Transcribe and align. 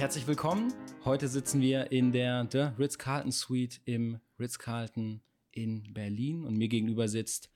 Herzlich 0.00 0.26
willkommen. 0.26 0.72
Heute 1.04 1.28
sitzen 1.28 1.60
wir 1.60 1.92
in 1.92 2.10
der 2.10 2.48
The 2.50 2.68
Ritz-Carlton 2.78 3.32
Suite 3.32 3.82
im 3.84 4.18
Ritz-Carlton 4.38 5.20
in 5.50 5.92
Berlin 5.92 6.46
und 6.46 6.56
mir 6.56 6.68
gegenüber 6.68 7.06
sitzt 7.06 7.50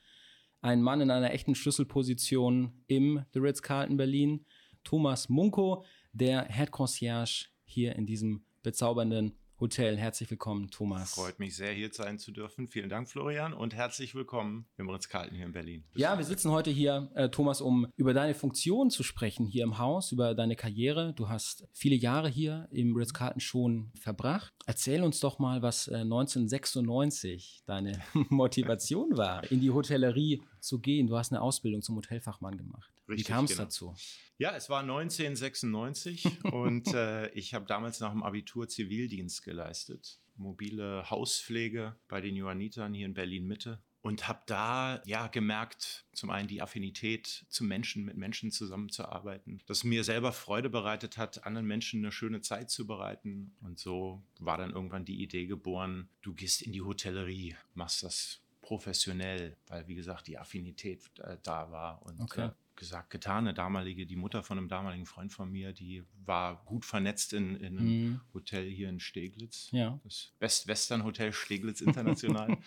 ein 0.61 0.83
Mann 0.83 1.01
in 1.01 1.11
einer 1.11 1.33
echten 1.33 1.55
Schlüsselposition 1.55 2.85
im 2.87 3.25
The 3.33 3.39
Ritz-Carlton 3.39 3.97
Berlin, 3.97 4.45
Thomas 4.85 5.31
Munko, 5.31 5.87
der 6.13 6.45
Head 6.51 6.71
Concierge 6.71 7.47
hier 7.65 7.97
in 7.97 8.05
diesem 8.05 8.45
bezaubernden 8.63 9.39
Hotel. 9.65 9.97
Herzlich 9.97 10.31
willkommen, 10.31 10.71
Thomas. 10.71 11.15
Freut 11.15 11.39
mich 11.39 11.57
sehr, 11.57 11.73
hier 11.73 11.91
sein 11.91 12.19
zu 12.19 12.33
dürfen. 12.33 12.69
Vielen 12.69 12.91
Dank, 12.91 13.09
Florian, 13.09 13.55
und 13.55 13.75
herzlich 13.75 14.15
willkommen 14.15 14.67
im 14.77 14.91
Ritz-Carlton 14.91 15.35
hier 15.35 15.47
in 15.47 15.53
Berlin. 15.53 15.85
Bis 15.95 16.03
ja, 16.03 16.19
wir 16.19 16.25
sitzen 16.27 16.51
heute 16.51 16.71
hier, 16.71 17.11
äh, 17.15 17.31
Thomas, 17.31 17.63
um 17.63 17.87
über 17.97 18.13
deine 18.13 18.35
Funktion 18.35 18.91
zu 18.91 19.03
sprechen 19.03 19.47
hier 19.47 19.65
im 19.65 19.79
Haus, 19.79 20.13
über 20.13 20.35
deine 20.35 20.55
Karriere. 20.55 21.15
Du 21.15 21.31
hast 21.31 21.67
viele 21.73 21.97
Jahre 21.97 22.29
hier 22.29 22.69
im 22.73 22.95
Ritz-Carlton 22.95 23.41
schon 23.41 23.91
verbracht. 23.99 24.53
Erzähl 24.67 25.03
uns 25.03 25.19
doch 25.21 25.39
mal, 25.39 25.63
was 25.63 25.89
äh, 25.89 25.95
1996 25.95 27.63
deine 27.65 28.03
Motivation 28.29 29.17
war, 29.17 29.51
in 29.51 29.63
die 29.63 29.71
Hotellerie 29.71 30.43
zu 30.61 30.79
gehen. 30.79 31.07
Du 31.07 31.17
hast 31.17 31.33
eine 31.33 31.41
Ausbildung 31.41 31.81
zum 31.81 31.97
Hotelfachmann 31.97 32.59
gemacht. 32.59 32.94
Richtig, 33.09 33.29
Wie 33.29 33.33
kam 33.33 33.45
es 33.45 33.53
genau. 33.53 33.65
dazu? 33.65 33.95
Ja, 34.39 34.57
es 34.57 34.69
war 34.69 34.81
1996 34.81 36.45
und 36.53 36.93
äh, 36.95 37.29
ich 37.31 37.55
habe 37.55 37.67
damals 37.67 38.01
nach 38.01 38.11
dem 38.11 38.23
Abitur 38.23 38.69
Zivildienst 38.69 39.43
geleistet. 39.43 40.19
Mobile 40.37 41.09
Hauspflege 41.11 41.97
bei 42.09 42.21
den 42.21 42.35
Johannitern 42.35 42.93
hier 42.93 43.07
in 43.07 43.15
Berlin 43.15 43.47
Mitte 43.47 43.81
und 44.05 44.29
habe 44.29 44.43
da 44.45 45.01
ja 45.07 45.29
gemerkt, 45.29 46.05
zum 46.13 46.29
einen 46.29 46.47
die 46.47 46.61
Affinität 46.61 47.47
zu 47.49 47.65
Menschen, 47.65 48.05
mit 48.05 48.19
Menschen 48.19 48.51
zusammenzuarbeiten, 48.51 49.63
das 49.67 49.83
mir 49.83 50.05
selber 50.05 50.33
Freude 50.33 50.69
bereitet 50.69 51.17
hat, 51.17 51.47
anderen 51.47 51.67
Menschen 51.67 52.01
eine 52.01 52.13
schöne 52.13 52.43
Zeit 52.43 52.69
zu 52.71 52.87
bereiten. 52.87 53.57
Und 53.63 53.79
so 53.79 54.23
war 54.39 54.59
dann 54.59 54.73
irgendwann 54.73 55.07
die 55.07 55.23
Idee 55.23 55.47
geboren, 55.47 56.11
du 56.21 56.35
gehst 56.35 56.61
in 56.61 56.73
die 56.73 56.83
Hotellerie, 56.83 57.57
machst 57.73 58.03
das 58.03 58.43
professionell, 58.61 59.57
weil 59.69 59.89
wie 59.89 59.95
gesagt 59.95 60.27
die 60.27 60.37
Affinität 60.37 61.11
äh, 61.21 61.39
da 61.43 61.71
war 61.71 62.03
und 62.03 62.21
okay. 62.21 62.49
äh, 62.49 62.51
gesagt, 62.77 63.11
getan. 63.11 63.45
Eine 63.45 63.55
damalige, 63.55 64.07
die 64.07 64.17
Mutter 64.17 64.43
von 64.43 64.59
einem 64.59 64.69
damaligen 64.69 65.07
Freund 65.07 65.33
von 65.33 65.51
mir, 65.51 65.73
die 65.73 66.05
war 66.25 66.65
gut 66.65 66.85
vernetzt 66.85 67.33
in, 67.33 67.57
in 67.57 67.79
einem 67.79 67.87
mhm. 67.87 68.21
Hotel 68.33 68.69
hier 68.69 68.89
in 68.89 69.01
Steglitz. 69.01 69.69
Ja. 69.73 70.01
Das 70.05 70.33
Best 70.39 70.67
Western 70.67 71.05
Hotel 71.05 71.33
Steglitz 71.33 71.81
International. 71.81 72.59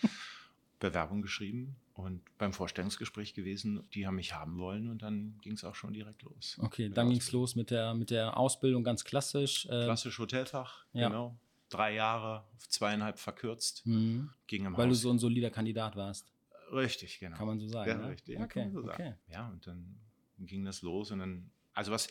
Bewerbung 0.79 1.21
geschrieben 1.21 1.75
und 1.93 2.21
beim 2.37 2.53
Vorstellungsgespräch 2.53 3.33
gewesen. 3.33 3.83
Die 3.93 4.05
haben 4.05 4.15
mich 4.15 4.33
haben 4.33 4.57
wollen 4.59 4.89
und 4.89 5.01
dann 5.01 5.37
ging 5.41 5.53
es 5.53 5.63
auch 5.63 5.75
schon 5.75 5.93
direkt 5.93 6.23
los. 6.23 6.57
Okay, 6.61 6.89
dann 6.89 7.09
ging 7.09 7.19
es 7.19 7.31
los 7.31 7.55
mit 7.55 7.71
der, 7.71 7.93
mit 7.93 8.11
der 8.11 8.37
Ausbildung 8.37 8.83
ganz 8.83 9.03
klassisch. 9.03 9.65
Äh, 9.65 9.85
klassisch 9.85 10.19
Hotelfach, 10.19 10.85
ja. 10.93 11.07
genau. 11.07 11.37
Drei 11.69 11.95
Jahre 11.95 12.45
auf 12.55 12.69
zweieinhalb 12.69 13.19
verkürzt. 13.19 13.85
Mhm. 13.85 14.29
Ging 14.45 14.65
im 14.65 14.77
Weil 14.77 14.87
Haus. 14.87 14.97
du 14.97 15.01
so 15.01 15.11
ein 15.11 15.19
solider 15.19 15.49
Kandidat 15.49 15.95
warst. 15.95 16.31
Richtig, 16.71 17.19
genau. 17.19 17.37
Kann 17.37 17.47
man 17.47 17.59
so 17.59 17.67
sagen. 17.67 17.89
Ja, 17.89 17.97
ne? 17.97 18.09
richtig. 18.09 18.35
Ja, 18.35 18.43
okay, 18.43 18.63
kann 18.63 18.73
man 18.73 18.83
so 18.83 18.89
okay. 18.89 19.03
sagen. 19.03 19.19
Ja, 19.27 19.47
und 19.49 19.67
dann 19.67 19.99
ging 20.39 20.65
das 20.65 20.81
los 20.81 21.11
und 21.11 21.19
dann, 21.19 21.51
also 21.73 21.91
was 21.91 22.07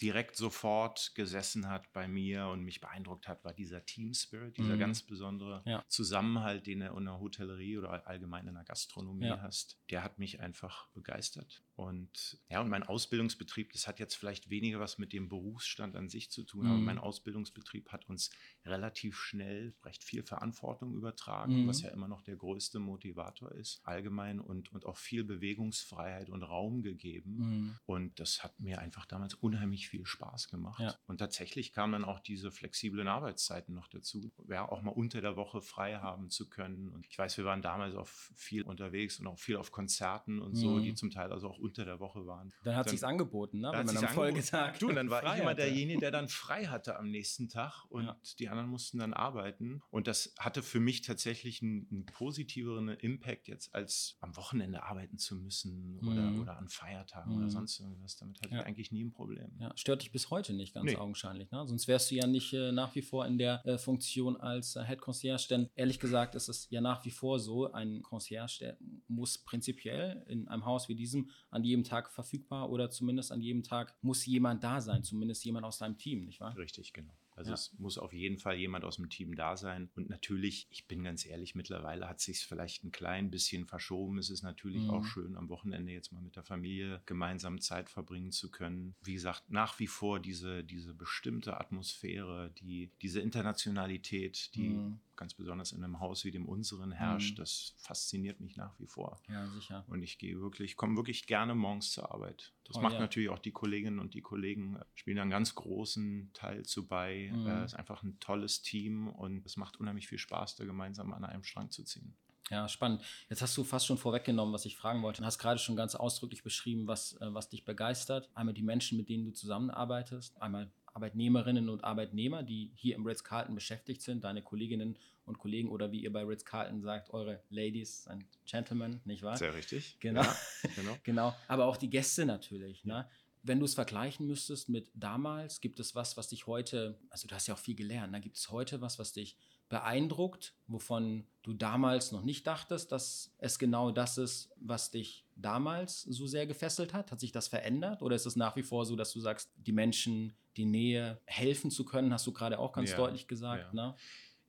direkt 0.00 0.36
sofort 0.36 1.12
gesessen 1.14 1.68
hat 1.68 1.92
bei 1.92 2.08
mir 2.08 2.46
und 2.48 2.62
mich 2.62 2.80
beeindruckt 2.80 3.28
hat, 3.28 3.44
war 3.44 3.52
dieser 3.52 3.84
Team 3.84 4.14
Spirit, 4.14 4.56
dieser 4.56 4.76
mhm. 4.76 4.80
ganz 4.80 5.02
besondere 5.02 5.62
ja. 5.66 5.84
Zusammenhalt, 5.88 6.66
den 6.66 6.80
er 6.80 6.96
in 6.96 7.04
der 7.04 7.18
Hotellerie 7.18 7.78
oder 7.78 8.06
allgemein 8.06 8.46
in 8.46 8.54
der 8.54 8.64
Gastronomie 8.64 9.26
ja. 9.26 9.42
hast. 9.42 9.78
Der 9.90 10.04
hat 10.04 10.18
mich 10.18 10.40
einfach 10.40 10.88
begeistert. 10.90 11.62
Und 11.76 12.38
ja, 12.48 12.60
und 12.60 12.68
mein 12.68 12.84
Ausbildungsbetrieb, 12.84 13.72
das 13.72 13.88
hat 13.88 13.98
jetzt 13.98 14.14
vielleicht 14.14 14.48
weniger 14.48 14.78
was 14.78 14.96
mit 14.98 15.12
dem 15.12 15.28
Berufsstand 15.28 15.96
an 15.96 16.08
sich 16.08 16.30
zu 16.30 16.44
tun, 16.44 16.66
mhm. 16.66 16.70
aber 16.70 16.80
mein 16.80 16.98
Ausbildungsbetrieb 16.98 17.90
hat 17.90 18.08
uns 18.08 18.30
relativ 18.64 19.16
schnell 19.16 19.74
recht 19.84 20.04
viel 20.04 20.22
Verantwortung 20.22 20.94
übertragen, 20.94 21.62
mhm. 21.62 21.66
was 21.66 21.82
ja 21.82 21.90
immer 21.90 22.06
noch 22.06 22.22
der 22.22 22.36
größte 22.36 22.78
Motivator 22.78 23.50
ist, 23.52 23.80
allgemein 23.84 24.38
und, 24.38 24.72
und 24.72 24.86
auch 24.86 24.96
viel 24.96 25.24
Bewegungsfreiheit 25.24 26.30
und 26.30 26.44
Raum 26.44 26.82
gegeben. 26.82 27.36
Mhm. 27.36 27.78
Und 27.86 28.20
das 28.20 28.44
hat 28.44 28.60
mir 28.60 28.78
einfach 28.78 29.04
damals 29.04 29.34
unheimlich 29.34 29.88
viel 29.88 30.06
Spaß 30.06 30.48
gemacht. 30.48 30.80
Ja. 30.80 30.94
Und 31.08 31.18
tatsächlich 31.18 31.72
kamen 31.72 31.92
dann 31.92 32.04
auch 32.04 32.20
diese 32.20 32.52
flexiblen 32.52 33.08
Arbeitszeiten 33.08 33.74
noch 33.74 33.88
dazu, 33.88 34.30
ja, 34.48 34.68
auch 34.68 34.82
mal 34.82 34.92
unter 34.92 35.20
der 35.20 35.34
Woche 35.34 35.60
frei 35.60 35.96
haben 35.96 36.30
zu 36.30 36.48
können. 36.48 36.88
Und 36.88 37.04
ich 37.08 37.18
weiß, 37.18 37.36
wir 37.36 37.44
waren 37.44 37.62
damals 37.62 37.96
auch 37.96 38.06
viel 38.06 38.62
unterwegs 38.62 39.18
und 39.18 39.26
auch 39.26 39.40
viel 39.40 39.56
auf 39.56 39.72
Konzerten 39.72 40.40
und 40.40 40.54
so, 40.54 40.78
die 40.78 40.92
mhm. 40.92 40.96
zum 40.96 41.10
Teil 41.10 41.32
also 41.32 41.48
auch 41.48 41.58
unter 41.64 41.84
der 41.84 41.98
Woche 41.98 42.26
waren. 42.26 42.52
Dann 42.62 42.76
hat 42.76 42.86
dann, 42.86 42.90
sich's 42.90 43.02
angeboten, 43.02 43.60
ne? 43.60 43.70
Wenn 43.72 43.86
man 43.86 43.96
am 43.96 44.08
Folgetag. 44.08 44.78
Du, 44.78 44.88
und 44.88 44.94
dann 44.94 45.10
war 45.10 45.34
ich 45.34 45.40
immer 45.40 45.54
derjenige, 45.54 46.00
der 46.00 46.10
dann 46.10 46.28
frei 46.28 46.66
hatte 46.66 46.96
am 46.98 47.10
nächsten 47.10 47.48
Tag 47.48 47.84
und 47.88 48.04
ja. 48.04 48.16
die 48.38 48.48
anderen 48.48 48.70
mussten 48.70 48.98
dann 48.98 49.14
arbeiten. 49.14 49.82
Und 49.90 50.06
das 50.06 50.34
hatte 50.38 50.62
für 50.62 50.80
mich 50.80 51.02
tatsächlich 51.02 51.62
einen, 51.62 51.88
einen 51.90 52.06
positiveren 52.06 52.88
Impact 52.88 53.48
jetzt 53.48 53.74
als 53.74 54.16
am 54.20 54.36
Wochenende 54.36 54.82
arbeiten 54.82 55.18
zu 55.18 55.36
müssen 55.36 55.98
oder, 56.00 56.22
mhm. 56.22 56.42
oder 56.42 56.58
an 56.58 56.68
Feiertagen 56.68 57.32
mhm. 57.32 57.38
oder 57.38 57.50
sonst 57.50 57.80
irgendwas. 57.80 58.16
Damit 58.16 58.40
hatte 58.42 58.54
ja. 58.54 58.60
ich 58.60 58.66
eigentlich 58.66 58.92
nie 58.92 59.04
ein 59.04 59.12
Problem. 59.12 59.50
Ja. 59.58 59.72
Stört 59.76 60.02
dich 60.02 60.12
bis 60.12 60.30
heute 60.30 60.52
nicht 60.52 60.74
ganz 60.74 60.90
nee. 60.90 60.96
augenscheinlich, 60.96 61.50
ne? 61.50 61.66
Sonst 61.66 61.88
wärst 61.88 62.10
du 62.10 62.16
ja 62.16 62.26
nicht 62.26 62.52
äh, 62.52 62.72
nach 62.72 62.94
wie 62.94 63.02
vor 63.02 63.26
in 63.26 63.38
der 63.38 63.64
äh, 63.64 63.78
Funktion 63.78 64.36
als 64.36 64.76
äh, 64.76 64.84
Head 64.84 65.00
Concierge, 65.00 65.46
denn 65.48 65.68
ehrlich 65.74 65.98
gesagt 65.98 66.34
ist 66.34 66.48
es 66.48 66.68
ja 66.70 66.80
nach 66.80 67.04
wie 67.04 67.10
vor 67.10 67.38
so, 67.38 67.72
ein 67.72 68.02
Concierge, 68.02 68.58
der 68.60 68.78
muss 69.08 69.38
prinzipiell 69.38 70.24
in 70.28 70.48
einem 70.48 70.64
Haus 70.64 70.88
wie 70.88 70.94
diesem 70.94 71.30
an 71.54 71.62
jedem 71.62 71.84
Tag 71.84 72.10
verfügbar 72.10 72.68
oder 72.70 72.90
zumindest 72.90 73.30
an 73.30 73.40
jedem 73.40 73.62
Tag 73.62 73.94
muss 74.02 74.26
jemand 74.26 74.64
da 74.64 74.80
sein, 74.80 75.04
zumindest 75.04 75.44
jemand 75.44 75.64
aus 75.64 75.78
deinem 75.78 75.96
Team, 75.96 76.24
nicht 76.24 76.40
wahr? 76.40 76.56
Richtig, 76.56 76.92
genau. 76.92 77.12
Also 77.34 77.50
ja. 77.50 77.54
es 77.54 77.74
muss 77.78 77.98
auf 77.98 78.12
jeden 78.12 78.38
Fall 78.38 78.56
jemand 78.56 78.84
aus 78.84 78.96
dem 78.96 79.08
Team 79.08 79.34
da 79.34 79.56
sein. 79.56 79.90
Und 79.96 80.08
natürlich, 80.08 80.66
ich 80.70 80.86
bin 80.86 81.02
ganz 81.02 81.26
ehrlich, 81.26 81.54
mittlerweile 81.54 82.08
hat 82.08 82.20
sich 82.20 82.46
vielleicht 82.46 82.84
ein 82.84 82.92
klein 82.92 83.30
bisschen 83.30 83.66
verschoben. 83.66 84.18
Es 84.18 84.30
ist 84.30 84.42
natürlich 84.42 84.84
mhm. 84.84 84.90
auch 84.90 85.04
schön, 85.04 85.36
am 85.36 85.48
Wochenende 85.48 85.92
jetzt 85.92 86.12
mal 86.12 86.22
mit 86.22 86.36
der 86.36 86.44
Familie 86.44 87.02
gemeinsam 87.06 87.60
Zeit 87.60 87.90
verbringen 87.90 88.30
zu 88.30 88.50
können. 88.50 88.94
Wie 89.02 89.14
gesagt, 89.14 89.50
nach 89.50 89.78
wie 89.78 89.88
vor 89.88 90.20
diese, 90.20 90.62
diese 90.62 90.94
bestimmte 90.94 91.58
Atmosphäre, 91.58 92.52
die, 92.60 92.90
diese 93.02 93.20
Internationalität, 93.20 94.54
die 94.54 94.70
mhm 94.70 95.00
ganz 95.16 95.34
besonders 95.34 95.72
in 95.72 95.82
einem 95.82 96.00
Haus 96.00 96.24
wie 96.24 96.30
dem 96.30 96.46
unseren 96.46 96.92
herrscht, 96.92 97.38
mhm. 97.38 97.42
das 97.42 97.74
fasziniert 97.78 98.40
mich 98.40 98.56
nach 98.56 98.78
wie 98.78 98.86
vor. 98.86 99.20
Ja, 99.28 99.46
sicher. 99.48 99.84
Und 99.88 100.02
ich 100.02 100.18
gehe 100.18 100.40
wirklich, 100.40 100.76
komme 100.76 100.96
wirklich 100.96 101.26
gerne 101.26 101.54
morgens 101.54 101.92
zur 101.92 102.10
Arbeit. 102.12 102.52
Das 102.64 102.76
oh, 102.76 102.80
macht 102.80 102.94
ja. 102.94 103.00
natürlich 103.00 103.28
auch 103.28 103.38
die 103.38 103.52
Kolleginnen 103.52 103.98
und 103.98 104.14
die 104.14 104.22
Kollegen, 104.22 104.76
äh, 104.76 104.84
spielen 104.94 105.18
einen 105.18 105.30
ganz 105.30 105.54
großen 105.54 106.30
Teil 106.32 106.64
zu 106.64 106.86
bei. 106.86 107.30
Mhm. 107.32 107.46
Es 107.46 107.72
ist 107.72 107.78
einfach 107.78 108.02
ein 108.02 108.18
tolles 108.20 108.62
Team 108.62 109.08
und 109.08 109.44
es 109.44 109.56
macht 109.56 109.78
unheimlich 109.78 110.08
viel 110.08 110.18
Spaß, 110.18 110.56
da 110.56 110.64
gemeinsam 110.64 111.12
an 111.12 111.24
einem 111.24 111.44
Strang 111.44 111.70
zu 111.70 111.84
ziehen. 111.84 112.16
Ja, 112.50 112.68
spannend. 112.68 113.02
Jetzt 113.30 113.40
hast 113.40 113.56
du 113.56 113.64
fast 113.64 113.86
schon 113.86 113.96
vorweggenommen, 113.96 114.52
was 114.52 114.66
ich 114.66 114.76
fragen 114.76 115.02
wollte. 115.02 115.22
Du 115.22 115.26
hast 115.26 115.38
gerade 115.38 115.58
schon 115.58 115.76
ganz 115.76 115.94
ausdrücklich 115.94 116.42
beschrieben, 116.42 116.86
was, 116.86 117.14
äh, 117.20 117.32
was 117.32 117.48
dich 117.48 117.64
begeistert. 117.64 118.30
Einmal 118.34 118.54
die 118.54 118.62
Menschen, 118.62 118.98
mit 118.98 119.08
denen 119.08 119.24
du 119.24 119.32
zusammenarbeitest, 119.32 120.40
einmal 120.42 120.70
Arbeitnehmerinnen 120.94 121.68
und 121.68 121.84
Arbeitnehmer, 121.84 122.42
die 122.42 122.70
hier 122.74 122.94
im 122.94 123.04
Ritz-Carlton 123.04 123.54
beschäftigt 123.54 124.00
sind, 124.02 124.24
deine 124.24 124.42
Kolleginnen 124.42 124.96
und 125.26 125.38
Kollegen 125.38 125.68
oder 125.68 125.90
wie 125.92 126.02
ihr 126.02 126.12
bei 126.12 126.22
Ritz-Carlton 126.22 126.80
sagt, 126.80 127.10
eure 127.10 127.42
Ladies 127.50 128.06
and 128.06 128.24
Gentlemen, 128.46 129.00
nicht 129.04 129.22
wahr? 129.22 129.36
Sehr 129.36 129.54
richtig. 129.54 129.96
Genau. 130.00 130.22
Ja, 130.22 130.36
genau. 130.76 130.96
genau. 131.02 131.34
Aber 131.48 131.66
auch 131.66 131.76
die 131.76 131.90
Gäste 131.90 132.24
natürlich. 132.24 132.84
Ne? 132.84 133.08
Wenn 133.42 133.58
du 133.58 133.64
es 133.64 133.74
vergleichen 133.74 134.26
müsstest 134.26 134.68
mit 134.68 134.90
damals, 134.94 135.60
gibt 135.60 135.80
es 135.80 135.94
was, 135.94 136.16
was 136.16 136.28
dich 136.28 136.46
heute, 136.46 136.98
also 137.10 137.26
du 137.26 137.34
hast 137.34 137.46
ja 137.46 137.54
auch 137.54 137.58
viel 137.58 137.74
gelernt, 137.74 138.14
da 138.14 138.18
gibt 138.18 138.36
es 138.36 138.50
heute 138.50 138.80
was, 138.80 138.98
was 138.98 139.12
dich 139.12 139.36
beeindruckt, 139.68 140.54
wovon 140.66 141.26
du 141.42 141.52
damals 141.52 142.12
noch 142.12 142.22
nicht 142.22 142.46
dachtest, 142.46 142.92
dass 142.92 143.32
es 143.38 143.58
genau 143.58 143.90
das 143.90 144.18
ist, 144.18 144.50
was 144.56 144.90
dich 144.90 145.24
damals 145.36 146.02
so 146.02 146.26
sehr 146.26 146.46
gefesselt 146.46 146.92
hat? 146.92 147.10
Hat 147.10 147.20
sich 147.20 147.32
das 147.32 147.48
verändert 147.48 148.02
oder 148.02 148.14
ist 148.14 148.26
es 148.26 148.36
nach 148.36 148.56
wie 148.56 148.62
vor 148.62 148.86
so, 148.86 148.94
dass 148.94 149.12
du 149.12 149.20
sagst, 149.20 149.50
die 149.56 149.72
Menschen, 149.72 150.34
die 150.56 150.64
Nähe 150.64 151.20
helfen 151.26 151.70
zu 151.70 151.84
können, 151.84 152.12
hast 152.12 152.26
du 152.26 152.32
gerade 152.32 152.58
auch 152.58 152.72
ganz 152.72 152.90
ja, 152.90 152.96
deutlich 152.96 153.26
gesagt, 153.26 153.74
ja. 153.74 153.88
ne? 153.88 153.94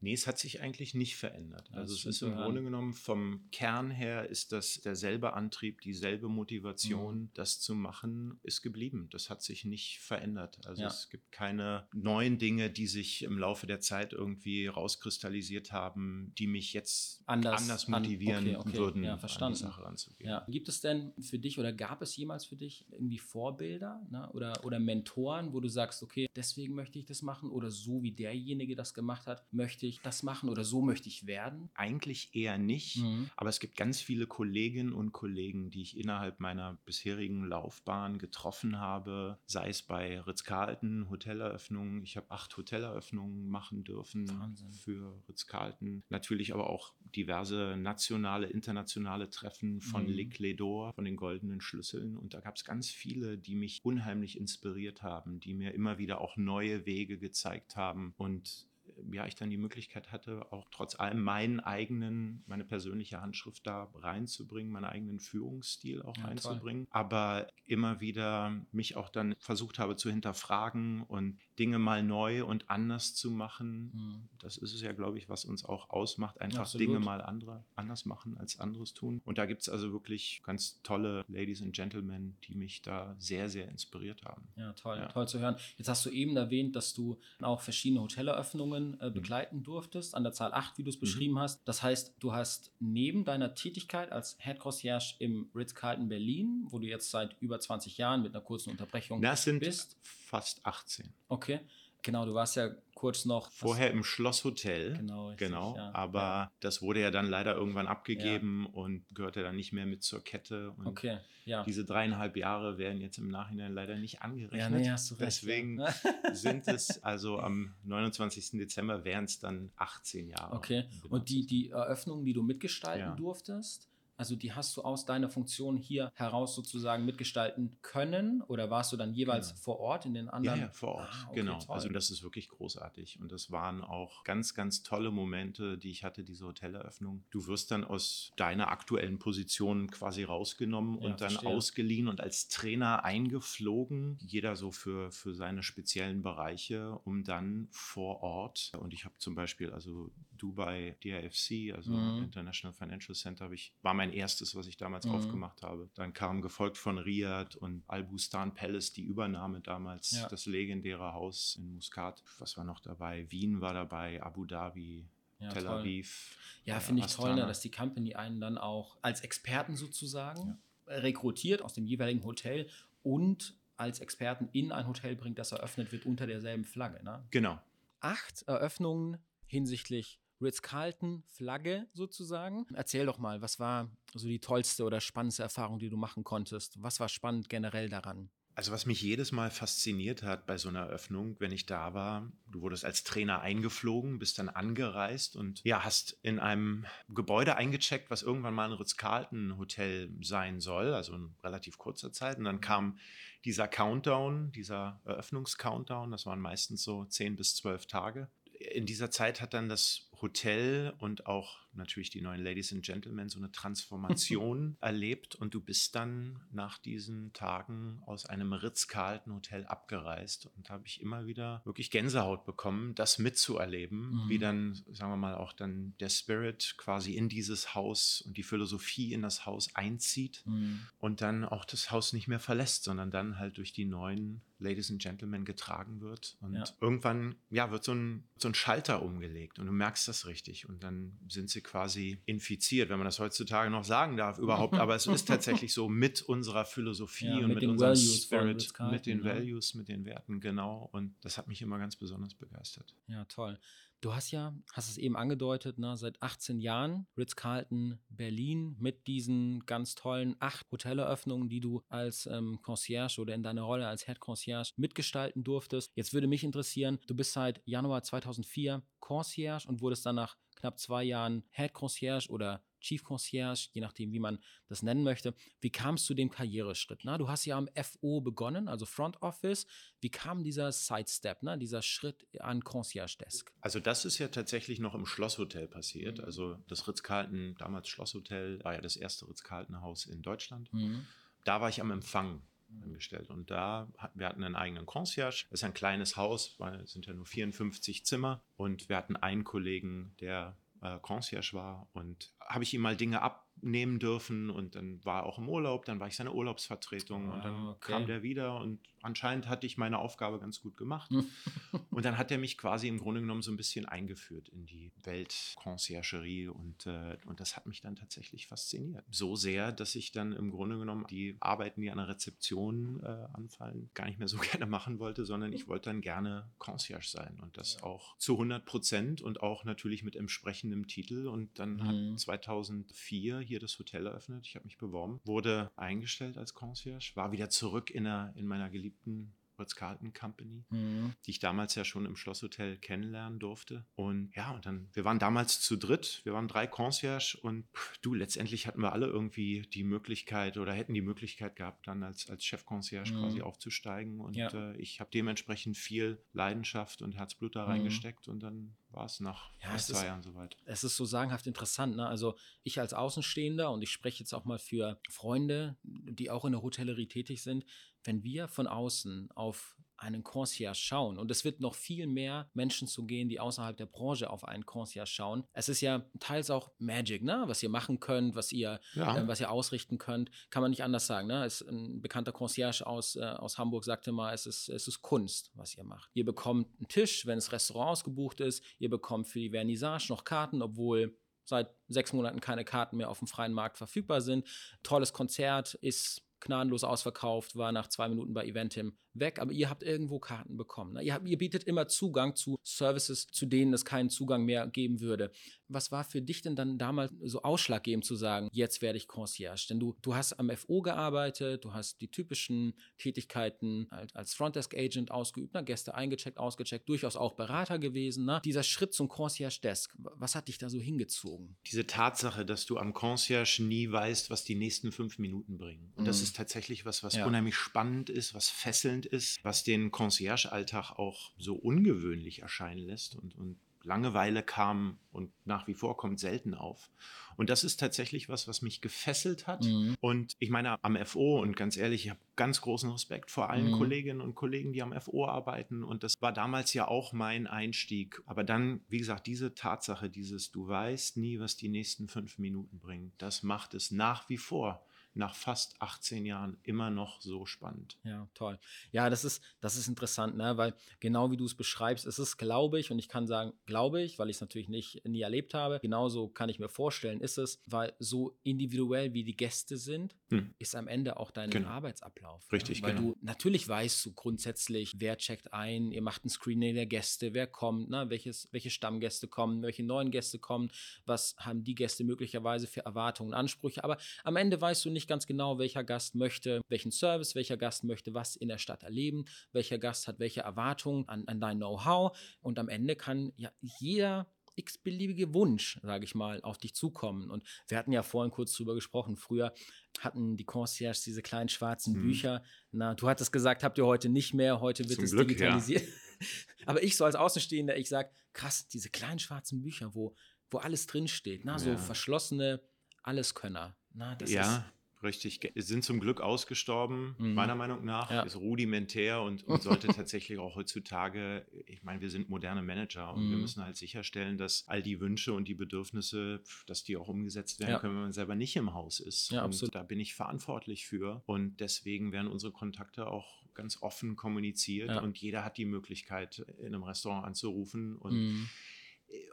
Nee, 0.01 0.13
es 0.13 0.27
hat 0.27 0.37
sich 0.37 0.61
eigentlich 0.61 0.93
nicht 0.93 1.15
verändert. 1.15 1.69
Also 1.73 1.93
es 1.93 2.05
ist 2.05 2.21
im 2.21 2.35
Grunde 2.35 2.61
genommen 2.61 2.93
vom 2.93 3.47
Kern 3.51 3.91
her 3.91 4.29
ist 4.29 4.51
das 4.51 4.81
derselbe 4.81 5.33
Antrieb, 5.33 5.81
dieselbe 5.81 6.29
Motivation, 6.29 7.21
mhm. 7.21 7.29
das 7.33 7.59
zu 7.59 7.75
machen, 7.75 8.39
ist 8.43 8.61
geblieben. 8.61 9.07
Das 9.11 9.29
hat 9.29 9.41
sich 9.41 9.65
nicht 9.65 9.99
verändert. 9.99 10.59
Also 10.65 10.83
ja. 10.83 10.87
es 10.87 11.09
gibt 11.09 11.31
keine 11.31 11.87
neuen 11.93 12.37
Dinge, 12.37 12.69
die 12.69 12.87
sich 12.87 13.23
im 13.23 13.37
Laufe 13.37 13.67
der 13.67 13.79
Zeit 13.79 14.13
irgendwie 14.13 14.67
rauskristallisiert 14.67 15.71
haben, 15.71 16.33
die 16.37 16.47
mich 16.47 16.73
jetzt 16.73 17.23
anders, 17.25 17.61
anders 17.61 17.87
motivieren 17.87 18.47
an, 18.49 18.55
okay, 18.57 18.69
okay. 18.69 18.77
würden, 18.77 19.03
ja, 19.03 19.15
an 19.15 19.53
die 19.53 19.59
Sache 19.59 19.83
ranzugehen. 19.83 20.29
Ja. 20.29 20.45
Gibt 20.47 20.69
es 20.69 20.81
denn 20.81 21.13
für 21.19 21.39
dich 21.39 21.57
oder 21.59 21.73
gab 21.73 22.01
es 22.01 22.15
jemals 22.15 22.45
für 22.45 22.55
dich 22.55 22.85
irgendwie 22.91 23.17
Vorbilder 23.17 24.05
ne? 24.09 24.29
oder, 24.33 24.53
oder 24.63 24.79
Mentoren, 24.79 25.53
wo 25.53 25.59
du 25.59 25.67
sagst, 25.67 26.03
okay, 26.03 26.27
deswegen 26.35 26.75
möchte 26.75 26.99
ich 26.99 27.05
das 27.05 27.21
machen 27.21 27.49
oder 27.49 27.71
so 27.71 28.03
wie 28.03 28.11
derjenige 28.11 28.75
das 28.75 28.93
gemacht 28.93 29.27
hat, 29.27 29.51
möchte 29.51 29.87
ich 29.87 29.94
ich 29.95 30.01
das 30.01 30.23
machen 30.23 30.49
oder 30.49 30.63
so 30.63 30.81
möchte 30.81 31.09
ich 31.09 31.25
werden? 31.25 31.69
Eigentlich 31.73 32.29
eher 32.33 32.57
nicht, 32.57 32.97
mhm. 32.97 33.29
aber 33.35 33.49
es 33.49 33.59
gibt 33.59 33.75
ganz 33.75 34.01
viele 34.01 34.27
Kolleginnen 34.27 34.93
und 34.93 35.11
Kollegen, 35.11 35.69
die 35.69 35.81
ich 35.81 35.97
innerhalb 35.97 36.39
meiner 36.39 36.77
bisherigen 36.85 37.45
Laufbahn 37.45 38.17
getroffen 38.17 38.79
habe, 38.79 39.39
sei 39.45 39.69
es 39.69 39.81
bei 39.81 40.21
Ritz-Carlton, 40.21 41.09
Hoteleröffnungen. 41.09 42.03
Ich 42.03 42.17
habe 42.17 42.29
acht 42.31 42.55
Hoteleröffnungen 42.55 43.49
machen 43.49 43.83
dürfen 43.83 44.27
Wahnsinn. 44.39 44.71
für 44.71 45.23
Ritz-Carlton. 45.27 46.03
Natürlich 46.09 46.53
aber 46.53 46.69
auch 46.69 46.93
diverse 47.15 47.75
nationale, 47.77 48.47
internationale 48.47 49.29
Treffen 49.29 49.81
von 49.81 50.03
mhm. 50.03 50.09
Le 50.09 50.23
Clédor, 50.23 50.93
von 50.93 51.05
den 51.05 51.15
Goldenen 51.15 51.61
Schlüsseln. 51.61 52.17
Und 52.17 52.33
da 52.33 52.41
gab 52.41 52.55
es 52.55 52.65
ganz 52.65 52.89
viele, 52.89 53.37
die 53.37 53.55
mich 53.55 53.79
unheimlich 53.83 54.37
inspiriert 54.37 55.01
haben, 55.01 55.39
die 55.39 55.53
mir 55.53 55.73
immer 55.73 55.97
wieder 55.97 56.21
auch 56.21 56.37
neue 56.37 56.85
Wege 56.85 57.17
gezeigt 57.17 57.75
haben 57.75 58.13
und 58.17 58.67
ja, 59.11 59.25
ich 59.25 59.35
dann 59.35 59.49
die 59.49 59.57
Möglichkeit 59.57 60.11
hatte, 60.11 60.51
auch 60.51 60.67
trotz 60.71 60.99
allem 60.99 61.21
meinen 61.21 61.59
eigenen, 61.59 62.43
meine 62.47 62.65
persönliche 62.65 63.21
Handschrift 63.21 63.65
da 63.65 63.89
reinzubringen, 63.95 64.71
meinen 64.71 64.85
eigenen 64.85 65.19
Führungsstil 65.19 66.01
auch 66.01 66.17
ja, 66.17 66.25
reinzubringen, 66.25 66.85
toll. 66.85 66.93
aber 66.93 67.47
immer 67.65 67.99
wieder 68.01 68.53
mich 68.71 68.95
auch 68.95 69.09
dann 69.09 69.35
versucht 69.39 69.79
habe 69.79 69.95
zu 69.95 70.09
hinterfragen 70.09 71.03
und 71.03 71.39
Dinge 71.57 71.79
mal 71.79 72.03
neu 72.03 72.45
und 72.45 72.69
anders 72.69 73.15
zu 73.15 73.31
machen. 73.31 73.91
Mhm. 73.93 74.29
Das 74.39 74.57
ist 74.57 74.73
es 74.73 74.81
ja, 74.81 74.91
glaube 74.91 75.17
ich, 75.17 75.29
was 75.29 75.45
uns 75.45 75.65
auch 75.65 75.89
ausmacht, 75.89 76.41
einfach 76.41 76.61
Absolut. 76.61 76.87
Dinge 76.87 76.99
mal 76.99 77.21
andere, 77.21 77.63
anders 77.75 78.05
machen 78.05 78.37
als 78.37 78.59
anderes 78.59 78.93
tun. 78.93 79.21
Und 79.25 79.37
da 79.37 79.45
gibt 79.45 79.61
es 79.61 79.69
also 79.69 79.91
wirklich 79.91 80.41
ganz 80.43 80.81
tolle 80.83 81.25
Ladies 81.27 81.61
and 81.61 81.73
Gentlemen, 81.73 82.37
die 82.47 82.55
mich 82.55 82.81
da 82.81 83.15
sehr, 83.17 83.49
sehr 83.49 83.67
inspiriert 83.69 84.23
haben. 84.25 84.47
Ja, 84.55 84.73
toll, 84.73 84.97
ja. 84.97 85.07
toll 85.07 85.27
zu 85.27 85.39
hören. 85.39 85.55
Jetzt 85.77 85.87
hast 85.87 86.05
du 86.05 86.09
eben 86.09 86.35
erwähnt, 86.37 86.75
dass 86.75 86.93
du 86.93 87.17
auch 87.41 87.61
verschiedene 87.61 88.01
Hoteleröffnungen 88.01 88.84
äh, 88.93 89.09
mhm. 89.09 89.13
begleiten 89.13 89.63
durftest, 89.63 90.15
an 90.15 90.23
der 90.23 90.31
Zahl 90.31 90.53
8, 90.53 90.77
wie 90.77 90.83
du 90.83 90.89
es 90.89 90.97
mhm. 90.97 91.01
beschrieben 91.01 91.39
hast. 91.39 91.67
Das 91.67 91.83
heißt, 91.83 92.13
du 92.19 92.33
hast 92.33 92.71
neben 92.79 93.25
deiner 93.25 93.53
Tätigkeit 93.55 94.11
als 94.11 94.37
Head 94.39 94.59
Concierge 94.59 95.15
im 95.19 95.49
Ritz-Carlton 95.55 96.07
Berlin, 96.07 96.65
wo 96.69 96.79
du 96.79 96.87
jetzt 96.87 97.11
seit 97.11 97.35
über 97.41 97.59
20 97.59 97.97
Jahren 97.97 98.21
mit 98.21 98.33
einer 98.33 98.43
kurzen 98.43 98.69
Unterbrechung 98.69 99.21
das 99.21 99.43
sind 99.43 99.59
bist. 99.59 99.97
Fast 100.03 100.65
18. 100.65 101.13
Okay. 101.27 101.59
Genau, 102.05 102.23
du 102.23 102.35
warst 102.35 102.55
ja 102.55 102.69
kurz 102.93 103.25
noch. 103.25 103.51
Vorher 103.51 103.89
im 103.89 104.03
Schlosshotel. 104.03 104.95
Genau, 104.95 105.29
richtig, 105.29 105.47
genau. 105.47 105.75
Ja. 105.75 105.91
Aber 105.95 106.19
ja. 106.19 106.51
das 106.59 106.83
wurde 106.83 107.01
ja 107.01 107.09
dann 107.09 107.25
leider 107.25 107.55
irgendwann 107.55 107.87
abgegeben 107.87 108.67
ja. 108.67 108.73
und 108.73 109.05
gehörte 109.15 109.41
dann 109.41 109.55
nicht 109.55 109.73
mehr 109.73 109.87
mit 109.87 110.03
zur 110.03 110.23
Kette. 110.23 110.69
Und 110.77 110.85
okay, 110.85 111.17
ja. 111.45 111.63
Diese 111.63 111.83
dreieinhalb 111.83 112.37
Jahre 112.37 112.77
werden 112.77 113.01
jetzt 113.01 113.17
im 113.17 113.29
Nachhinein 113.29 113.73
leider 113.73 113.97
nicht 113.97 114.21
angerechnet. 114.21 114.59
Ja, 114.59 114.69
nee, 114.69 114.89
hast 114.89 115.09
du 115.09 115.15
recht, 115.15 115.25
Deswegen 115.27 115.81
sind 116.33 116.67
es, 116.67 117.03
also 117.03 117.39
am 117.39 117.73
29. 117.85 118.51
Dezember 118.51 119.03
wären 119.03 119.25
es 119.25 119.39
dann 119.39 119.71
18 119.77 120.29
Jahre. 120.29 120.55
Okay. 120.55 120.85
Und 121.09 121.29
die, 121.29 121.47
die 121.47 121.71
Eröffnungen, 121.71 122.23
die 122.23 122.33
du 122.33 122.43
mitgestalten 122.43 123.17
durftest, 123.17 123.89
also 124.17 124.35
die 124.35 124.53
hast 124.53 124.75
du 124.77 124.81
aus 124.81 125.05
deiner 125.05 125.29
Funktion 125.29 125.77
hier 125.77 126.11
heraus 126.15 126.55
sozusagen 126.55 127.05
mitgestalten 127.05 127.77
können 127.81 128.41
oder 128.43 128.69
warst 128.69 128.93
du 128.93 128.97
dann 128.97 129.13
jeweils 129.13 129.49
genau. 129.49 129.61
vor 129.61 129.79
Ort 129.79 130.05
in 130.05 130.13
den 130.13 130.29
anderen? 130.29 130.59
Ja, 130.59 130.65
ja 130.65 130.71
vor 130.71 130.95
Ort, 130.95 131.09
ah, 131.11 131.25
okay, 131.27 131.35
genau. 131.35 131.59
Toll. 131.59 131.75
Also 131.75 131.89
das 131.89 132.09
ist 132.09 132.23
wirklich 132.23 132.49
großartig 132.49 133.19
und 133.19 133.31
das 133.31 133.51
waren 133.51 133.81
auch 133.81 134.23
ganz, 134.23 134.53
ganz 134.53 134.83
tolle 134.83 135.11
Momente, 135.11 135.77
die 135.77 135.91
ich 135.91 136.03
hatte, 136.03 136.23
diese 136.23 136.45
Hoteleröffnung. 136.45 137.23
Du 137.29 137.47
wirst 137.47 137.71
dann 137.71 137.83
aus 137.83 138.31
deiner 138.37 138.69
aktuellen 138.69 139.19
Position 139.19 139.89
quasi 139.91 140.23
rausgenommen 140.23 141.01
ja, 141.01 141.07
und 141.07 141.21
dann 141.21 141.31
verstehe. 141.31 141.49
ausgeliehen 141.49 142.07
und 142.07 142.21
als 142.21 142.47
Trainer 142.47 143.03
eingeflogen, 143.03 144.17
jeder 144.21 144.55
so 144.55 144.71
für, 144.71 145.11
für 145.11 145.33
seine 145.33 145.63
speziellen 145.63 146.21
Bereiche, 146.21 146.99
um 147.03 147.23
dann 147.23 147.67
vor 147.71 148.21
Ort, 148.21 148.71
und 148.79 148.93
ich 148.93 149.05
habe 149.05 149.15
zum 149.17 149.35
Beispiel 149.35 149.71
also 149.71 150.11
Dubai 150.45 150.95
DIFC, 151.03 151.73
also 151.75 151.91
mhm. 151.91 152.23
International 152.23 152.73
Financial 152.73 153.15
Center, 153.15 153.51
ich, 153.51 153.73
war 153.81 153.93
mein 153.93 154.11
erstes, 154.13 154.55
was 154.55 154.67
ich 154.67 154.77
damals 154.77 155.05
mhm. 155.05 155.15
aufgemacht 155.15 155.63
habe. 155.63 155.89
Dann 155.95 156.13
kam 156.13 156.41
gefolgt 156.41 156.77
von 156.77 156.97
Riyadh 156.99 157.55
und 157.55 157.83
Al-Bustan 157.87 158.53
Palace, 158.53 158.93
die 158.93 159.03
Übernahme 159.03 159.61
damals, 159.61 160.11
ja. 160.11 160.27
das 160.27 160.45
legendäre 160.45 161.13
Haus 161.13 161.55
in 161.57 161.73
Muscat. 161.73 162.23
Was 162.39 162.57
war 162.57 162.63
noch 162.63 162.79
dabei? 162.79 163.29
Wien 163.31 163.61
war 163.61 163.73
dabei, 163.73 164.21
Abu 164.21 164.45
Dhabi, 164.45 165.07
ja, 165.39 165.49
Tel 165.49 165.63
toll. 165.63 165.79
Aviv. 165.79 166.37
Ja, 166.63 166.79
finde 166.79 166.99
ich 166.99 167.05
Astana. 167.05 167.27
toll, 167.29 167.35
ne, 167.41 167.47
dass 167.47 167.61
die 167.61 167.71
Company 167.71 168.15
einen 168.15 168.39
dann 168.39 168.57
auch 168.57 168.97
als 169.01 169.21
Experten 169.21 169.75
sozusagen 169.75 170.59
ja. 170.87 170.95
rekrutiert 170.97 171.61
aus 171.61 171.73
dem 171.73 171.85
jeweiligen 171.85 172.23
Hotel 172.23 172.67
und 173.03 173.55
als 173.77 173.99
Experten 173.99 174.49
in 174.53 174.71
ein 174.71 174.87
Hotel 174.87 175.15
bringt, 175.15 175.37
das 175.37 175.51
eröffnet 175.51 175.91
wird 175.91 176.05
unter 176.05 176.27
derselben 176.27 176.63
Flagge. 176.63 177.03
Ne? 177.03 177.23
Genau. 177.31 177.59
Acht 177.99 178.43
Eröffnungen 178.43 179.17
hinsichtlich 179.47 180.19
Ritz-Carlton 180.41 181.23
Flagge 181.27 181.87
sozusagen. 181.93 182.65
Erzähl 182.73 183.05
doch 183.05 183.17
mal, 183.17 183.41
was 183.41 183.59
war 183.59 183.89
so 184.13 184.27
die 184.27 184.39
tollste 184.39 184.83
oder 184.83 185.01
spannendste 185.01 185.43
Erfahrung, 185.43 185.79
die 185.79 185.89
du 185.89 185.97
machen 185.97 186.23
konntest? 186.23 186.81
Was 186.81 186.99
war 186.99 187.09
spannend 187.09 187.49
generell 187.49 187.89
daran? 187.89 188.29
Also 188.57 188.71
was 188.71 188.85
mich 188.85 189.01
jedes 189.01 189.33
Mal 189.33 189.51
fasziniert 189.51 190.23
hat 190.23 190.45
bei 190.45 190.57
so 190.57 190.69
einer 190.69 190.79
Eröffnung, 190.79 191.35
wenn 191.39 191.51
ich 191.51 191.65
da 191.65 191.93
war, 191.93 192.31
du 192.47 192.61
wurdest 192.61 192.85
als 192.85 193.03
Trainer 193.03 193.41
eingeflogen, 193.41 194.17
bist 194.17 194.39
dann 194.39 194.47
angereist 194.47 195.35
und 195.35 195.61
ja, 195.65 195.83
hast 195.83 196.17
in 196.21 196.39
einem 196.39 196.85
Gebäude 197.09 197.57
eingecheckt, 197.57 198.09
was 198.09 198.23
irgendwann 198.23 198.53
mal 198.53 198.69
ein 198.69 198.77
Ritz-Carlton-Hotel 198.77 200.09
sein 200.21 200.61
soll, 200.61 200.93
also 200.93 201.15
in 201.15 201.35
relativ 201.43 201.77
kurzer 201.77 202.13
Zeit. 202.13 202.37
Und 202.37 202.45
dann 202.45 202.61
kam 202.61 202.97
dieser 203.43 203.67
Countdown, 203.67 204.53
dieser 204.53 205.01
Eröffnungs-Countdown, 205.03 206.11
das 206.11 206.25
waren 206.25 206.39
meistens 206.39 206.81
so 206.81 207.03
zehn 207.03 207.35
bis 207.35 207.57
zwölf 207.57 207.87
Tage. 207.87 208.29
In 208.57 208.85
dieser 208.85 209.11
Zeit 209.11 209.41
hat 209.41 209.53
dann 209.53 209.67
das 209.67 210.07
Hotel 210.25 210.91
und 210.97 211.27
auch 211.27 211.64
natürlich 211.75 212.09
die 212.09 212.21
neuen 212.21 212.43
Ladies 212.43 212.71
and 212.73 212.83
Gentlemen 212.83 213.29
so 213.29 213.39
eine 213.39 213.51
Transformation 213.51 214.77
erlebt 214.81 215.35
und 215.35 215.53
du 215.53 215.61
bist 215.61 215.95
dann 215.95 216.39
nach 216.51 216.77
diesen 216.77 217.33
Tagen 217.33 218.01
aus 218.05 218.25
einem 218.25 218.53
Ritz-Carlton-Hotel 218.53 219.65
abgereist 219.65 220.49
und 220.57 220.69
habe 220.69 220.85
ich 220.85 221.01
immer 221.01 221.25
wieder 221.25 221.61
wirklich 221.65 221.91
Gänsehaut 221.91 222.45
bekommen, 222.45 222.95
das 222.95 223.19
mitzuerleben, 223.19 224.11
mhm. 224.11 224.29
wie 224.29 224.39
dann, 224.39 224.75
sagen 224.91 225.11
wir 225.11 225.17
mal, 225.17 225.35
auch 225.35 225.53
dann 225.53 225.93
der 225.99 226.09
Spirit 226.09 226.75
quasi 226.77 227.13
in 227.13 227.29
dieses 227.29 227.75
Haus 227.75 228.21
und 228.21 228.37
die 228.37 228.43
Philosophie 228.43 229.13
in 229.13 229.21
das 229.21 229.45
Haus 229.45 229.75
einzieht 229.75 230.43
mhm. 230.45 230.81
und 230.99 231.21
dann 231.21 231.45
auch 231.45 231.65
das 231.65 231.91
Haus 231.91 232.13
nicht 232.13 232.27
mehr 232.27 232.39
verlässt, 232.39 232.83
sondern 232.83 233.11
dann 233.11 233.39
halt 233.39 233.57
durch 233.57 233.73
die 233.73 233.85
neuen 233.85 234.41
Ladies 234.59 234.89
and 234.89 235.01
Gentlemen 235.01 235.45
getragen 235.45 236.01
wird 236.01 236.37
und 236.39 236.55
ja. 236.55 236.63
irgendwann 236.79 237.35
ja 237.49 237.71
wird 237.71 237.83
so 237.83 237.93
ein, 237.93 238.23
so 238.37 238.47
ein 238.47 238.53
Schalter 238.53 239.01
umgelegt 239.01 239.59
und 239.59 239.65
du 239.65 239.71
merkst 239.71 240.07
das 240.07 240.25
richtig 240.25 240.69
und 240.69 240.83
dann 240.83 241.17
sind 241.27 241.49
sie 241.49 241.61
quasi 241.65 242.21
infiziert, 242.25 242.89
wenn 242.89 242.97
man 242.97 243.05
das 243.05 243.19
heutzutage 243.19 243.69
noch 243.69 243.83
sagen 243.83 244.15
darf 244.15 244.37
überhaupt. 244.39 244.73
Aber 244.79 244.95
es 244.95 245.07
ist 245.07 245.27
tatsächlich 245.27 245.73
so 245.73 245.89
mit 245.89 246.21
unserer 246.21 246.63
Philosophie 246.65 247.27
ja, 247.27 247.37
und 247.39 247.47
mit, 247.49 247.61
mit 247.61 247.69
unserem 247.69 247.95
Spirit, 247.95 248.71
mit 248.91 249.05
den 249.05 249.23
Values, 249.23 249.73
mit 249.73 249.89
den 249.89 250.05
Werten, 250.05 250.39
genau. 250.39 250.89
Und 250.93 251.15
das 251.21 251.37
hat 251.37 251.47
mich 251.47 251.61
immer 251.61 251.77
ganz 251.79 251.95
besonders 251.95 252.33
begeistert. 252.33 252.95
Ja, 253.07 253.25
toll. 253.25 253.59
Du 254.05 254.13
hast 254.13 254.29
ja, 254.29 254.53
hast 254.73 254.89
es 254.89 254.99
eben 254.99 255.15
angedeutet, 255.15 255.79
ne, 255.79 255.97
seit 255.97 256.21
18 256.21 256.59
Jahren 256.59 257.07
Ritz-Carlton 257.17 257.97
Berlin 258.09 258.75
mit 258.79 259.07
diesen 259.07 259.65
ganz 259.65 259.95
tollen 259.95 260.35
acht 260.39 260.67
Hoteleröffnungen, 260.71 261.49
die 261.49 261.59
du 261.59 261.81
als 261.89 262.27
ähm, 262.27 262.59
Concierge 262.61 263.19
oder 263.19 263.33
in 263.33 263.41
deiner 263.41 263.63
Rolle 263.63 263.87
als 263.87 264.05
Head 264.05 264.19
Concierge 264.19 264.73
mitgestalten 264.75 265.43
durftest. 265.43 265.91
Jetzt 265.95 266.13
würde 266.13 266.27
mich 266.27 266.43
interessieren, 266.43 266.99
du 267.07 267.15
bist 267.15 267.33
seit 267.33 267.61
Januar 267.65 268.03
2004 268.03 268.83
Concierge 268.99 269.67
und 269.67 269.81
wurdest 269.81 270.05
dann 270.05 270.15
nach 270.15 270.37
knapp 270.55 270.79
zwei 270.79 271.03
Jahren 271.03 271.43
Head 271.51 271.73
Concierge 271.73 272.29
oder 272.29 272.63
Chief 272.85 273.03
Concierge, 273.03 273.69
je 273.73 273.81
nachdem, 273.81 274.11
wie 274.11 274.19
man 274.19 274.37
das 274.67 274.83
nennen 274.83 275.03
möchte. 275.03 275.33
Wie 275.59 275.71
kam 275.71 275.95
es 275.95 276.05
zu 276.05 276.13
dem 276.13 276.29
Karriereschritt? 276.29 277.01
Na, 277.03 277.17
du 277.17 277.27
hast 277.27 277.45
ja 277.45 277.57
am 277.57 277.67
FO 277.81 278.21
begonnen, 278.21 278.67
also 278.67 278.85
Front 278.85 279.21
Office. 279.21 279.65
Wie 280.01 280.11
kam 280.11 280.43
dieser 280.43 280.71
Sidestep, 280.71 281.41
ne, 281.41 281.57
dieser 281.57 281.81
Schritt 281.81 282.27
an 282.39 282.63
Concierge 282.63 283.17
Desk? 283.17 283.51
Also 283.61 283.79
das 283.79 284.05
ist 284.05 284.19
ja 284.19 284.27
tatsächlich 284.27 284.79
noch 284.79 284.93
im 284.93 285.07
Schlosshotel 285.07 285.67
passiert. 285.67 286.19
Mhm. 286.19 286.25
Also 286.25 286.55
das 286.67 286.87
Ritz-Carlton, 286.87 287.55
damals 287.57 287.87
Schlosshotel, 287.87 288.63
war 288.63 288.75
ja 288.75 288.81
das 288.81 288.95
erste 288.95 289.27
Ritz-Carlton-Haus 289.27 290.05
in 290.05 290.21
Deutschland. 290.21 290.71
Mhm. 290.71 291.07
Da 291.43 291.61
war 291.61 291.69
ich 291.69 291.81
am 291.81 291.89
Empfang 291.89 292.43
angestellt. 292.83 293.29
Und 293.29 293.51
da 293.51 293.87
wir 294.13 294.27
hatten 294.27 294.43
einen 294.43 294.55
eigenen 294.55 294.85
Concierge. 294.85 295.45
Das 295.49 295.61
ist 295.61 295.63
ein 295.63 295.73
kleines 295.73 296.17
Haus, 296.17 296.57
es 296.83 296.91
sind 296.91 297.05
ja 297.05 297.13
nur 297.13 297.25
54 297.25 298.05
Zimmer. 298.05 298.43
Und 298.57 298.89
wir 298.89 298.97
hatten 298.97 299.15
einen 299.15 299.43
Kollegen, 299.43 300.13
der 300.19 300.57
äh, 300.81 300.99
Concierge 300.99 301.53
war. 301.53 301.87
Und 301.93 302.33
habe 302.45 302.63
ich 302.63 302.73
ihm 302.73 302.81
mal 302.81 302.95
Dinge 302.95 303.21
ab 303.21 303.45
nehmen 303.61 303.99
dürfen 303.99 304.49
und 304.49 304.75
dann 304.75 305.03
war 305.03 305.21
er 305.21 305.25
auch 305.25 305.37
im 305.37 305.49
Urlaub, 305.49 305.85
dann 305.85 305.99
war 305.99 306.07
ich 306.07 306.15
seine 306.15 306.33
Urlaubsvertretung 306.33 307.29
ah, 307.29 307.33
und 307.33 307.45
dann 307.45 307.67
okay. 307.69 307.91
kam 307.93 308.05
der 308.05 308.21
wieder 308.21 308.59
und 308.59 308.79
anscheinend 309.01 309.47
hatte 309.47 309.65
ich 309.67 309.77
meine 309.77 309.99
Aufgabe 309.99 310.39
ganz 310.39 310.61
gut 310.61 310.77
gemacht. 310.77 311.11
und 311.91 312.05
dann 312.05 312.17
hat 312.17 312.31
er 312.31 312.37
mich 312.37 312.57
quasi 312.57 312.87
im 312.87 312.99
Grunde 312.99 313.21
genommen 313.21 313.41
so 313.41 313.51
ein 313.51 313.57
bisschen 313.57 313.85
eingeführt 313.85 314.49
in 314.49 314.65
die 314.65 314.91
Welt 315.03 315.53
Conciergerie 315.55 316.47
und, 316.47 316.87
äh, 316.87 317.17
und 317.25 317.39
das 317.39 317.55
hat 317.55 317.65
mich 317.65 317.81
dann 317.81 317.95
tatsächlich 317.95 318.47
fasziniert. 318.47 319.05
So 319.09 319.35
sehr, 319.35 319.71
dass 319.71 319.95
ich 319.95 320.11
dann 320.11 320.33
im 320.33 320.51
Grunde 320.51 320.77
genommen 320.77 321.05
die 321.09 321.37
Arbeiten, 321.39 321.81
die 321.81 321.91
an 321.91 321.97
der 321.97 322.07
Rezeption 322.07 322.99
äh, 323.03 323.27
anfallen, 323.33 323.89
gar 323.93 324.05
nicht 324.05 324.19
mehr 324.19 324.27
so 324.27 324.37
gerne 324.51 324.65
machen 324.65 324.99
wollte, 324.99 325.25
sondern 325.25 325.53
ich 325.53 325.67
wollte 325.67 325.89
dann 325.89 326.01
gerne 326.01 326.49
Concierge 326.57 327.07
sein 327.07 327.39
und 327.41 327.57
das 327.57 327.81
auch 327.83 328.17
zu 328.17 328.33
100 328.33 328.65
Prozent 328.65 329.21
und 329.21 329.41
auch 329.41 329.63
natürlich 329.63 330.03
mit 330.03 330.15
entsprechendem 330.15 330.87
Titel. 330.87 331.27
Und 331.27 331.59
dann 331.59 331.75
mhm. 331.75 331.87
hat 331.87 332.19
2004 332.41 333.39
hier 333.39 333.59
das 333.59 333.77
Hotel 333.79 334.05
eröffnet. 334.05 334.45
Ich 334.47 334.55
habe 334.55 334.65
mich 334.65 334.77
beworben, 334.77 335.19
wurde 335.25 335.71
eingestellt 335.75 336.37
als 336.37 336.53
Concierge, 336.53 337.11
war 337.15 337.31
wieder 337.31 337.49
zurück 337.49 337.89
in, 337.89 338.05
der, 338.05 338.33
in 338.35 338.47
meiner 338.47 338.69
geliebten 338.69 339.35
Ritz-Carlton 339.59 340.13
Company, 340.13 340.65
mhm. 340.69 341.13
die 341.25 341.31
ich 341.31 341.39
damals 341.39 341.75
ja 341.75 341.83
schon 341.83 342.05
im 342.05 342.15
Schlosshotel 342.15 342.77
kennenlernen 342.77 343.39
durfte. 343.39 343.85
Und 343.95 344.31
ja, 344.35 344.51
und 344.51 344.65
dann, 344.65 344.89
wir 344.93 345.05
waren 345.05 345.19
damals 345.19 345.59
zu 345.61 345.75
dritt, 345.75 346.21
wir 346.23 346.33
waren 346.33 346.47
drei 346.47 346.67
Concierge 346.67 347.37
und 347.41 347.65
du, 348.01 348.13
letztendlich 348.13 348.67
hatten 348.67 348.81
wir 348.81 348.93
alle 348.93 349.07
irgendwie 349.07 349.63
die 349.73 349.83
Möglichkeit 349.83 350.57
oder 350.57 350.73
hätten 350.73 350.93
die 350.93 351.01
Möglichkeit 351.01 351.55
gehabt, 351.55 351.87
dann 351.87 352.03
als, 352.03 352.29
als 352.29 352.43
Chef-Concierge 352.43 353.13
mhm. 353.13 353.19
quasi 353.19 353.41
aufzusteigen. 353.41 354.19
Und 354.19 354.35
ja. 354.35 354.49
äh, 354.49 354.77
ich 354.77 354.99
habe 354.99 355.09
dementsprechend 355.13 355.77
viel 355.77 356.23
Leidenschaft 356.33 357.01
und 357.01 357.13
Herzblut 357.13 357.55
da 357.55 357.65
mhm. 357.65 357.71
reingesteckt 357.71 358.27
und 358.27 358.41
dann 358.41 358.75
war 358.95 359.05
es 359.05 359.19
nach 359.19 359.51
ja, 359.61 359.75
zwei 359.77 359.93
ist, 359.93 360.03
Jahren 360.03 360.23
soweit. 360.23 360.57
Es 360.65 360.83
ist 360.83 360.95
so 360.95 361.05
sagenhaft 361.05 361.45
interessant. 361.47 361.95
Ne? 361.95 362.07
Also 362.07 362.35
ich 362.63 362.79
als 362.79 362.93
Außenstehender 362.93 363.71
und 363.71 363.81
ich 363.81 363.91
spreche 363.91 364.19
jetzt 364.19 364.33
auch 364.33 364.45
mal 364.45 364.57
für 364.57 364.99
Freunde, 365.09 365.77
die 365.83 366.31
auch 366.31 366.45
in 366.45 366.53
der 366.53 366.61
Hotellerie 366.61 367.07
tätig 367.07 367.43
sind, 367.43 367.65
wenn 368.05 368.23
wir 368.23 368.47
von 368.47 368.67
außen 368.67 369.29
auf 369.35 369.75
einen 369.97 370.23
Concierge 370.23 370.75
schauen, 370.75 371.17
und 371.17 371.31
es 371.31 371.45
wird 371.45 371.59
noch 371.59 371.73
viel 371.73 372.07
mehr 372.07 372.49
Menschen 372.53 372.87
zu 372.87 373.05
gehen, 373.05 373.29
die 373.29 373.39
außerhalb 373.39 373.77
der 373.77 373.85
Branche 373.85 374.29
auf 374.29 374.43
einen 374.43 374.65
Concierge 374.65 375.07
schauen. 375.07 375.45
Es 375.53 375.69
ist 375.69 375.81
ja 375.81 376.05
teils 376.19 376.49
auch 376.49 376.71
Magic, 376.79 377.23
ne? 377.23 377.43
was 377.47 377.63
ihr 377.63 377.69
machen 377.69 377.99
könnt, 377.99 378.35
was 378.35 378.51
ihr, 378.51 378.79
ja. 378.93 379.17
äh, 379.17 379.27
was 379.27 379.39
ihr 379.39 379.49
ausrichten 379.49 379.97
könnt, 379.97 380.31
kann 380.49 380.61
man 380.61 380.71
nicht 380.71 380.83
anders 380.83 381.07
sagen. 381.07 381.27
Ne? 381.27 381.45
Es, 381.45 381.61
ein 381.61 382.01
bekannter 382.01 382.33
Concierge 382.33 382.85
aus, 382.85 383.15
äh, 383.15 383.23
aus 383.23 383.57
Hamburg 383.57 383.85
sagte 383.85 384.11
mal, 384.11 384.33
es 384.33 384.45
ist, 384.45 384.69
es 384.69 384.87
ist 384.87 385.01
Kunst, 385.01 385.51
was 385.55 385.75
ihr 385.75 385.83
macht. 385.83 386.09
Ihr 386.13 386.25
bekommt 386.25 386.67
einen 386.77 386.87
Tisch, 386.87 387.25
wenn 387.25 387.37
das 387.37 387.51
Restaurant 387.51 387.91
ausgebucht 387.91 388.41
ist, 388.41 388.63
ihr 388.79 388.89
bekommt 388.89 389.27
für 389.27 389.39
die 389.39 389.49
Vernissage 389.49 390.07
noch 390.09 390.23
Karten, 390.23 390.61
obwohl 390.61 391.17
seit 391.45 391.69
sechs 391.87 392.11
Monaten 392.11 392.41
keine 392.41 392.65
Karten 392.65 392.97
mehr 392.97 393.09
auf 393.09 393.19
dem 393.19 393.27
freien 393.27 393.53
Markt 393.53 393.77
verfügbar 393.77 394.21
sind. 394.21 394.47
Tolles 394.83 395.13
Konzert 395.13 395.75
ist 395.75 396.24
gnadenlos 396.45 396.83
ausverkauft, 396.83 397.55
war 397.55 397.71
nach 397.71 397.87
zwei 397.87 398.07
Minuten 398.07 398.33
bei 398.33 398.45
Eventim 398.45 398.97
weg, 399.15 399.39
aber 399.39 399.51
ihr 399.51 399.69
habt 399.69 399.83
irgendwo 399.83 400.19
Karten 400.19 400.57
bekommen. 400.57 400.93
Ne? 400.93 401.03
Ihr, 401.03 401.13
habt, 401.13 401.27
ihr, 401.27 401.37
bietet 401.37 401.63
immer 401.63 401.87
Zugang 401.87 402.35
zu 402.35 402.57
Services, 402.63 403.27
zu 403.27 403.45
denen 403.45 403.73
es 403.73 403.85
keinen 403.85 404.09
Zugang 404.09 404.45
mehr 404.45 404.67
geben 404.67 404.99
würde. 404.99 405.31
Was 405.67 405.91
war 405.91 406.03
für 406.03 406.21
dich 406.21 406.41
denn 406.41 406.55
dann 406.55 406.77
damals 406.77 407.11
so 407.23 407.41
ausschlaggebend 407.41 408.05
zu 408.05 408.15
sagen, 408.15 408.49
jetzt 408.51 408.81
werde 408.81 408.97
ich 408.97 409.07
Concierge? 409.07 409.67
Denn 409.69 409.79
du, 409.79 409.95
du 410.01 410.15
hast 410.15 410.33
am 410.33 410.49
FO 410.55 410.81
gearbeitet, 410.81 411.65
du 411.65 411.73
hast 411.73 412.01
die 412.01 412.09
typischen 412.09 412.73
Tätigkeiten 412.97 413.87
als 414.13 414.33
Frontdesk 414.33 414.75
Agent 414.75 415.11
ausgeübt, 415.11 415.53
ne? 415.53 415.63
Gäste 415.63 415.95
eingecheckt, 415.95 416.37
ausgecheckt, 416.37 416.87
durchaus 416.87 417.15
auch 417.15 417.35
Berater 417.35 417.79
gewesen. 417.79 418.25
Ne? 418.25 418.41
Dieser 418.45 418.63
Schritt 418.63 418.93
zum 418.93 419.07
Concierge 419.07 419.59
Desk, 419.63 419.93
was 419.97 420.35
hat 420.35 420.47
dich 420.47 420.57
da 420.57 420.69
so 420.69 420.79
hingezogen? 420.79 421.55
Diese 421.65 421.87
Tatsache, 421.87 422.45
dass 422.45 422.65
du 422.65 422.77
am 422.77 422.93
Concierge 422.93 423.63
nie 423.63 423.91
weißt, 423.91 424.29
was 424.29 424.43
die 424.43 424.55
nächsten 424.55 424.91
fünf 424.91 425.17
Minuten 425.17 425.57
bringen. 425.57 425.91
Und 425.95 426.03
mhm. 426.03 426.07
das 426.07 426.21
ist 426.21 426.35
tatsächlich 426.35 426.85
was, 426.85 427.03
was 427.03 427.15
ja. 427.15 427.25
unheimlich 427.25 427.55
spannend 427.55 428.09
ist, 428.09 428.33
was 428.33 428.49
fesselnd 428.49 429.04
ist, 429.05 429.43
was 429.43 429.63
den 429.63 429.91
Concierge-Alltag 429.91 430.91
auch 430.97 431.31
so 431.37 431.55
ungewöhnlich 431.55 432.41
erscheinen 432.41 432.85
lässt 432.85 433.15
und, 433.15 433.35
und 433.35 433.57
Langeweile 433.85 434.43
kam 434.43 434.97
und 435.11 435.31
nach 435.45 435.67
wie 435.67 435.73
vor 435.73 435.95
kommt 435.95 436.19
selten 436.19 436.53
auf. 436.53 436.89
Und 437.37 437.49
das 437.49 437.63
ist 437.63 437.79
tatsächlich 437.79 438.29
was, 438.29 438.47
was 438.47 438.61
mich 438.61 438.81
gefesselt 438.81 439.45
hat. 439.45 439.63
Mhm. 439.63 439.95
Und 440.01 440.35
ich 440.39 440.49
meine, 440.49 440.83
am 440.83 440.97
FO, 441.05 441.39
und 441.39 441.55
ganz 441.55 441.77
ehrlich, 441.77 442.05
ich 442.05 442.09
habe 442.09 442.19
ganz 442.35 442.61
großen 442.61 442.89
Respekt 442.89 443.29
vor 443.29 443.49
allen 443.49 443.71
mhm. 443.71 443.77
Kolleginnen 443.77 444.21
und 444.21 444.35
Kollegen, 444.35 444.73
die 444.73 444.81
am 444.81 444.99
FO 444.99 445.27
arbeiten. 445.27 445.83
Und 445.83 446.03
das 446.03 446.15
war 446.19 446.33
damals 446.33 446.73
ja 446.73 446.87
auch 446.87 447.13
mein 447.13 447.47
Einstieg. 447.47 448.21
Aber 448.25 448.43
dann, 448.43 448.81
wie 448.89 448.97
gesagt, 448.97 449.27
diese 449.27 449.53
Tatsache, 449.53 450.09
dieses, 450.09 450.51
du 450.51 450.67
weißt 450.67 451.17
nie, 451.17 451.39
was 451.39 451.55
die 451.55 451.69
nächsten 451.69 452.07
fünf 452.07 452.39
Minuten 452.39 452.79
bringen, 452.79 453.11
das 453.17 453.43
macht 453.43 453.73
es 453.73 453.91
nach 453.91 454.29
wie 454.29 454.37
vor 454.37 454.83
nach 455.15 455.33
fast 455.33 455.81
18 455.81 456.25
Jahren 456.25 456.57
immer 456.63 456.89
noch 456.89 457.21
so 457.21 457.45
spannend. 457.45 457.97
Ja, 458.03 458.27
toll. 458.33 458.59
Ja, 458.91 459.09
das 459.09 459.23
ist, 459.23 459.41
das 459.61 459.77
ist 459.77 459.87
interessant, 459.87 460.35
ne? 460.35 460.57
weil 460.57 460.73
genau 460.99 461.31
wie 461.31 461.37
du 461.37 461.45
es 461.45 461.55
beschreibst, 461.55 462.05
ist 462.05 462.19
es, 462.19 462.37
glaube 462.37 462.79
ich, 462.79 462.91
und 462.91 462.99
ich 462.99 463.07
kann 463.07 463.25
sagen, 463.25 463.53
glaube 463.65 464.01
ich, 464.01 464.19
weil 464.19 464.29
ich 464.29 464.37
es 464.37 464.41
natürlich 464.41 464.67
nicht 464.67 465.05
nie 465.05 465.21
erlebt 465.21 465.53
habe, 465.53 465.79
genauso 465.81 466.27
kann 466.27 466.49
ich 466.49 466.59
mir 466.59 466.69
vorstellen, 466.69 467.21
ist 467.21 467.37
es, 467.37 467.61
weil 467.65 467.93
so 467.99 468.37
individuell 468.43 469.13
wie 469.13 469.23
die 469.23 469.35
Gäste 469.35 469.77
sind, 469.77 470.15
hm. 470.29 470.53
ist 470.59 470.75
am 470.75 470.87
Ende 470.87 471.17
auch 471.17 471.31
dein 471.31 471.49
genau. 471.49 471.69
Arbeitsablauf. 471.69 472.51
Richtig, 472.51 472.79
ja? 472.79 472.83
Weil 472.83 472.95
genau. 472.95 473.13
du 473.13 473.17
natürlich 473.21 473.67
weißt 473.67 474.05
du 474.05 474.13
grundsätzlich, 474.13 474.93
wer 474.97 475.17
checkt 475.17 475.53
ein, 475.53 475.91
ihr 475.91 476.01
macht 476.01 476.25
ein 476.25 476.29
Screening 476.29 476.75
der 476.75 476.87
Gäste, 476.87 477.33
wer 477.33 477.47
kommt, 477.47 477.89
ne? 477.89 478.09
Welches, 478.09 478.49
welche 478.51 478.69
Stammgäste 478.69 479.27
kommen, 479.27 479.61
welche 479.61 479.83
neuen 479.83 480.11
Gäste 480.11 480.39
kommen, 480.39 480.69
was 481.05 481.35
haben 481.37 481.63
die 481.63 481.75
Gäste 481.75 482.03
möglicherweise 482.03 482.67
für 482.67 482.81
Erwartungen 482.81 483.29
und 483.29 483.35
Ansprüche, 483.35 483.83
aber 483.83 483.97
am 484.23 484.35
Ende 484.35 484.59
weißt 484.59 484.83
du 484.85 484.89
nicht, 484.89 485.04
nicht 485.05 485.09
ganz 485.09 485.27
genau, 485.27 485.59
welcher 485.59 485.83
Gast 485.83 486.15
möchte 486.15 486.61
welchen 486.67 486.91
Service, 486.91 487.35
welcher 487.35 487.57
Gast 487.57 487.83
möchte 487.83 488.15
was 488.15 488.35
in 488.35 488.47
der 488.47 488.57
Stadt 488.57 488.81
erleben, 488.81 489.25
welcher 489.51 489.77
Gast 489.77 490.07
hat 490.07 490.19
welche 490.19 490.41
Erwartungen 490.41 491.07
an, 491.07 491.27
an 491.27 491.39
dein 491.39 491.57
Know-how. 491.57 492.17
Und 492.41 492.57
am 492.57 492.69
Ende 492.69 492.95
kann 492.95 493.31
ja 493.37 493.51
jeder 493.61 494.27
x-beliebige 494.55 495.33
Wunsch, 495.33 495.79
sage 495.83 496.05
ich 496.05 496.15
mal, 496.15 496.41
auf 496.41 496.57
dich 496.57 496.73
zukommen. 496.73 497.29
Und 497.29 497.45
wir 497.67 497.77
hatten 497.77 497.91
ja 497.91 498.01
vorhin 498.01 498.31
kurz 498.31 498.53
drüber 498.53 498.73
gesprochen. 498.73 499.15
Früher 499.15 499.53
hatten 499.99 500.37
die 500.37 500.45
Concierges 500.45 501.03
diese 501.03 501.21
kleinen 501.21 501.49
schwarzen 501.49 501.93
hm. 501.93 502.01
Bücher. 502.01 502.41
Na, 502.71 502.95
du 502.95 503.07
hattest 503.07 503.31
gesagt, 503.31 503.63
habt 503.63 503.77
ihr 503.77 503.85
heute 503.85 504.09
nicht 504.09 504.33
mehr. 504.33 504.59
Heute 504.61 504.85
wird 504.85 504.95
Zum 504.95 505.03
es 505.03 505.11
Glück, 505.11 505.27
digitalisiert. 505.27 505.83
Ja. 505.83 506.25
Aber 506.65 506.81
ich 506.81 506.97
so 506.97 507.05
als 507.05 507.15
Außenstehender, 507.15 507.77
ich 507.77 507.89
sage, 507.89 508.09
krass, 508.33 508.67
diese 508.67 508.89
kleinen 508.89 509.19
schwarzen 509.19 509.61
Bücher, 509.61 509.93
wo, 509.93 510.15
wo 510.49 510.57
alles 510.57 510.87
drinsteht. 510.87 511.45
Na, 511.45 511.59
so 511.59 511.71
ja. 511.71 511.77
verschlossene 511.77 512.61
Alleskönner. 513.03 513.77
Na, 513.93 514.15
das 514.15 514.31
ja. 514.31 514.41
ist 514.41 514.74
Richtig, 515.05 515.39
sind 515.55 515.83
zum 515.83 515.99
Glück 515.99 516.19
ausgestorben, 516.19 517.15
mhm. 517.17 517.33
meiner 517.35 517.55
Meinung 517.55 517.85
nach. 517.85 518.09
Ja. 518.09 518.23
Ist 518.23 518.35
rudimentär 518.35 519.21
und, 519.21 519.43
und 519.43 519.61
sollte 519.61 519.87
tatsächlich 519.87 520.39
auch 520.39 520.55
heutzutage, 520.55 521.45
ich 521.67 521.83
meine, 521.83 522.01
wir 522.01 522.09
sind 522.09 522.29
moderne 522.29 522.63
Manager 522.63 523.13
und 523.13 523.27
mhm. 523.27 523.31
wir 523.31 523.37
müssen 523.37 523.63
halt 523.63 523.77
sicherstellen, 523.77 524.37
dass 524.37 524.67
all 524.67 524.81
die 524.81 524.99
Wünsche 524.99 525.33
und 525.33 525.47
die 525.47 525.53
Bedürfnisse, 525.53 526.41
dass 526.65 526.83
die 526.83 526.97
auch 526.97 527.07
umgesetzt 527.07 527.59
werden 527.59 527.71
ja. 527.71 527.79
können, 527.79 527.95
wenn 527.95 528.01
man 528.03 528.13
selber 528.13 528.35
nicht 528.35 528.55
im 528.55 528.73
Haus 528.73 528.99
ist. 528.99 529.31
Ja, 529.31 529.41
und 529.41 529.45
absolut. 529.47 529.75
da 529.75 529.83
bin 529.83 529.99
ich 529.99 530.15
verantwortlich 530.15 530.87
für. 530.87 531.23
Und 531.25 531.59
deswegen 531.59 532.11
werden 532.11 532.27
unsere 532.27 532.51
Kontakte 532.51 533.07
auch 533.07 533.45
ganz 533.53 533.81
offen 533.81 534.15
kommuniziert 534.15 535.01
und 535.01 535.17
jeder 535.17 535.45
hat 535.45 535.57
die 535.57 535.65
Möglichkeit, 535.65 536.39
in 536.59 536.67
einem 536.67 536.83
Restaurant 536.83 537.25
anzurufen 537.25 537.95
und 537.95 538.13
mhm. 538.13 538.49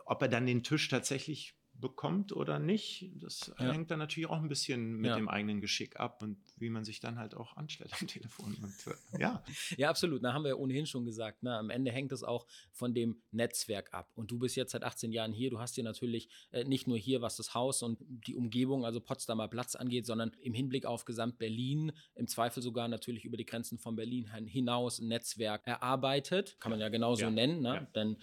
ob 0.06 0.22
er 0.22 0.28
dann 0.28 0.46
den 0.46 0.62
Tisch 0.62 0.88
tatsächlich 0.88 1.54
bekommt 1.82 2.32
oder 2.32 2.58
nicht, 2.58 3.10
das 3.16 3.52
ja. 3.58 3.70
hängt 3.70 3.90
dann 3.90 3.98
natürlich 3.98 4.30
auch 4.30 4.40
ein 4.40 4.48
bisschen 4.48 4.96
mit 4.96 5.10
ja. 5.10 5.16
dem 5.16 5.28
eigenen 5.28 5.60
Geschick 5.60 6.00
ab 6.00 6.22
und 6.22 6.38
wie 6.56 6.70
man 6.70 6.84
sich 6.84 7.00
dann 7.00 7.18
halt 7.18 7.34
auch 7.34 7.56
anstellt 7.58 7.92
am 8.00 8.06
Telefon. 8.06 8.56
Und, 8.62 8.86
äh, 8.86 9.20
ja. 9.20 9.44
ja, 9.76 9.90
absolut. 9.90 10.24
Da 10.24 10.32
haben 10.32 10.44
wir 10.44 10.50
ja 10.50 10.54
ohnehin 10.54 10.86
schon 10.86 11.04
gesagt, 11.04 11.42
ne? 11.42 11.54
am 11.54 11.68
Ende 11.68 11.92
hängt 11.92 12.12
es 12.12 12.22
auch 12.22 12.46
von 12.70 12.94
dem 12.94 13.20
Netzwerk 13.32 13.92
ab. 13.92 14.10
Und 14.14 14.30
du 14.30 14.38
bist 14.38 14.56
jetzt 14.56 14.72
seit 14.72 14.84
18 14.84 15.12
Jahren 15.12 15.32
hier. 15.32 15.50
Du 15.50 15.58
hast 15.58 15.74
hier 15.74 15.84
natürlich 15.84 16.30
äh, 16.52 16.64
nicht 16.64 16.86
nur 16.86 16.96
hier, 16.96 17.20
was 17.20 17.36
das 17.36 17.52
Haus 17.52 17.82
und 17.82 17.98
die 18.00 18.36
Umgebung, 18.36 18.86
also 18.86 19.00
Potsdamer 19.00 19.48
Platz 19.48 19.74
angeht, 19.74 20.06
sondern 20.06 20.30
im 20.40 20.54
Hinblick 20.54 20.86
auf 20.86 21.04
Gesamt 21.04 21.38
Berlin, 21.38 21.92
im 22.14 22.28
Zweifel 22.28 22.62
sogar 22.62 22.88
natürlich 22.88 23.24
über 23.24 23.36
die 23.36 23.44
Grenzen 23.44 23.78
von 23.78 23.96
Berlin 23.96 24.26
hinaus 24.46 25.00
ein 25.00 25.08
Netzwerk 25.08 25.66
erarbeitet. 25.66 26.56
Kann 26.60 26.70
man 26.70 26.80
ja 26.80 26.88
genauso 26.88 27.24
ja. 27.24 27.30
nennen. 27.30 27.60
Ne? 27.60 27.88
Denn, 27.96 28.16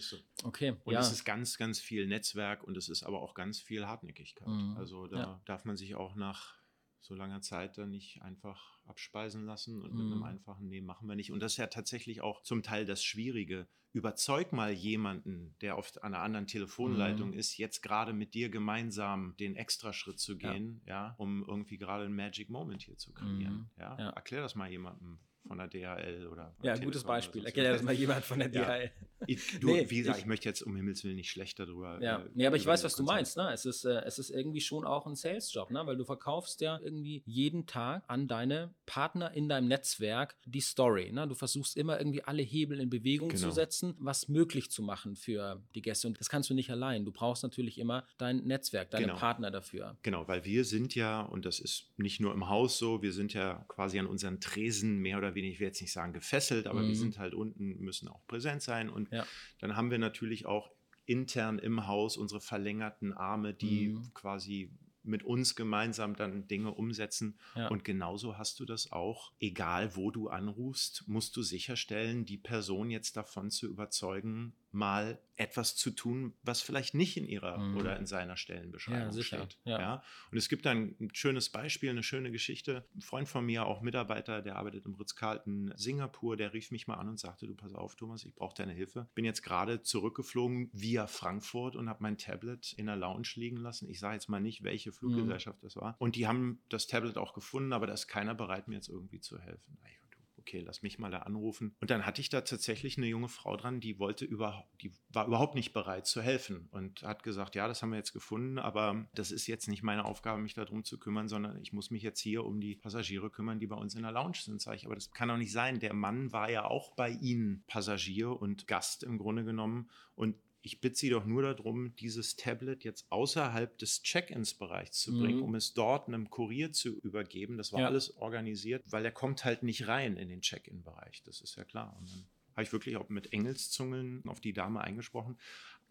okay. 0.44 0.74
Und 0.84 0.94
es 0.94 1.12
ist 1.12 1.24
ganz, 1.24 1.58
ganz 1.58 1.78
viel 1.78 2.06
Netzwerk 2.06 2.64
und 2.64 2.76
es 2.78 2.88
ist 2.88 3.02
aber 3.02 3.20
auch 3.20 3.34
ganz 3.34 3.49
viel 3.58 3.86
Hartnäckigkeit. 3.86 4.48
Mhm. 4.48 4.76
Also 4.76 5.06
da 5.06 5.18
ja. 5.18 5.42
darf 5.46 5.64
man 5.64 5.76
sich 5.76 5.94
auch 5.94 6.14
nach 6.14 6.60
so 7.00 7.14
langer 7.14 7.40
Zeit 7.40 7.78
dann 7.78 7.90
nicht 7.90 8.22
einfach 8.22 8.78
abspeisen 8.84 9.46
lassen 9.46 9.82
und 9.82 9.92
mhm. 9.92 9.96
mit 9.96 10.06
einem 10.06 10.18
mhm. 10.18 10.24
einfachen 10.24 10.68
Nee 10.68 10.82
machen 10.82 11.08
wir 11.08 11.16
nicht. 11.16 11.32
Und 11.32 11.40
das 11.40 11.52
ist 11.52 11.58
ja 11.58 11.66
tatsächlich 11.66 12.20
auch 12.20 12.42
zum 12.42 12.62
Teil 12.62 12.84
das 12.84 13.02
Schwierige. 13.02 13.66
Überzeug 13.92 14.52
mal 14.52 14.70
jemanden, 14.70 15.56
der 15.62 15.76
oft 15.76 16.04
an 16.04 16.14
einer 16.14 16.22
anderen 16.22 16.46
Telefonleitung 16.46 17.30
mhm. 17.30 17.38
ist, 17.38 17.56
jetzt 17.56 17.80
gerade 17.80 18.12
mit 18.12 18.34
dir 18.34 18.48
gemeinsam 18.48 19.34
den 19.38 19.56
Extraschritt 19.56 20.20
zu 20.20 20.38
gehen, 20.38 20.80
ja, 20.86 21.08
ja 21.08 21.14
um 21.18 21.44
irgendwie 21.44 21.76
gerade 21.76 22.04
einen 22.04 22.14
Magic 22.14 22.50
Moment 22.50 22.82
hier 22.82 22.96
zu 22.98 23.12
kreieren. 23.12 23.54
Mhm. 23.54 23.70
Ja? 23.78 23.98
ja? 23.98 24.10
Erklär 24.10 24.42
das 24.42 24.54
mal 24.54 24.70
jemandem 24.70 25.18
von 25.46 25.58
der 25.58 25.68
DHL 25.68 26.26
oder. 26.26 26.54
Ja, 26.62 26.76
gutes 26.76 27.04
Beispiel. 27.04 27.44
Erklärt 27.44 27.74
das 27.74 27.82
mal 27.82 27.94
jemand 27.94 28.24
von 28.24 28.38
der 28.38 28.48
DHL. 28.48 28.84
Ja. 28.84 29.06
Ich, 29.26 29.60
du, 29.60 29.68
nee, 29.68 29.88
wie 29.90 29.98
gesagt, 29.98 30.18
ich, 30.18 30.22
ich, 30.22 30.28
möchte 30.28 30.48
jetzt 30.48 30.62
um 30.62 30.74
Himmels 30.76 31.04
Willen 31.04 31.16
nicht 31.16 31.30
schlecht 31.30 31.58
darüber. 31.58 32.02
Ja, 32.02 32.20
äh, 32.20 32.28
nee, 32.34 32.46
aber 32.46 32.56
ich 32.56 32.64
weiß, 32.64 32.84
was 32.84 32.94
du 32.94 33.02
meinst. 33.02 33.36
Ne? 33.36 33.50
Es, 33.52 33.66
ist, 33.66 33.84
äh, 33.84 34.02
es 34.04 34.18
ist 34.18 34.30
irgendwie 34.30 34.60
schon 34.60 34.84
auch 34.84 35.06
ein 35.06 35.14
Sales-Job, 35.14 35.70
ne? 35.70 35.82
weil 35.84 35.96
du 35.96 36.04
verkaufst 36.04 36.60
ja 36.60 36.78
irgendwie 36.82 37.22
jeden 37.26 37.66
Tag 37.66 38.02
an 38.08 38.28
deine 38.28 38.74
Partner 38.86 39.32
in 39.32 39.48
deinem 39.48 39.68
Netzwerk 39.68 40.36
die 40.46 40.60
Story. 40.60 41.12
Ne? 41.12 41.28
Du 41.28 41.34
versuchst 41.34 41.76
immer 41.76 41.98
irgendwie 41.98 42.22
alle 42.24 42.42
Hebel 42.42 42.80
in 42.80 42.88
Bewegung 42.88 43.28
genau. 43.28 43.48
zu 43.48 43.50
setzen, 43.50 43.94
was 43.98 44.28
möglich 44.28 44.70
zu 44.70 44.82
machen 44.82 45.16
für 45.16 45.62
die 45.74 45.82
Gäste. 45.82 46.08
Und 46.08 46.18
das 46.18 46.28
kannst 46.28 46.48
du 46.48 46.54
nicht 46.54 46.70
allein. 46.70 47.04
Du 47.04 47.12
brauchst 47.12 47.42
natürlich 47.42 47.78
immer 47.78 48.06
dein 48.16 48.38
Netzwerk, 48.44 48.90
deine 48.90 49.06
genau. 49.06 49.18
Partner 49.18 49.50
dafür. 49.50 49.98
Genau, 50.02 50.26
weil 50.28 50.44
wir 50.44 50.64
sind 50.64 50.94
ja, 50.94 51.20
und 51.20 51.44
das 51.44 51.60
ist 51.60 51.90
nicht 51.98 52.20
nur 52.20 52.32
im 52.32 52.48
Haus 52.48 52.78
so, 52.78 53.02
wir 53.02 53.12
sind 53.12 53.34
ja 53.34 53.64
quasi 53.68 53.98
an 53.98 54.06
unseren 54.06 54.40
Tresen 54.40 54.98
mehr 54.98 55.18
oder 55.18 55.29
weniger, 55.34 55.52
ich 55.52 55.60
will 55.60 55.66
jetzt 55.68 55.80
nicht 55.80 55.92
sagen 55.92 56.12
gefesselt, 56.12 56.66
aber 56.66 56.82
mhm. 56.82 56.88
wir 56.88 56.96
sind 56.96 57.18
halt 57.18 57.34
unten, 57.34 57.78
müssen 57.80 58.08
auch 58.08 58.26
präsent 58.26 58.62
sein. 58.62 58.88
Und 58.88 59.10
ja. 59.10 59.26
dann 59.60 59.76
haben 59.76 59.90
wir 59.90 59.98
natürlich 59.98 60.46
auch 60.46 60.70
intern 61.06 61.58
im 61.58 61.86
Haus 61.86 62.16
unsere 62.16 62.40
verlängerten 62.40 63.12
Arme, 63.12 63.54
die 63.54 63.88
mhm. 63.88 64.14
quasi 64.14 64.70
mit 65.02 65.22
uns 65.22 65.56
gemeinsam 65.56 66.14
dann 66.14 66.46
Dinge 66.46 66.72
umsetzen. 66.72 67.38
Ja. 67.54 67.68
Und 67.68 67.84
genauso 67.84 68.38
hast 68.38 68.60
du 68.60 68.64
das 68.64 68.92
auch. 68.92 69.32
Egal 69.40 69.96
wo 69.96 70.10
du 70.10 70.28
anrufst, 70.28 71.04
musst 71.06 71.36
du 71.36 71.42
sicherstellen, 71.42 72.24
die 72.24 72.36
Person 72.36 72.90
jetzt 72.90 73.16
davon 73.16 73.50
zu 73.50 73.66
überzeugen, 73.66 74.54
mal 74.72 75.20
etwas 75.36 75.74
zu 75.74 75.90
tun, 75.90 76.34
was 76.42 76.60
vielleicht 76.60 76.94
nicht 76.94 77.16
in 77.16 77.24
ihrer 77.24 77.58
mhm. 77.58 77.78
oder 77.78 77.96
in 77.98 78.06
seiner 78.06 78.36
Stellenbeschreibung 78.36 79.16
ja, 79.16 79.22
steht. 79.22 79.58
Ja. 79.64 79.80
ja. 79.80 80.02
Und 80.30 80.36
es 80.36 80.50
gibt 80.50 80.66
ein, 80.66 80.96
ein 81.00 81.14
schönes 81.14 81.48
Beispiel, 81.48 81.88
eine 81.88 82.02
schöne 82.02 82.30
Geschichte. 82.30 82.86
Ein 82.94 83.00
Freund 83.00 83.26
von 83.26 83.46
mir, 83.46 83.64
auch 83.64 83.80
Mitarbeiter, 83.80 84.42
der 84.42 84.56
arbeitet 84.56 84.84
im 84.84 84.94
Ritz-Carlton 84.94 85.72
Singapur, 85.76 86.36
der 86.36 86.52
rief 86.52 86.70
mich 86.70 86.86
mal 86.86 86.96
an 86.96 87.08
und 87.08 87.18
sagte, 87.18 87.46
du 87.46 87.54
pass 87.54 87.74
auf, 87.74 87.96
Thomas, 87.96 88.24
ich 88.24 88.34
brauche 88.34 88.54
deine 88.54 88.74
Hilfe. 88.74 89.08
Bin 89.14 89.24
jetzt 89.24 89.42
gerade 89.42 89.82
zurückgeflogen 89.82 90.68
via 90.74 91.06
Frankfurt 91.06 91.74
und 91.74 91.88
habe 91.88 92.02
mein 92.02 92.18
Tablet 92.18 92.74
in 92.74 92.86
der 92.86 92.96
Lounge 92.96 93.28
liegen 93.36 93.56
lassen. 93.56 93.88
Ich 93.88 93.98
sage 93.98 94.14
jetzt 94.14 94.28
mal 94.28 94.40
nicht, 94.40 94.62
welche 94.62 94.92
Fluggesellschaft 94.92 95.62
mhm. 95.62 95.66
das 95.66 95.76
war. 95.76 95.96
Und 95.98 96.16
die 96.16 96.26
haben 96.26 96.62
das 96.68 96.86
Tablet 96.86 97.16
auch 97.16 97.32
gefunden, 97.32 97.72
aber 97.72 97.86
da 97.86 97.94
ist 97.94 98.08
keiner 98.08 98.34
bereit, 98.34 98.68
mir 98.68 98.74
jetzt 98.74 98.88
irgendwie 98.88 99.20
zu 99.20 99.38
helfen. 99.38 99.78
Ich 99.88 99.99
okay, 100.40 100.60
lass 100.60 100.82
mich 100.82 100.98
mal 100.98 101.10
da 101.10 101.20
anrufen. 101.20 101.74
Und 101.80 101.90
dann 101.90 102.06
hatte 102.06 102.20
ich 102.20 102.28
da 102.28 102.40
tatsächlich 102.40 102.96
eine 102.96 103.06
junge 103.06 103.28
Frau 103.28 103.56
dran, 103.56 103.80
die 103.80 103.98
wollte 103.98 104.24
über, 104.24 104.64
die 104.80 104.92
war 105.10 105.26
überhaupt 105.26 105.54
nicht 105.54 105.72
bereit 105.72 106.06
zu 106.06 106.22
helfen 106.22 106.68
und 106.70 107.02
hat 107.02 107.22
gesagt, 107.22 107.54
ja, 107.54 107.68
das 107.68 107.82
haben 107.82 107.90
wir 107.90 107.98
jetzt 107.98 108.12
gefunden, 108.12 108.58
aber 108.58 109.06
das 109.14 109.30
ist 109.30 109.46
jetzt 109.46 109.68
nicht 109.68 109.82
meine 109.82 110.04
Aufgabe, 110.04 110.40
mich 110.40 110.54
darum 110.54 110.84
zu 110.84 110.98
kümmern, 110.98 111.28
sondern 111.28 111.60
ich 111.60 111.72
muss 111.72 111.90
mich 111.90 112.02
jetzt 112.02 112.20
hier 112.20 112.44
um 112.44 112.60
die 112.60 112.76
Passagiere 112.76 113.30
kümmern, 113.30 113.60
die 113.60 113.66
bei 113.66 113.76
uns 113.76 113.94
in 113.94 114.02
der 114.02 114.12
Lounge 114.12 114.38
sind. 114.42 114.60
Sag 114.60 114.76
ich, 114.76 114.86
aber 114.86 114.94
das 114.94 115.12
kann 115.12 115.28
doch 115.28 115.36
nicht 115.36 115.52
sein. 115.52 115.80
Der 115.80 115.94
Mann 115.94 116.32
war 116.32 116.50
ja 116.50 116.64
auch 116.64 116.94
bei 116.94 117.10
Ihnen 117.10 117.64
Passagier 117.66 118.30
und 118.30 118.66
Gast 118.66 119.02
im 119.02 119.18
Grunde 119.18 119.44
genommen 119.44 119.88
und 120.14 120.36
ich 120.62 120.80
bitte 120.80 120.96
Sie 120.96 121.08
doch 121.08 121.24
nur 121.24 121.42
darum, 121.42 121.94
dieses 121.96 122.36
Tablet 122.36 122.84
jetzt 122.84 123.10
außerhalb 123.10 123.76
des 123.78 124.02
Check-ins-Bereichs 124.02 125.00
zu 125.00 125.18
bringen, 125.18 125.38
mhm. 125.38 125.44
um 125.44 125.54
es 125.54 125.72
dort 125.74 126.08
einem 126.08 126.28
Kurier 126.28 126.72
zu 126.72 126.98
übergeben. 127.00 127.56
Das 127.56 127.72
war 127.72 127.80
ja. 127.80 127.86
alles 127.86 128.16
organisiert, 128.16 128.82
weil 128.86 129.04
er 129.04 129.12
kommt 129.12 129.44
halt 129.44 129.62
nicht 129.62 129.88
rein 129.88 130.16
in 130.16 130.28
den 130.28 130.42
Check-in-Bereich. 130.42 131.22
Das 131.24 131.40
ist 131.40 131.56
ja 131.56 131.64
klar. 131.64 131.96
Und 131.98 132.10
dann 132.10 132.26
habe 132.52 132.62
ich 132.64 132.72
wirklich 132.72 132.96
auch 132.96 133.08
mit 133.08 133.32
Engelszungen 133.32 134.22
auf 134.26 134.40
die 134.40 134.52
Dame 134.52 134.82
eingesprochen 134.82 135.38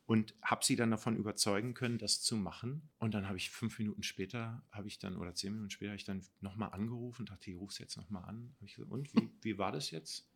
und 0.05 0.35
habe 0.41 0.65
sie 0.65 0.75
dann 0.75 0.91
davon 0.91 1.15
überzeugen 1.15 1.73
können, 1.73 1.97
das 1.97 2.21
zu 2.21 2.35
machen. 2.35 2.89
Und 2.97 3.13
dann 3.13 3.27
habe 3.27 3.37
ich 3.37 3.49
fünf 3.49 3.79
Minuten 3.79 4.03
später, 4.03 4.63
habe 4.71 4.87
ich 4.87 4.99
dann, 4.99 5.17
oder 5.17 5.35
zehn 5.35 5.53
Minuten 5.53 5.69
später, 5.71 5.91
habe 5.91 5.97
ich 5.97 6.03
dann 6.03 6.23
nochmal 6.41 6.71
angerufen 6.71 7.23
und 7.23 7.31
dachte, 7.31 7.49
ich 7.49 7.57
rufe 7.57 7.71
es 7.71 7.79
jetzt 7.79 7.97
nochmal 7.97 8.25
an. 8.25 8.55
Ich 8.61 8.75
gesagt, 8.75 8.91
und 8.91 9.13
wie, 9.15 9.29
wie 9.41 9.57
war 9.57 9.71
das 9.71 9.91
jetzt? 9.91 10.28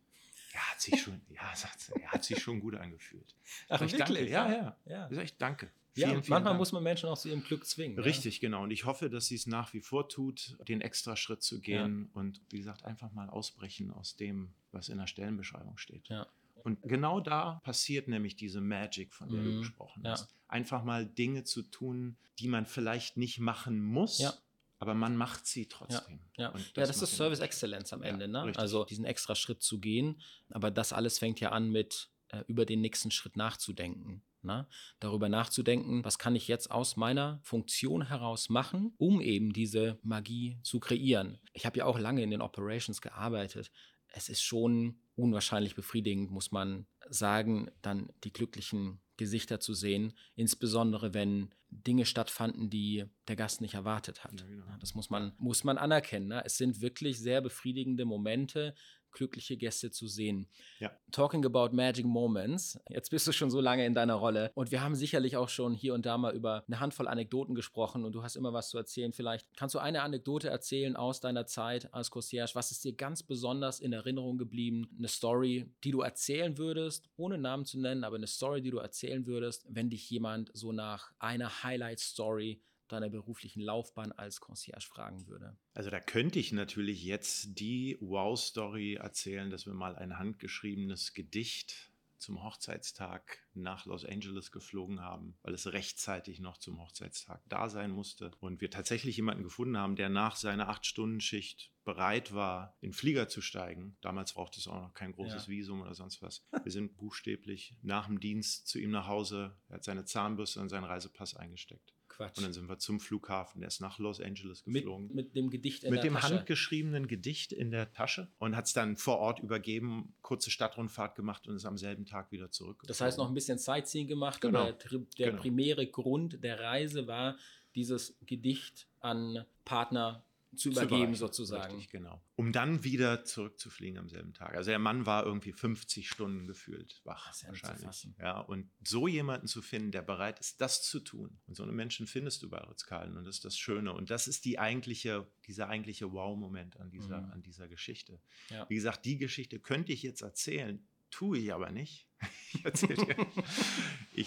Ja, 0.54 0.60
hat 0.60 0.80
sich 0.80 1.02
schon, 1.02 1.20
ja, 1.30 1.52
ja, 2.00 2.06
hat 2.06 2.24
sich 2.24 2.40
schon 2.40 2.60
gut 2.60 2.76
angefühlt. 2.76 3.34
Ach, 3.68 3.82
ich 3.82 3.96
danke. 3.96 4.28
Ja, 4.28 4.50
ja. 4.50 4.76
ja. 4.86 5.10
Ich, 5.10 5.16
sag, 5.16 5.38
danke. 5.38 5.70
Vielen, 5.92 6.08
ja, 6.08 6.14
vielen 6.14 6.30
manchmal 6.30 6.42
Dank. 6.44 6.58
muss 6.58 6.72
man 6.72 6.82
Menschen 6.82 7.08
auch 7.08 7.18
zu 7.18 7.28
ihrem 7.28 7.42
Glück 7.42 7.66
zwingen. 7.66 7.98
Richtig, 7.98 8.36
ja? 8.36 8.40
genau. 8.48 8.62
Und 8.62 8.70
ich 8.70 8.84
hoffe, 8.84 9.10
dass 9.10 9.26
sie 9.26 9.34
es 9.34 9.46
nach 9.46 9.74
wie 9.74 9.80
vor 9.80 10.08
tut, 10.08 10.56
den 10.68 10.80
extra 10.80 11.16
Schritt 11.16 11.42
zu 11.42 11.60
gehen 11.60 12.10
ja. 12.12 12.20
und 12.20 12.40
wie 12.50 12.58
gesagt, 12.58 12.84
einfach 12.84 13.12
mal 13.12 13.28
ausbrechen 13.28 13.92
aus 13.92 14.16
dem, 14.16 14.54
was 14.72 14.88
in 14.88 14.98
der 14.98 15.06
Stellenbeschreibung 15.06 15.76
steht. 15.76 16.08
Ja. 16.08 16.26
Und 16.62 16.82
genau 16.82 17.20
da 17.20 17.60
passiert 17.64 18.08
nämlich 18.08 18.36
diese 18.36 18.60
Magic, 18.60 19.12
von 19.12 19.28
der 19.28 19.40
mhm. 19.40 19.44
du 19.44 19.58
gesprochen 19.58 20.02
hast. 20.06 20.34
Einfach 20.48 20.82
mal 20.84 21.04
Dinge 21.04 21.44
zu 21.44 21.62
tun, 21.62 22.16
die 22.38 22.48
man 22.48 22.64
vielleicht 22.64 23.16
nicht 23.16 23.38
machen 23.38 23.84
muss, 23.84 24.40
aber 24.78 24.94
man 24.94 25.16
macht 25.16 25.46
sie 25.46 25.66
trotzdem. 25.66 26.20
Ja, 26.36 26.44
ja. 26.44 26.50
das, 26.52 26.62
ja, 26.76 26.86
das 26.86 27.02
ist 27.02 27.16
Service 27.16 27.40
Excellence 27.40 27.92
am 27.92 28.02
Ende. 28.02 28.26
Ja, 28.26 28.44
ne? 28.44 28.52
Also 28.56 28.84
diesen 28.84 29.04
extra 29.04 29.34
Schritt 29.34 29.62
zu 29.62 29.78
gehen. 29.78 30.20
Aber 30.50 30.70
das 30.70 30.92
alles 30.92 31.18
fängt 31.18 31.40
ja 31.40 31.50
an 31.52 31.70
mit 31.70 32.10
äh, 32.28 32.42
über 32.48 32.66
den 32.66 32.80
nächsten 32.80 33.10
Schritt 33.10 33.36
nachzudenken. 33.36 34.22
Ne? 34.42 34.66
Darüber 35.00 35.28
nachzudenken, 35.28 36.04
was 36.04 36.18
kann 36.18 36.36
ich 36.36 36.48
jetzt 36.48 36.70
aus 36.70 36.96
meiner 36.96 37.40
Funktion 37.42 38.08
heraus 38.08 38.50
machen, 38.50 38.92
um 38.98 39.20
eben 39.20 39.52
diese 39.52 39.98
Magie 40.02 40.58
zu 40.62 40.80
kreieren. 40.80 41.38
Ich 41.54 41.64
habe 41.64 41.78
ja 41.78 41.86
auch 41.86 41.98
lange 41.98 42.22
in 42.22 42.30
den 42.30 42.42
Operations 42.42 43.00
gearbeitet. 43.00 43.70
Es 44.08 44.28
ist 44.28 44.42
schon 44.42 45.00
unwahrscheinlich 45.16 45.74
befriedigend, 45.74 46.30
muss 46.30 46.52
man 46.52 46.86
sagen, 47.08 47.70
dann 47.80 48.12
die 48.22 48.32
glücklichen 48.32 49.00
Gesichter 49.16 49.60
zu 49.60 49.74
sehen, 49.74 50.12
insbesondere 50.34 51.14
wenn 51.14 51.50
Dinge 51.70 52.06
stattfanden, 52.06 52.70
die 52.70 53.04
der 53.28 53.36
Gast 53.36 53.60
nicht 53.60 53.74
erwartet 53.74 54.24
hat. 54.24 54.40
Ja, 54.40 54.46
genau. 54.46 54.64
Das 54.80 54.94
muss 54.94 55.10
man, 55.10 55.32
muss 55.38 55.64
man 55.64 55.78
anerkennen. 55.78 56.28
Ne? 56.28 56.42
Es 56.44 56.56
sind 56.56 56.80
wirklich 56.80 57.18
sehr 57.18 57.40
befriedigende 57.40 58.04
Momente, 58.04 58.74
glückliche 59.14 59.56
Gäste 59.56 59.90
zu 59.90 60.06
sehen. 60.06 60.46
Ja. 60.78 60.92
Talking 61.10 61.44
about 61.46 61.74
Magic 61.74 62.04
Moments. 62.04 62.78
Jetzt 62.90 63.10
bist 63.10 63.26
du 63.26 63.32
schon 63.32 63.50
so 63.50 63.60
lange 63.60 63.86
in 63.86 63.94
deiner 63.94 64.14
Rolle 64.14 64.50
und 64.54 64.70
wir 64.70 64.82
haben 64.82 64.94
sicherlich 64.94 65.36
auch 65.36 65.48
schon 65.48 65.72
hier 65.72 65.94
und 65.94 66.04
da 66.04 66.18
mal 66.18 66.34
über 66.34 66.64
eine 66.66 66.80
Handvoll 66.80 67.08
Anekdoten 67.08 67.54
gesprochen 67.54 68.04
und 68.04 68.12
du 68.12 68.22
hast 68.22 68.36
immer 68.36 68.52
was 68.52 68.68
zu 68.68 68.76
erzählen. 68.76 69.12
Vielleicht 69.12 69.46
kannst 69.56 69.74
du 69.74 69.78
eine 69.78 70.02
Anekdote 70.02 70.48
erzählen 70.48 70.96
aus 70.96 71.20
deiner 71.20 71.46
Zeit 71.46 71.92
als 71.94 72.10
Concierge. 72.10 72.54
Was 72.54 72.70
ist 72.70 72.84
dir 72.84 72.92
ganz 72.92 73.22
besonders 73.22 73.80
in 73.80 73.92
Erinnerung 73.92 74.36
geblieben? 74.36 74.88
Eine 74.98 75.08
Story, 75.08 75.72
die 75.84 75.92
du 75.92 76.02
erzählen 76.02 76.58
würdest, 76.58 77.08
ohne 77.16 77.38
Namen 77.38 77.64
zu 77.64 77.80
nennen, 77.80 78.04
aber 78.04 78.16
eine 78.16 78.26
Story, 78.26 78.60
die 78.60 78.70
du 78.70 78.78
erzählen 78.78 79.26
würdest, 79.26 79.64
wenn 79.68 79.88
dich 79.88 80.10
jemand 80.10 80.50
so 80.52 80.72
nach 80.72 81.12
einer 81.18 81.62
Highlight-Story 81.62 82.60
deiner 82.94 83.10
beruflichen 83.10 83.60
Laufbahn 83.60 84.12
als 84.12 84.40
Concierge 84.40 84.86
fragen 84.86 85.26
würde? 85.26 85.56
Also 85.74 85.90
da 85.90 86.00
könnte 86.00 86.38
ich 86.38 86.52
natürlich 86.52 87.04
jetzt 87.04 87.58
die 87.58 87.98
Wow-Story 88.00 88.94
erzählen, 88.94 89.50
dass 89.50 89.66
wir 89.66 89.74
mal 89.74 89.96
ein 89.96 90.18
handgeschriebenes 90.18 91.14
Gedicht 91.14 91.90
zum 92.24 92.42
Hochzeitstag 92.42 93.38
nach 93.52 93.84
Los 93.84 94.04
Angeles 94.04 94.50
geflogen 94.50 95.02
haben, 95.02 95.36
weil 95.42 95.52
es 95.52 95.72
rechtzeitig 95.72 96.40
noch 96.40 96.56
zum 96.56 96.80
Hochzeitstag 96.80 97.42
da 97.48 97.68
sein 97.68 97.90
musste. 97.90 98.30
Und 98.40 98.62
wir 98.62 98.70
tatsächlich 98.70 99.16
jemanden 99.16 99.42
gefunden 99.42 99.76
haben, 99.76 99.94
der 99.94 100.08
nach 100.08 100.36
seiner 100.36 100.68
Acht-Stunden-Schicht 100.70 101.70
bereit 101.84 102.32
war, 102.32 102.76
in 102.80 102.94
Flieger 102.94 103.28
zu 103.28 103.42
steigen. 103.42 103.96
Damals 104.00 104.32
brauchte 104.32 104.58
es 104.58 104.66
auch 104.66 104.80
noch 104.80 104.94
kein 104.94 105.12
großes 105.12 105.46
ja. 105.46 105.48
Visum 105.48 105.82
oder 105.82 105.94
sonst 105.94 106.22
was. 106.22 106.46
Wir 106.62 106.72
sind 106.72 106.96
buchstäblich 106.96 107.76
nach 107.82 108.06
dem 108.06 108.20
Dienst 108.20 108.68
zu 108.68 108.78
ihm 108.78 108.90
nach 108.90 109.06
Hause. 109.06 109.56
Er 109.68 109.76
hat 109.76 109.84
seine 109.84 110.06
Zahnbürste 110.06 110.60
und 110.60 110.70
seinen 110.70 110.84
Reisepass 110.84 111.36
eingesteckt. 111.36 111.92
Quatsch. 112.16 112.38
Und 112.38 112.44
dann 112.44 112.52
sind 112.52 112.68
wir 112.68 112.78
zum 112.78 113.00
Flughafen. 113.00 113.60
Der 113.60 113.68
ist 113.68 113.80
nach 113.80 113.98
Los 113.98 114.20
Angeles 114.20 114.64
geflogen. 114.64 115.08
Mit, 115.08 115.14
mit 115.14 115.36
dem 115.36 115.50
Gedicht 115.50 115.84
in 115.84 115.90
mit 115.90 116.04
der 116.04 116.12
Tasche. 116.12 116.14
Mit 116.14 116.32
dem 116.32 116.38
handgeschriebenen 116.38 117.08
Gedicht 117.08 117.52
in 117.52 117.70
der 117.70 117.92
Tasche 117.92 118.28
und 118.38 118.56
hat 118.56 118.66
es 118.66 118.72
dann 118.72 118.96
vor 118.96 119.18
Ort 119.18 119.40
übergeben, 119.40 120.14
kurze 120.22 120.50
Stadtrundfahrt 120.50 121.16
gemacht 121.16 121.48
und 121.48 121.56
ist 121.56 121.64
am 121.64 121.78
selben 121.78 122.06
Tag 122.06 122.32
wieder 122.32 122.50
zurück. 122.50 122.82
Das 122.86 123.00
heißt, 123.00 123.18
noch 123.18 123.28
ein 123.28 123.34
bisschen 123.34 123.58
Sightseeing 123.58 124.06
gemacht. 124.06 124.40
Genau. 124.40 124.64
der, 124.64 124.72
der 125.18 125.30
genau. 125.30 125.40
primäre 125.40 125.86
Grund 125.86 126.42
der 126.42 126.60
Reise 126.60 127.06
war, 127.06 127.36
dieses 127.74 128.16
Gedicht 128.24 128.86
an 129.00 129.44
Partner 129.64 130.24
zu 130.56 130.70
übergeben, 130.70 131.14
zu 131.14 131.20
sozusagen. 131.20 131.74
Richtig, 131.74 131.90
genau. 131.90 132.22
Um 132.36 132.52
dann 132.52 132.84
wieder 132.84 133.24
zurückzufliegen 133.24 133.98
am 133.98 134.08
selben 134.08 134.32
Tag. 134.32 134.54
Also 134.54 134.70
der 134.70 134.78
Mann 134.78 135.06
war 135.06 135.24
irgendwie 135.24 135.52
50 135.52 136.08
Stunden 136.08 136.46
gefühlt 136.46 137.00
wach 137.04 137.28
das 137.28 137.46
wahrscheinlich. 137.46 138.08
Ja, 138.18 138.40
und 138.40 138.70
so 138.82 139.08
jemanden 139.08 139.46
zu 139.46 139.62
finden, 139.62 139.92
der 139.92 140.02
bereit 140.02 140.40
ist, 140.40 140.60
das 140.60 140.82
zu 140.82 141.00
tun. 141.00 141.40
Und 141.46 141.56
so 141.56 141.62
einen 141.62 141.74
Menschen 141.74 142.06
findest 142.06 142.42
du 142.42 142.48
bei 142.48 142.58
Ritzkalen 142.58 143.16
und 143.16 143.24
das 143.24 143.36
ist 143.36 143.44
das 143.44 143.56
Schöne. 143.56 143.92
Und 143.92 144.10
das 144.10 144.26
ist 144.26 144.44
die 144.44 144.58
eigentliche, 144.58 145.26
dieser 145.46 145.68
eigentliche 145.68 146.12
Wow-Moment 146.12 146.78
an 146.80 146.90
dieser, 146.90 147.20
mhm. 147.20 147.32
an 147.32 147.42
dieser 147.42 147.68
Geschichte. 147.68 148.20
Ja. 148.50 148.68
Wie 148.68 148.74
gesagt, 148.74 149.04
die 149.04 149.18
Geschichte 149.18 149.60
könnte 149.60 149.92
ich 149.92 150.02
jetzt 150.02 150.22
erzählen, 150.22 150.86
tue 151.14 151.38
ich 151.38 151.54
aber 151.54 151.70
nicht. 151.70 152.08
Ich 152.54 152.64
erzähle 152.64 153.04
dir, 153.04 153.16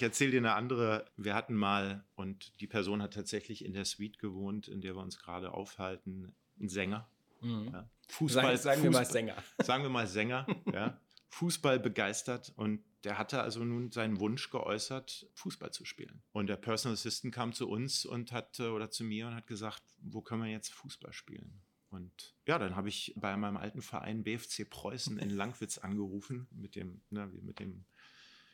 erzähl 0.01 0.31
dir 0.31 0.37
eine 0.37 0.53
andere. 0.53 1.05
Wir 1.15 1.33
hatten 1.33 1.55
mal, 1.55 2.05
und 2.15 2.59
die 2.59 2.67
Person 2.67 3.01
hat 3.01 3.13
tatsächlich 3.13 3.63
in 3.63 3.71
der 3.71 3.85
Suite 3.85 4.19
gewohnt, 4.19 4.67
in 4.67 4.81
der 4.81 4.95
wir 4.95 5.01
uns 5.01 5.17
gerade 5.17 5.53
aufhalten, 5.53 6.35
einen 6.59 6.67
Sänger. 6.67 7.09
Mhm. 7.41 7.69
Ja. 7.71 7.89
Fußball, 8.09 8.57
sagen, 8.57 8.81
sagen 8.81 8.83
wir 8.83 8.91
mal 8.91 9.05
Sänger. 9.05 9.35
Sagen 9.63 9.83
wir 9.83 9.89
mal 9.89 10.07
Sänger, 10.07 10.45
ja. 10.71 10.99
Fußball 11.29 11.79
begeistert 11.79 12.53
und 12.57 12.83
der 13.05 13.17
hatte 13.17 13.41
also 13.41 13.63
nun 13.63 13.91
seinen 13.91 14.19
Wunsch 14.19 14.49
geäußert, 14.49 15.29
Fußball 15.33 15.71
zu 15.71 15.85
spielen. 15.85 16.21
Und 16.33 16.47
der 16.47 16.57
Personal 16.57 16.93
Assistant 16.93 17.33
kam 17.33 17.53
zu 17.53 17.69
uns 17.69 18.05
und 18.05 18.33
hat 18.33 18.59
oder 18.59 18.91
zu 18.91 19.05
mir 19.05 19.27
und 19.27 19.35
hat 19.35 19.47
gesagt, 19.47 19.83
wo 20.01 20.21
können 20.21 20.43
wir 20.43 20.51
jetzt 20.51 20.73
Fußball 20.73 21.13
spielen? 21.13 21.61
Und 21.89 22.35
ja, 22.45 22.59
dann 22.59 22.75
habe 22.75 22.89
ich 22.89 23.13
bei 23.15 23.35
meinem 23.37 23.57
alten 23.57 23.81
Verein 23.81 24.23
BFC 24.23 24.69
Preußen 24.69 25.19
in 25.19 25.29
Langwitz 25.29 25.77
angerufen 25.77 26.47
mit 26.51 26.75
dem, 26.75 27.01
ne, 27.09 27.27
mit 27.41 27.59
dem 27.59 27.85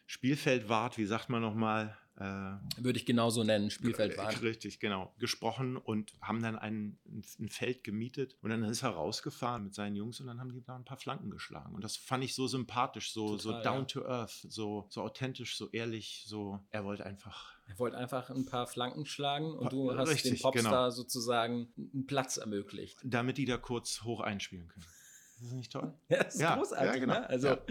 Spielfeldwart, 0.06 0.98
wie 0.98 1.06
sagt 1.06 1.30
man 1.30 1.42
nochmal? 1.42 1.98
Äh, 2.18 2.24
Würde 2.78 3.00
ich 3.00 3.06
genauso 3.06 3.44
nennen, 3.44 3.72
Spielfeldwart. 3.72 4.42
Richtig, 4.44 4.80
genau. 4.80 5.14
Gesprochen 5.18 5.78
und 5.78 6.14
haben 6.22 6.44
dann 6.44 6.58
ein, 6.58 6.98
ein 7.40 7.50
Feld 7.50 7.84
gemietet 7.84 8.38
und 8.42 8.52
dann 8.52 8.64
ist 8.64 8.84
er 8.84 8.90
rausgefahren 8.90 9.64
mit 9.64 9.74
seinen 9.74 9.96
Jungs 9.96 10.20
und 10.20 10.28
dann 10.28 10.40
haben 10.40 10.52
die 10.52 10.64
da 10.64 10.76
ein 10.76 10.86
paar 10.86 10.98
Flanken 10.98 11.32
geschlagen. 11.32 11.74
Und 11.74 11.84
das 11.84 11.98
fand 11.98 12.24
ich 12.24 12.36
so 12.36 12.48
sympathisch, 12.48 13.14
so, 13.14 13.38
Total, 13.38 13.40
so 13.40 13.52
down 13.64 13.80
ja. 13.80 13.86
to 13.86 14.06
earth, 14.06 14.46
so, 14.48 14.86
so 14.90 15.02
authentisch, 15.02 15.58
so 15.58 15.70
ehrlich, 15.72 16.24
so, 16.28 16.60
er 16.70 16.86
wollte 16.86 17.06
einfach. 17.06 17.54
Er 17.68 17.80
wollte 17.80 17.98
einfach 17.98 18.30
ein 18.30 18.46
paar 18.46 18.68
Flanken 18.68 19.06
schlagen 19.06 19.54
und 19.54 19.72
du 19.72 19.98
hast 19.98 20.10
Richtig, 20.10 20.34
dem 20.34 20.42
Popstar 20.42 20.64
genau. 20.72 20.90
sozusagen 20.90 21.74
einen 21.78 22.06
Platz 22.06 22.38
ermöglicht. 22.38 23.00
Damit 23.04 23.38
die 23.38 23.46
da 23.46 23.58
kurz 23.58 24.04
hoch 24.04 24.20
einspielen 24.20 24.68
können. 24.68 24.86
Das 25.44 25.52
ist 25.52 25.58
nicht 25.58 25.74
toll? 25.74 25.94
Ja, 26.10 26.24
das 26.24 26.36
ist 26.36 26.42
ja, 26.42 26.56
großartig, 26.56 26.94
ja, 26.94 27.00
genau. 27.00 27.14
ne? 27.16 27.30
Also, 27.30 27.48
ja. 27.50 27.66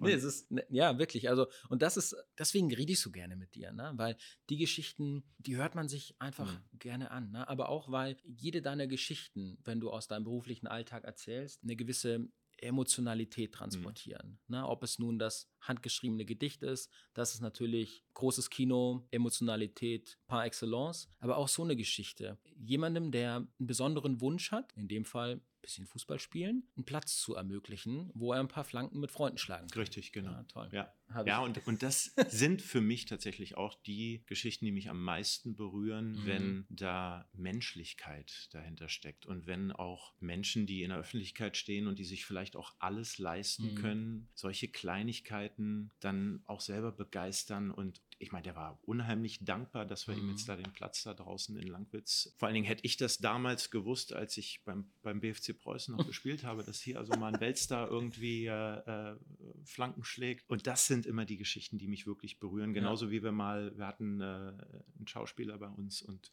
nee, 0.00 0.12
es 0.12 0.24
ist, 0.24 0.50
ne, 0.50 0.64
ja, 0.70 0.98
wirklich. 0.98 1.28
Also, 1.28 1.46
und 1.68 1.82
das 1.82 1.98
ist, 1.98 2.16
deswegen 2.38 2.72
rede 2.72 2.92
ich 2.92 3.00
so 3.00 3.10
gerne 3.10 3.36
mit 3.36 3.54
dir, 3.54 3.70
ne? 3.70 3.92
Weil 3.96 4.16
die 4.48 4.56
Geschichten, 4.56 5.24
die 5.36 5.56
hört 5.56 5.74
man 5.74 5.88
sich 5.88 6.16
einfach 6.20 6.50
mhm. 6.50 6.78
gerne 6.78 7.10
an, 7.10 7.30
ne? 7.30 7.46
Aber 7.46 7.68
auch, 7.68 7.90
weil 7.92 8.16
jede 8.24 8.62
deiner 8.62 8.86
Geschichten, 8.86 9.58
wenn 9.64 9.78
du 9.78 9.90
aus 9.90 10.08
deinem 10.08 10.24
beruflichen 10.24 10.68
Alltag 10.68 11.04
erzählst, 11.04 11.62
eine 11.62 11.76
gewisse 11.76 12.30
Emotionalität 12.60 13.52
transportieren. 13.52 14.38
Mhm. 14.46 14.56
Ne? 14.56 14.66
Ob 14.66 14.82
es 14.82 14.98
nun 14.98 15.18
das 15.18 15.50
handgeschriebene 15.60 16.24
Gedicht 16.24 16.62
ist, 16.62 16.90
das 17.14 17.34
ist 17.34 17.40
natürlich 17.40 18.04
großes 18.14 18.50
Kino, 18.50 19.06
Emotionalität 19.10 20.18
par 20.26 20.44
excellence, 20.44 21.08
aber 21.20 21.36
auch 21.36 21.48
so 21.48 21.62
eine 21.62 21.76
Geschichte. 21.76 22.38
Jemandem, 22.56 23.12
der 23.12 23.36
einen 23.36 23.48
besonderen 23.58 24.20
Wunsch 24.20 24.50
hat, 24.50 24.72
in 24.76 24.88
dem 24.88 25.04
Fall 25.04 25.40
bisschen 25.60 25.86
Fußball 25.86 26.18
spielen, 26.18 26.64
einen 26.76 26.84
Platz 26.84 27.18
zu 27.18 27.34
ermöglichen, 27.34 28.10
wo 28.14 28.32
er 28.32 28.40
ein 28.40 28.48
paar 28.48 28.64
Flanken 28.64 29.00
mit 29.00 29.10
Freunden 29.10 29.38
schlagen 29.38 29.68
kann. 29.68 29.80
Richtig, 29.80 30.12
genau. 30.12 30.32
Ja, 30.32 30.42
toll. 30.44 30.68
Ja, 30.72 30.94
ja 31.24 31.38
und, 31.40 31.66
und 31.66 31.82
das 31.82 32.14
sind 32.28 32.62
für 32.62 32.80
mich 32.80 33.06
tatsächlich 33.06 33.56
auch 33.56 33.74
die 33.82 34.22
Geschichten, 34.26 34.64
die 34.64 34.72
mich 34.72 34.90
am 34.90 35.02
meisten 35.02 35.56
berühren, 35.56 36.12
mhm. 36.12 36.26
wenn 36.26 36.66
da 36.68 37.28
Menschlichkeit 37.32 38.48
dahinter 38.52 38.88
steckt 38.88 39.26
und 39.26 39.46
wenn 39.46 39.72
auch 39.72 40.14
Menschen, 40.20 40.66
die 40.66 40.82
in 40.82 40.90
der 40.90 40.98
Öffentlichkeit 40.98 41.56
stehen 41.56 41.86
und 41.86 41.98
die 41.98 42.04
sich 42.04 42.24
vielleicht 42.24 42.56
auch 42.56 42.74
alles 42.78 43.18
leisten 43.18 43.72
mhm. 43.72 43.74
können, 43.76 44.28
solche 44.34 44.68
Kleinigkeiten 44.68 45.90
dann 46.00 46.42
auch 46.46 46.60
selber 46.60 46.92
begeistern 46.92 47.70
und 47.70 48.00
ich 48.20 48.32
meine, 48.32 48.42
der 48.42 48.56
war 48.56 48.78
unheimlich 48.82 49.44
dankbar, 49.44 49.86
dass 49.86 50.08
wir 50.08 50.14
mhm. 50.14 50.22
ihm 50.22 50.30
jetzt 50.30 50.48
da 50.48 50.56
den 50.56 50.72
Platz 50.72 51.04
da 51.04 51.14
draußen 51.14 51.56
in 51.56 51.68
Langwitz. 51.68 52.32
Vor 52.36 52.46
allen 52.46 52.54
Dingen 52.54 52.66
hätte 52.66 52.84
ich 52.84 52.96
das 52.96 53.18
damals 53.18 53.70
gewusst, 53.70 54.12
als 54.12 54.36
ich 54.36 54.62
beim, 54.64 54.90
beim 55.02 55.20
BFC 55.20 55.56
Preußen 55.58 55.96
noch 55.96 56.06
gespielt 56.06 56.42
habe, 56.44 56.64
dass 56.64 56.80
hier 56.80 56.98
also 56.98 57.16
mal 57.16 57.32
ein 57.32 57.40
Weltstar 57.40 57.88
irgendwie 57.88 58.46
äh, 58.46 58.52
äh, 58.52 59.16
Flanken 59.64 60.02
schlägt. 60.02 60.48
Und 60.50 60.66
das 60.66 60.86
sind 60.86 61.06
immer 61.06 61.24
die 61.24 61.36
Geschichten, 61.36 61.78
die 61.78 61.86
mich 61.86 62.06
wirklich 62.06 62.40
berühren. 62.40 62.74
Genauso 62.74 63.06
ja. 63.06 63.10
wie 63.12 63.22
wir 63.22 63.32
mal, 63.32 63.76
wir 63.76 63.86
hatten 63.86 64.20
äh, 64.20 64.24
einen 64.24 65.06
Schauspieler 65.06 65.58
bei 65.58 65.68
uns 65.68 66.02
und 66.02 66.32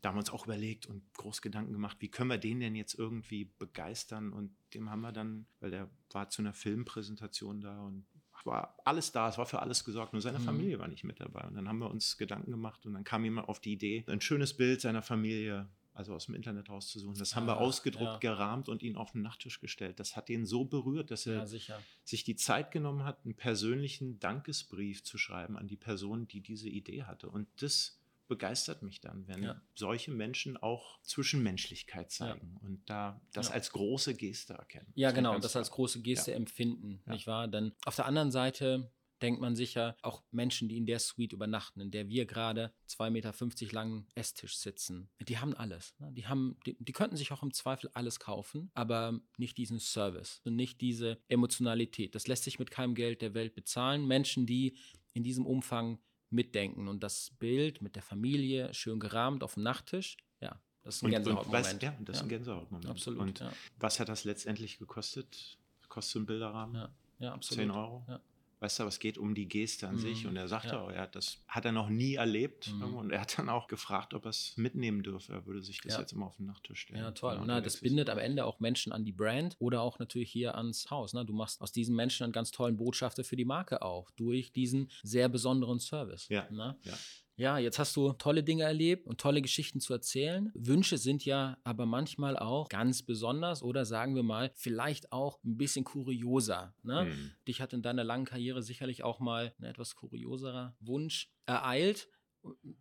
da 0.00 0.08
haben 0.08 0.16
wir 0.16 0.20
uns 0.20 0.30
auch 0.30 0.46
überlegt 0.46 0.86
und 0.86 1.02
groß 1.14 1.42
Gedanken 1.42 1.72
gemacht, 1.72 1.98
wie 2.00 2.08
können 2.08 2.30
wir 2.30 2.38
den 2.38 2.60
denn 2.60 2.74
jetzt 2.74 2.94
irgendwie 2.94 3.44
begeistern? 3.44 4.32
Und 4.32 4.56
dem 4.72 4.90
haben 4.90 5.02
wir 5.02 5.12
dann, 5.12 5.46
weil 5.60 5.70
der 5.70 5.90
war 6.10 6.30
zu 6.30 6.40
einer 6.40 6.54
Filmpräsentation 6.54 7.60
da 7.60 7.82
und 7.82 8.06
war 8.46 8.76
alles 8.84 9.12
da, 9.12 9.28
es 9.28 9.38
war 9.38 9.46
für 9.46 9.60
alles 9.60 9.84
gesorgt, 9.84 10.12
nur 10.12 10.22
seine 10.22 10.38
mhm. 10.38 10.44
Familie 10.44 10.78
war 10.78 10.88
nicht 10.88 11.04
mit 11.04 11.20
dabei. 11.20 11.42
Und 11.46 11.54
dann 11.54 11.68
haben 11.68 11.78
wir 11.78 11.90
uns 11.90 12.16
Gedanken 12.16 12.50
gemacht 12.50 12.86
und 12.86 12.94
dann 12.94 13.04
kam 13.04 13.24
jemand 13.24 13.48
auf 13.48 13.60
die 13.60 13.72
Idee, 13.72 14.04
ein 14.06 14.20
schönes 14.20 14.56
Bild 14.56 14.80
seiner 14.80 15.02
Familie 15.02 15.68
also 15.92 16.14
aus 16.14 16.26
dem 16.26 16.34
Internet 16.34 16.70
rauszusuchen. 16.70 17.18
Das 17.18 17.36
haben 17.36 17.44
ah, 17.44 17.54
wir 17.54 17.60
ausgedruckt, 17.60 18.24
ja. 18.24 18.34
gerahmt 18.34 18.68
und 18.68 18.82
ihn 18.82 18.96
auf 18.96 19.12
den 19.12 19.22
Nachttisch 19.22 19.60
gestellt. 19.60 20.00
Das 20.00 20.16
hat 20.16 20.30
ihn 20.30 20.46
so 20.46 20.64
berührt, 20.64 21.10
dass 21.10 21.26
er 21.26 21.44
ja, 21.46 21.78
sich 22.04 22.24
die 22.24 22.36
Zeit 22.36 22.70
genommen 22.70 23.04
hat, 23.04 23.24
einen 23.24 23.34
persönlichen 23.34 24.18
Dankesbrief 24.18 25.04
zu 25.04 25.18
schreiben 25.18 25.58
an 25.58 25.68
die 25.68 25.76
Person, 25.76 26.26
die 26.26 26.40
diese 26.40 26.68
Idee 26.68 27.02
hatte. 27.04 27.28
Und 27.28 27.48
das 27.60 27.99
begeistert 28.30 28.82
mich 28.82 29.00
dann, 29.00 29.26
wenn 29.26 29.42
ja. 29.42 29.60
solche 29.74 30.12
Menschen 30.12 30.56
auch 30.56 31.02
Zwischenmenschlichkeit 31.02 32.12
zeigen 32.12 32.52
ja. 32.54 32.66
und 32.66 32.88
da 32.88 33.20
das 33.32 33.48
ja. 33.48 33.54
als 33.54 33.72
große 33.72 34.14
Geste 34.14 34.54
erkennen. 34.54 34.90
Ja, 34.94 35.10
genau, 35.10 35.38
das 35.38 35.56
als 35.56 35.72
große 35.72 36.00
Geste 36.00 36.32
empfinden, 36.32 37.02
nicht 37.06 37.26
wahr? 37.26 37.48
Denn 37.48 37.72
auf 37.84 37.96
der 37.96 38.06
anderen 38.06 38.30
Seite 38.30 38.90
denkt 39.20 39.40
man 39.40 39.56
sicher, 39.56 39.96
auch 40.00 40.22
Menschen, 40.30 40.68
die 40.68 40.76
in 40.76 40.86
der 40.86 41.00
Suite 41.00 41.32
übernachten, 41.32 41.80
in 41.80 41.90
der 41.90 42.08
wir 42.08 42.24
gerade 42.24 42.72
2,50 42.88 43.10
Meter 43.10 43.74
langen 43.74 44.06
Esstisch 44.14 44.56
sitzen, 44.56 45.10
die 45.20 45.38
haben 45.38 45.52
alles. 45.54 45.94
Ne? 45.98 46.12
Die, 46.12 46.26
haben, 46.26 46.56
die, 46.64 46.76
die, 46.78 46.92
könnten 46.92 47.16
sich 47.16 47.32
auch 47.32 47.42
im 47.42 47.52
Zweifel 47.52 47.90
alles 47.94 48.20
kaufen, 48.20 48.70
aber 48.74 49.20
nicht 49.36 49.58
diesen 49.58 49.80
Service 49.80 50.40
und 50.44 50.54
nicht 50.56 50.80
diese 50.80 51.18
Emotionalität. 51.28 52.14
Das 52.14 52.28
lässt 52.28 52.44
sich 52.44 52.58
mit 52.60 52.70
keinem 52.70 52.94
Geld 52.94 53.22
der 53.22 53.34
Welt 53.34 53.54
bezahlen. 53.54 54.06
Menschen, 54.06 54.46
die 54.46 54.76
in 55.12 55.24
diesem 55.24 55.44
Umfang 55.44 55.98
mitdenken. 56.30 56.88
Und 56.88 57.02
das 57.02 57.32
Bild 57.38 57.82
mit 57.82 57.96
der 57.96 58.02
Familie, 58.02 58.72
schön 58.74 59.00
gerahmt 59.00 59.42
auf 59.42 59.54
dem 59.54 59.62
Nachttisch, 59.64 60.16
ja, 60.40 60.58
das 60.82 60.96
ist 60.96 61.04
ein 61.04 61.10
Gänsehautmoment. 61.10 61.82
Ja, 61.82 61.96
das 62.00 62.16
ist 62.16 62.22
ein 62.22 62.28
Gänsehautmoment. 62.28 62.86
Absolut. 62.88 63.20
Und 63.20 63.40
ja. 63.40 63.52
was 63.78 64.00
hat 64.00 64.08
das 64.08 64.24
letztendlich 64.24 64.78
gekostet? 64.78 65.58
Kostet 65.88 66.22
ein 66.22 66.26
Bilderrahmen? 66.26 66.76
Ja, 66.76 66.90
ja 67.18 67.34
absolut. 67.34 67.62
10 67.62 67.70
Euro? 67.70 68.04
Ja. 68.08 68.20
Weißt 68.60 68.78
du, 68.78 68.82
aber 68.82 68.88
es 68.88 68.98
geht 68.98 69.16
um 69.16 69.34
die 69.34 69.48
Geste 69.48 69.88
an 69.88 69.96
mhm. 69.96 70.00
sich. 70.00 70.26
Und 70.26 70.36
er 70.36 70.46
sagte 70.46 70.68
ja. 70.68 70.80
auch, 70.80 70.90
er 70.90 71.02
hat 71.02 71.16
das 71.16 71.38
hat 71.48 71.64
er 71.64 71.72
noch 71.72 71.88
nie 71.88 72.14
erlebt. 72.14 72.72
Mhm. 72.74 72.94
Und 72.94 73.10
er 73.10 73.22
hat 73.22 73.38
dann 73.38 73.48
auch 73.48 73.68
gefragt, 73.68 74.12
ob 74.12 74.26
er 74.26 74.30
es 74.30 74.54
mitnehmen 74.56 75.02
dürfe. 75.02 75.32
Er 75.32 75.46
würde 75.46 75.62
sich 75.62 75.80
das 75.80 75.94
ja. 75.94 76.00
jetzt 76.00 76.12
immer 76.12 76.26
auf 76.26 76.36
den 76.36 76.46
Nachttisch 76.46 76.82
stellen. 76.82 77.00
Ja, 77.00 77.10
toll. 77.12 77.36
Und 77.38 77.46
na, 77.46 77.60
das 77.62 77.78
bindet 77.78 78.10
am 78.10 78.18
Ende 78.18 78.44
auch 78.44 78.60
Menschen 78.60 78.92
an 78.92 79.04
die 79.04 79.12
Brand 79.12 79.56
oder 79.58 79.80
auch 79.80 79.98
natürlich 79.98 80.30
hier 80.30 80.56
ans 80.56 80.90
Haus. 80.90 81.14
Ne? 81.14 81.24
Du 81.24 81.32
machst 81.32 81.60
aus 81.62 81.72
diesen 81.72 81.96
Menschen 81.96 82.24
einen 82.24 82.32
ganz 82.34 82.50
tollen 82.50 82.76
Botschafter 82.76 83.24
für 83.24 83.36
die 83.36 83.46
Marke 83.46 83.80
auch 83.80 84.10
durch 84.12 84.52
diesen 84.52 84.90
sehr 85.02 85.30
besonderen 85.30 85.80
Service. 85.80 86.28
Ja. 86.28 86.46
Ne? 86.50 86.76
ja. 86.84 86.94
Ja, 87.40 87.56
jetzt 87.56 87.78
hast 87.78 87.96
du 87.96 88.12
tolle 88.12 88.44
Dinge 88.44 88.64
erlebt 88.64 89.06
und 89.06 89.18
tolle 89.18 89.40
Geschichten 89.40 89.80
zu 89.80 89.94
erzählen. 89.94 90.52
Wünsche 90.54 90.98
sind 90.98 91.24
ja 91.24 91.56
aber 91.64 91.86
manchmal 91.86 92.36
auch 92.36 92.68
ganz 92.68 93.02
besonders 93.02 93.62
oder 93.62 93.86
sagen 93.86 94.14
wir 94.14 94.22
mal, 94.22 94.50
vielleicht 94.56 95.10
auch 95.10 95.42
ein 95.42 95.56
bisschen 95.56 95.86
kurioser. 95.86 96.74
Ne? 96.82 97.06
Mhm. 97.06 97.30
Dich 97.48 97.62
hat 97.62 97.72
in 97.72 97.80
deiner 97.80 98.04
langen 98.04 98.26
Karriere 98.26 98.62
sicherlich 98.62 99.04
auch 99.04 99.20
mal 99.20 99.54
ein 99.58 99.64
etwas 99.64 99.96
kurioserer 99.96 100.76
Wunsch 100.80 101.30
ereilt. 101.46 102.10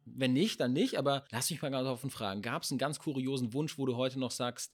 Wenn 0.05 0.33
nicht, 0.33 0.59
dann 0.59 0.73
nicht, 0.73 0.97
aber 0.97 1.25
lass 1.31 1.49
mich 1.49 1.61
mal 1.61 1.69
ganz 1.69 1.87
offen 1.87 2.09
fragen. 2.09 2.41
Gab 2.41 2.63
es 2.63 2.71
einen 2.71 2.79
ganz 2.79 2.99
kuriosen 2.99 3.53
Wunsch, 3.53 3.77
wo 3.77 3.85
du 3.85 3.95
heute 3.95 4.19
noch 4.19 4.31
sagst, 4.31 4.73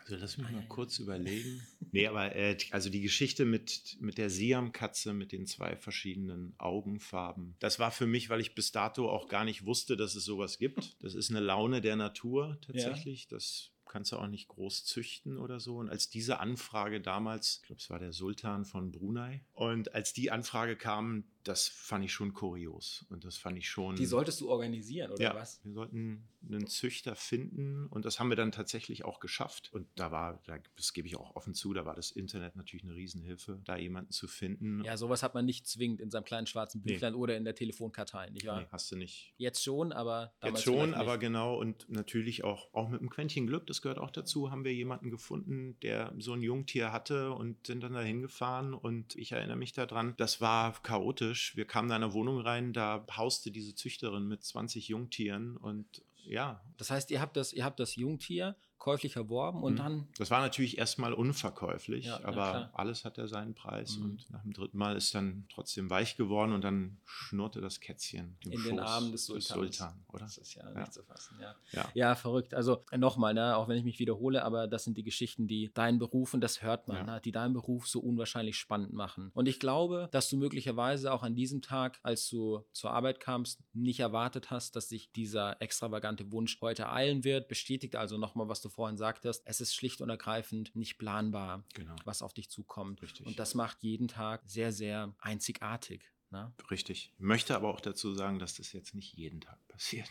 also 0.00 0.16
lass 0.16 0.38
mich 0.38 0.50
mal 0.50 0.66
kurz 0.68 0.98
überlegen. 0.98 1.62
Nee, 1.92 2.08
aber 2.08 2.34
äh, 2.34 2.56
also 2.72 2.90
die 2.90 3.02
Geschichte 3.02 3.44
mit, 3.44 3.98
mit 4.00 4.18
der 4.18 4.28
Siam-Katze 4.28 5.12
mit 5.12 5.30
den 5.30 5.46
zwei 5.46 5.76
verschiedenen 5.76 6.52
Augenfarben, 6.58 7.54
das 7.60 7.78
war 7.78 7.92
für 7.92 8.08
mich, 8.08 8.30
weil 8.30 8.40
ich 8.40 8.56
bis 8.56 8.72
dato 8.72 9.08
auch 9.08 9.28
gar 9.28 9.44
nicht 9.44 9.64
wusste, 9.64 9.96
dass 9.96 10.16
es 10.16 10.24
sowas 10.24 10.58
gibt. 10.58 10.96
Das 11.04 11.14
ist 11.14 11.30
eine 11.30 11.38
Laune 11.38 11.80
der 11.80 11.94
Natur 11.94 12.58
tatsächlich. 12.62 13.28
Ja. 13.30 13.36
Das 13.36 13.70
kannst 13.86 14.10
du 14.10 14.16
auch 14.16 14.26
nicht 14.26 14.48
groß 14.48 14.84
züchten 14.84 15.38
oder 15.38 15.60
so. 15.60 15.76
Und 15.76 15.88
als 15.88 16.10
diese 16.10 16.40
Anfrage 16.40 17.00
damals, 17.00 17.60
ich 17.62 17.66
glaube, 17.68 17.80
es 17.80 17.90
war 17.90 18.00
der 18.00 18.12
Sultan 18.12 18.64
von 18.64 18.90
Brunei, 18.90 19.44
und 19.52 19.94
als 19.94 20.12
die 20.12 20.32
Anfrage 20.32 20.74
kam, 20.74 21.22
das 21.44 21.68
fand 21.68 22.04
ich 22.04 22.12
schon 22.12 22.32
kurios. 22.34 23.04
Und 23.10 23.24
das 23.24 23.36
fand 23.36 23.58
ich 23.58 23.68
schon. 23.68 23.96
Die 23.96 24.06
solltest 24.06 24.40
du 24.40 24.50
organisieren, 24.50 25.12
oder 25.12 25.22
ja, 25.22 25.34
was? 25.34 25.60
Wir 25.64 25.72
sollten 25.72 26.28
einen 26.48 26.66
Züchter 26.66 27.14
finden 27.14 27.86
und 27.86 28.04
das 28.04 28.20
haben 28.20 28.28
wir 28.28 28.36
dann 28.36 28.52
tatsächlich 28.52 29.04
auch 29.04 29.20
geschafft. 29.20 29.72
Und 29.72 29.86
da 29.94 30.10
war, 30.10 30.42
das 30.76 30.92
gebe 30.92 31.08
ich 31.08 31.16
auch 31.16 31.36
offen 31.36 31.54
zu, 31.54 31.72
da 31.72 31.86
war 31.86 31.94
das 31.94 32.10
Internet 32.10 32.56
natürlich 32.56 32.84
eine 32.84 32.94
Riesenhilfe, 32.94 33.60
da 33.64 33.76
jemanden 33.76 34.10
zu 34.10 34.28
finden. 34.28 34.82
Ja, 34.84 34.96
sowas 34.96 35.22
hat 35.22 35.34
man 35.34 35.44
nicht 35.44 35.66
zwingend 35.66 36.00
in 36.00 36.10
seinem 36.10 36.24
kleinen 36.24 36.46
schwarzen 36.46 36.82
Büchlein 36.82 37.12
nee. 37.12 37.18
oder 37.18 37.36
in 37.36 37.44
der 37.44 37.54
Telefonkartei, 37.54 38.30
nicht 38.30 38.46
wahr? 38.46 38.60
Nee, 38.60 38.66
hast 38.70 38.90
du 38.90 38.96
nicht. 38.96 39.34
Jetzt 39.36 39.62
schon, 39.62 39.92
aber 39.92 40.34
damals 40.40 40.64
Jetzt 40.64 40.74
schon, 40.74 40.94
aber 40.94 41.18
genau 41.18 41.58
und 41.58 41.88
natürlich 41.88 42.44
auch, 42.44 42.72
auch 42.72 42.88
mit 42.88 43.00
einem 43.00 43.10
Quäntchen 43.10 43.46
Glück, 43.46 43.66
das 43.66 43.82
gehört 43.82 43.98
auch 43.98 44.10
dazu, 44.10 44.50
haben 44.50 44.64
wir 44.64 44.74
jemanden 44.74 45.10
gefunden, 45.10 45.78
der 45.80 46.12
so 46.18 46.32
ein 46.32 46.42
Jungtier 46.42 46.92
hatte 46.92 47.32
und 47.32 47.66
sind 47.66 47.82
dann 47.82 47.94
dahin 47.94 48.22
gefahren 48.22 48.74
und 48.74 49.16
ich 49.16 49.32
erinnere 49.32 49.56
mich 49.56 49.72
daran, 49.72 50.14
das 50.16 50.40
war 50.40 50.72
chaotisch. 50.82 51.33
Wir 51.54 51.66
kamen 51.66 51.88
in 51.88 51.94
eine 51.94 52.12
Wohnung 52.12 52.40
rein, 52.40 52.72
da 52.72 53.06
hauste 53.16 53.50
diese 53.50 53.74
Züchterin 53.74 54.26
mit 54.26 54.44
20 54.44 54.88
Jungtieren 54.88 55.56
und 55.56 56.02
ja. 56.24 56.62
Das 56.76 56.90
heißt, 56.90 57.10
ihr 57.10 57.20
habt 57.20 57.36
das, 57.36 57.52
ihr 57.52 57.64
habt 57.64 57.80
das 57.80 57.96
Jungtier 57.96 58.56
käuflich 58.84 59.16
erworben 59.16 59.62
und 59.62 59.74
mhm. 59.74 59.78
dann. 59.78 60.08
Das 60.18 60.30
war 60.30 60.42
natürlich 60.42 60.76
erstmal 60.76 61.14
unverkäuflich, 61.14 62.04
ja, 62.04 62.22
aber 62.22 62.52
ja, 62.52 62.70
alles 62.74 63.06
hat 63.06 63.16
ja 63.16 63.26
seinen 63.26 63.54
Preis. 63.54 63.96
Mhm. 63.96 64.04
Und 64.04 64.30
nach 64.30 64.42
dem 64.42 64.52
dritten 64.52 64.76
Mal 64.76 64.94
ist 64.94 65.14
dann 65.14 65.46
trotzdem 65.50 65.88
weich 65.88 66.18
geworden 66.18 66.52
und 66.52 66.62
dann 66.62 66.98
schnurrte 67.06 67.62
das 67.62 67.80
Kätzchen 67.80 68.36
in 68.40 68.52
Schoß 68.52 68.64
den 68.64 68.80
Armen 68.80 69.12
des 69.12 69.24
Sultans. 69.24 69.48
Sultan, 69.48 70.04
oder? 70.08 70.24
Das 70.24 70.36
ist 70.36 70.54
ja, 70.54 70.70
ja. 70.70 70.80
nicht 70.80 70.92
zu 70.92 71.02
fassen, 71.02 71.38
ja. 71.40 71.54
ja. 71.72 71.88
Ja, 71.94 72.14
verrückt. 72.14 72.52
Also 72.52 72.84
nochmal, 72.94 73.32
ne, 73.32 73.56
auch 73.56 73.68
wenn 73.68 73.78
ich 73.78 73.84
mich 73.84 73.98
wiederhole, 73.98 74.44
aber 74.44 74.66
das 74.68 74.84
sind 74.84 74.98
die 74.98 75.02
Geschichten, 75.02 75.48
die 75.48 75.70
deinen 75.72 75.98
Beruf, 75.98 76.34
und 76.34 76.42
das 76.42 76.60
hört 76.60 76.86
man, 76.86 77.06
ne, 77.06 77.22
die 77.24 77.32
deinen 77.32 77.54
Beruf 77.54 77.88
so 77.88 78.00
unwahrscheinlich 78.00 78.58
spannend 78.58 78.92
machen. 78.92 79.30
Und 79.32 79.48
ich 79.48 79.60
glaube, 79.60 80.10
dass 80.12 80.28
du 80.28 80.36
möglicherweise 80.36 81.10
auch 81.10 81.22
an 81.22 81.34
diesem 81.34 81.62
Tag, 81.62 82.00
als 82.02 82.28
du 82.28 82.66
zur 82.72 82.90
Arbeit 82.90 83.18
kamst, 83.18 83.62
nicht 83.72 84.00
erwartet 84.00 84.50
hast, 84.50 84.76
dass 84.76 84.90
sich 84.90 85.10
dieser 85.12 85.62
extravagante 85.62 86.30
Wunsch 86.32 86.60
heute 86.60 86.92
eilen 86.92 87.24
wird. 87.24 87.48
Bestätigt 87.48 87.96
also 87.96 88.18
nochmal, 88.18 88.46
was 88.46 88.60
du 88.60 88.73
vorhin 88.74 88.96
sagtest, 88.96 89.42
es 89.46 89.60
ist 89.60 89.74
schlicht 89.74 90.00
und 90.00 90.10
ergreifend 90.10 90.74
nicht 90.74 90.98
planbar, 90.98 91.64
genau. 91.74 91.96
was 92.04 92.22
auf 92.22 92.34
dich 92.34 92.50
zukommt. 92.50 93.02
Richtig. 93.02 93.26
Und 93.26 93.38
das 93.38 93.54
macht 93.54 93.82
jeden 93.82 94.08
Tag 94.08 94.42
sehr, 94.46 94.72
sehr 94.72 95.14
einzigartig. 95.18 96.10
Ne? 96.30 96.52
Richtig. 96.70 97.12
Ich 97.14 97.20
möchte 97.20 97.54
aber 97.54 97.68
auch 97.68 97.80
dazu 97.80 98.14
sagen, 98.14 98.38
dass 98.38 98.54
das 98.54 98.72
jetzt 98.72 98.94
nicht 98.94 99.14
jeden 99.14 99.40
Tag 99.40 99.66
passiert. 99.68 100.08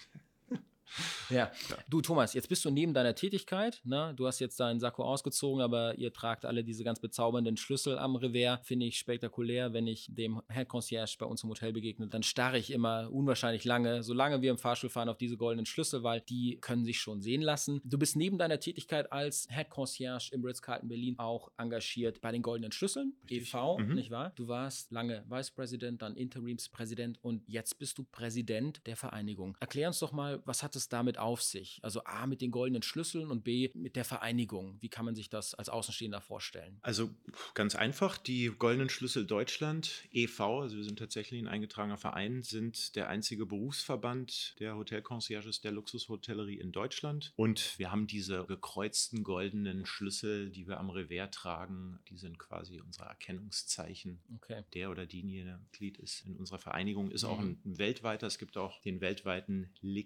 Ja. 1.30 1.52
ja. 1.70 1.78
Du, 1.90 2.02
Thomas, 2.02 2.34
jetzt 2.34 2.50
bist 2.50 2.64
du 2.66 2.70
neben 2.70 2.94
deiner 2.94 3.16
Tätigkeit. 3.16 3.82
Ne? 3.84 4.14
Du 4.16 4.28
hast 4.28 4.40
jetzt 4.40 4.60
deinen 4.60 4.80
Sakko 4.80 5.04
ausgezogen, 5.04 5.62
aber 5.62 5.98
ihr 5.98 6.14
tragt 6.14 6.46
alle 6.46 6.64
diese 6.64 6.84
ganz 6.84 7.00
bezaubernden 7.00 7.58
Schlüssel 7.58 7.98
am 7.98 8.16
Revers. 8.16 8.60
Finde 8.64 8.86
ich 8.86 8.98
spektakulär. 8.98 9.74
Wenn 9.74 9.88
ich 9.88 10.08
dem 10.10 10.42
Head 10.50 10.68
Concierge 10.68 11.16
bei 11.20 11.26
uns 11.26 11.44
im 11.44 11.50
Hotel 11.50 11.74
begegne, 11.74 12.08
dann 12.08 12.24
starre 12.24 12.58
ich 12.58 12.72
immer 12.72 13.10
unwahrscheinlich 13.12 13.66
lange, 13.66 14.04
solange 14.04 14.42
wir 14.42 14.52
im 14.52 14.58
Fahrstuhl 14.58 14.90
fahren, 14.90 15.10
auf 15.10 15.18
diese 15.18 15.38
goldenen 15.38 15.66
Schlüssel, 15.66 16.04
weil 16.04 16.22
die 16.22 16.58
können 16.62 16.86
sich 16.86 17.00
schon 17.00 17.22
sehen 17.22 17.42
lassen. 17.42 17.82
Du 17.84 17.98
bist 17.98 18.16
neben 18.16 18.38
deiner 18.38 18.60
Tätigkeit 18.60 19.12
als 19.12 19.48
Head 19.50 19.70
Concierge 19.70 20.30
im 20.32 20.44
Ritz-Carlton 20.44 20.90
Berlin 20.90 21.16
auch 21.18 21.52
engagiert 21.58 22.22
bei 22.22 22.32
den 22.32 22.42
goldenen 22.42 22.72
Schlüsseln, 22.72 23.14
Richtig. 23.30 23.50
e.V., 23.50 23.78
mhm. 23.80 23.96
nicht 23.96 24.12
wahr? 24.12 24.32
Du 24.36 24.48
warst 24.48 24.92
lange 24.92 25.24
Vice 25.30 25.52
President, 25.52 26.02
dann 26.02 26.16
Interimspräsident 26.16 27.20
und 27.22 27.44
jetzt 27.48 27.80
bist 27.80 27.98
du 27.98 28.04
Präsident 28.04 28.82
der 28.86 28.96
Vereinigung. 28.96 29.58
Erklär 29.60 29.88
uns 29.88 30.00
doch 30.00 30.12
mal, 30.12 30.42
was 30.46 30.64
hat 30.64 30.73
es 30.76 30.90
damit 30.90 31.18
auf 31.18 31.42
sich? 31.42 31.80
Also 31.82 32.04
A 32.06 32.28
mit 32.28 32.42
den 32.42 32.52
goldenen 32.52 32.84
Schlüsseln 32.84 33.32
und 33.32 33.44
B 33.44 33.70
mit 33.74 33.96
der 33.96 34.06
Vereinigung. 34.06 34.78
Wie 34.82 34.90
kann 34.90 35.06
man 35.06 35.16
sich 35.16 35.30
das 35.30 35.54
als 35.54 35.70
Außenstehender 35.70 36.22
vorstellen? 36.22 36.78
Also 36.82 37.10
ganz 37.54 37.76
einfach, 37.76 38.18
die 38.18 38.48
goldenen 38.48 38.90
Schlüssel 38.90 39.26
Deutschland 39.26 40.08
e.V., 40.12 40.62
also 40.62 40.78
wir 40.78 40.84
sind 40.84 41.00
tatsächlich 41.00 41.42
ein 41.42 41.48
eingetragener 41.48 41.98
Verein, 41.98 42.44
sind 42.44 42.96
der 42.96 43.10
einzige 43.10 43.46
Berufsverband 43.46 44.56
der 44.60 44.76
Hotelconcierges 44.76 45.62
der 45.62 45.72
Luxushotellerie 45.72 46.60
in 46.60 46.72
Deutschland. 46.72 47.34
Und 47.36 47.78
wir 47.78 47.92
haben 47.92 48.08
diese 48.08 48.46
gekreuzten 48.46 49.24
goldenen 49.24 49.86
Schlüssel, 49.86 50.50
die 50.50 50.68
wir 50.68 50.80
am 50.80 50.90
Revers 50.90 51.32
tragen. 51.32 52.00
Die 52.10 52.18
sind 52.18 52.40
quasi 52.40 52.80
unsere 52.80 53.06
Erkennungszeichen. 53.06 54.22
Okay. 54.36 54.64
Der 54.74 54.92
oder 54.92 55.06
diejenige 55.06 55.60
Glied 55.72 55.98
ist 55.98 56.26
in 56.26 56.36
unserer 56.36 56.60
Vereinigung, 56.60 57.12
ist 57.12 57.24
mhm. 57.24 57.30
auch 57.30 57.40
ein, 57.40 57.60
weltweiter. 57.64 58.28
Es 58.28 58.38
gibt 58.38 58.58
auch 58.58 58.82
den 58.82 59.02
weltweiten 59.02 59.70
Le 59.82 60.04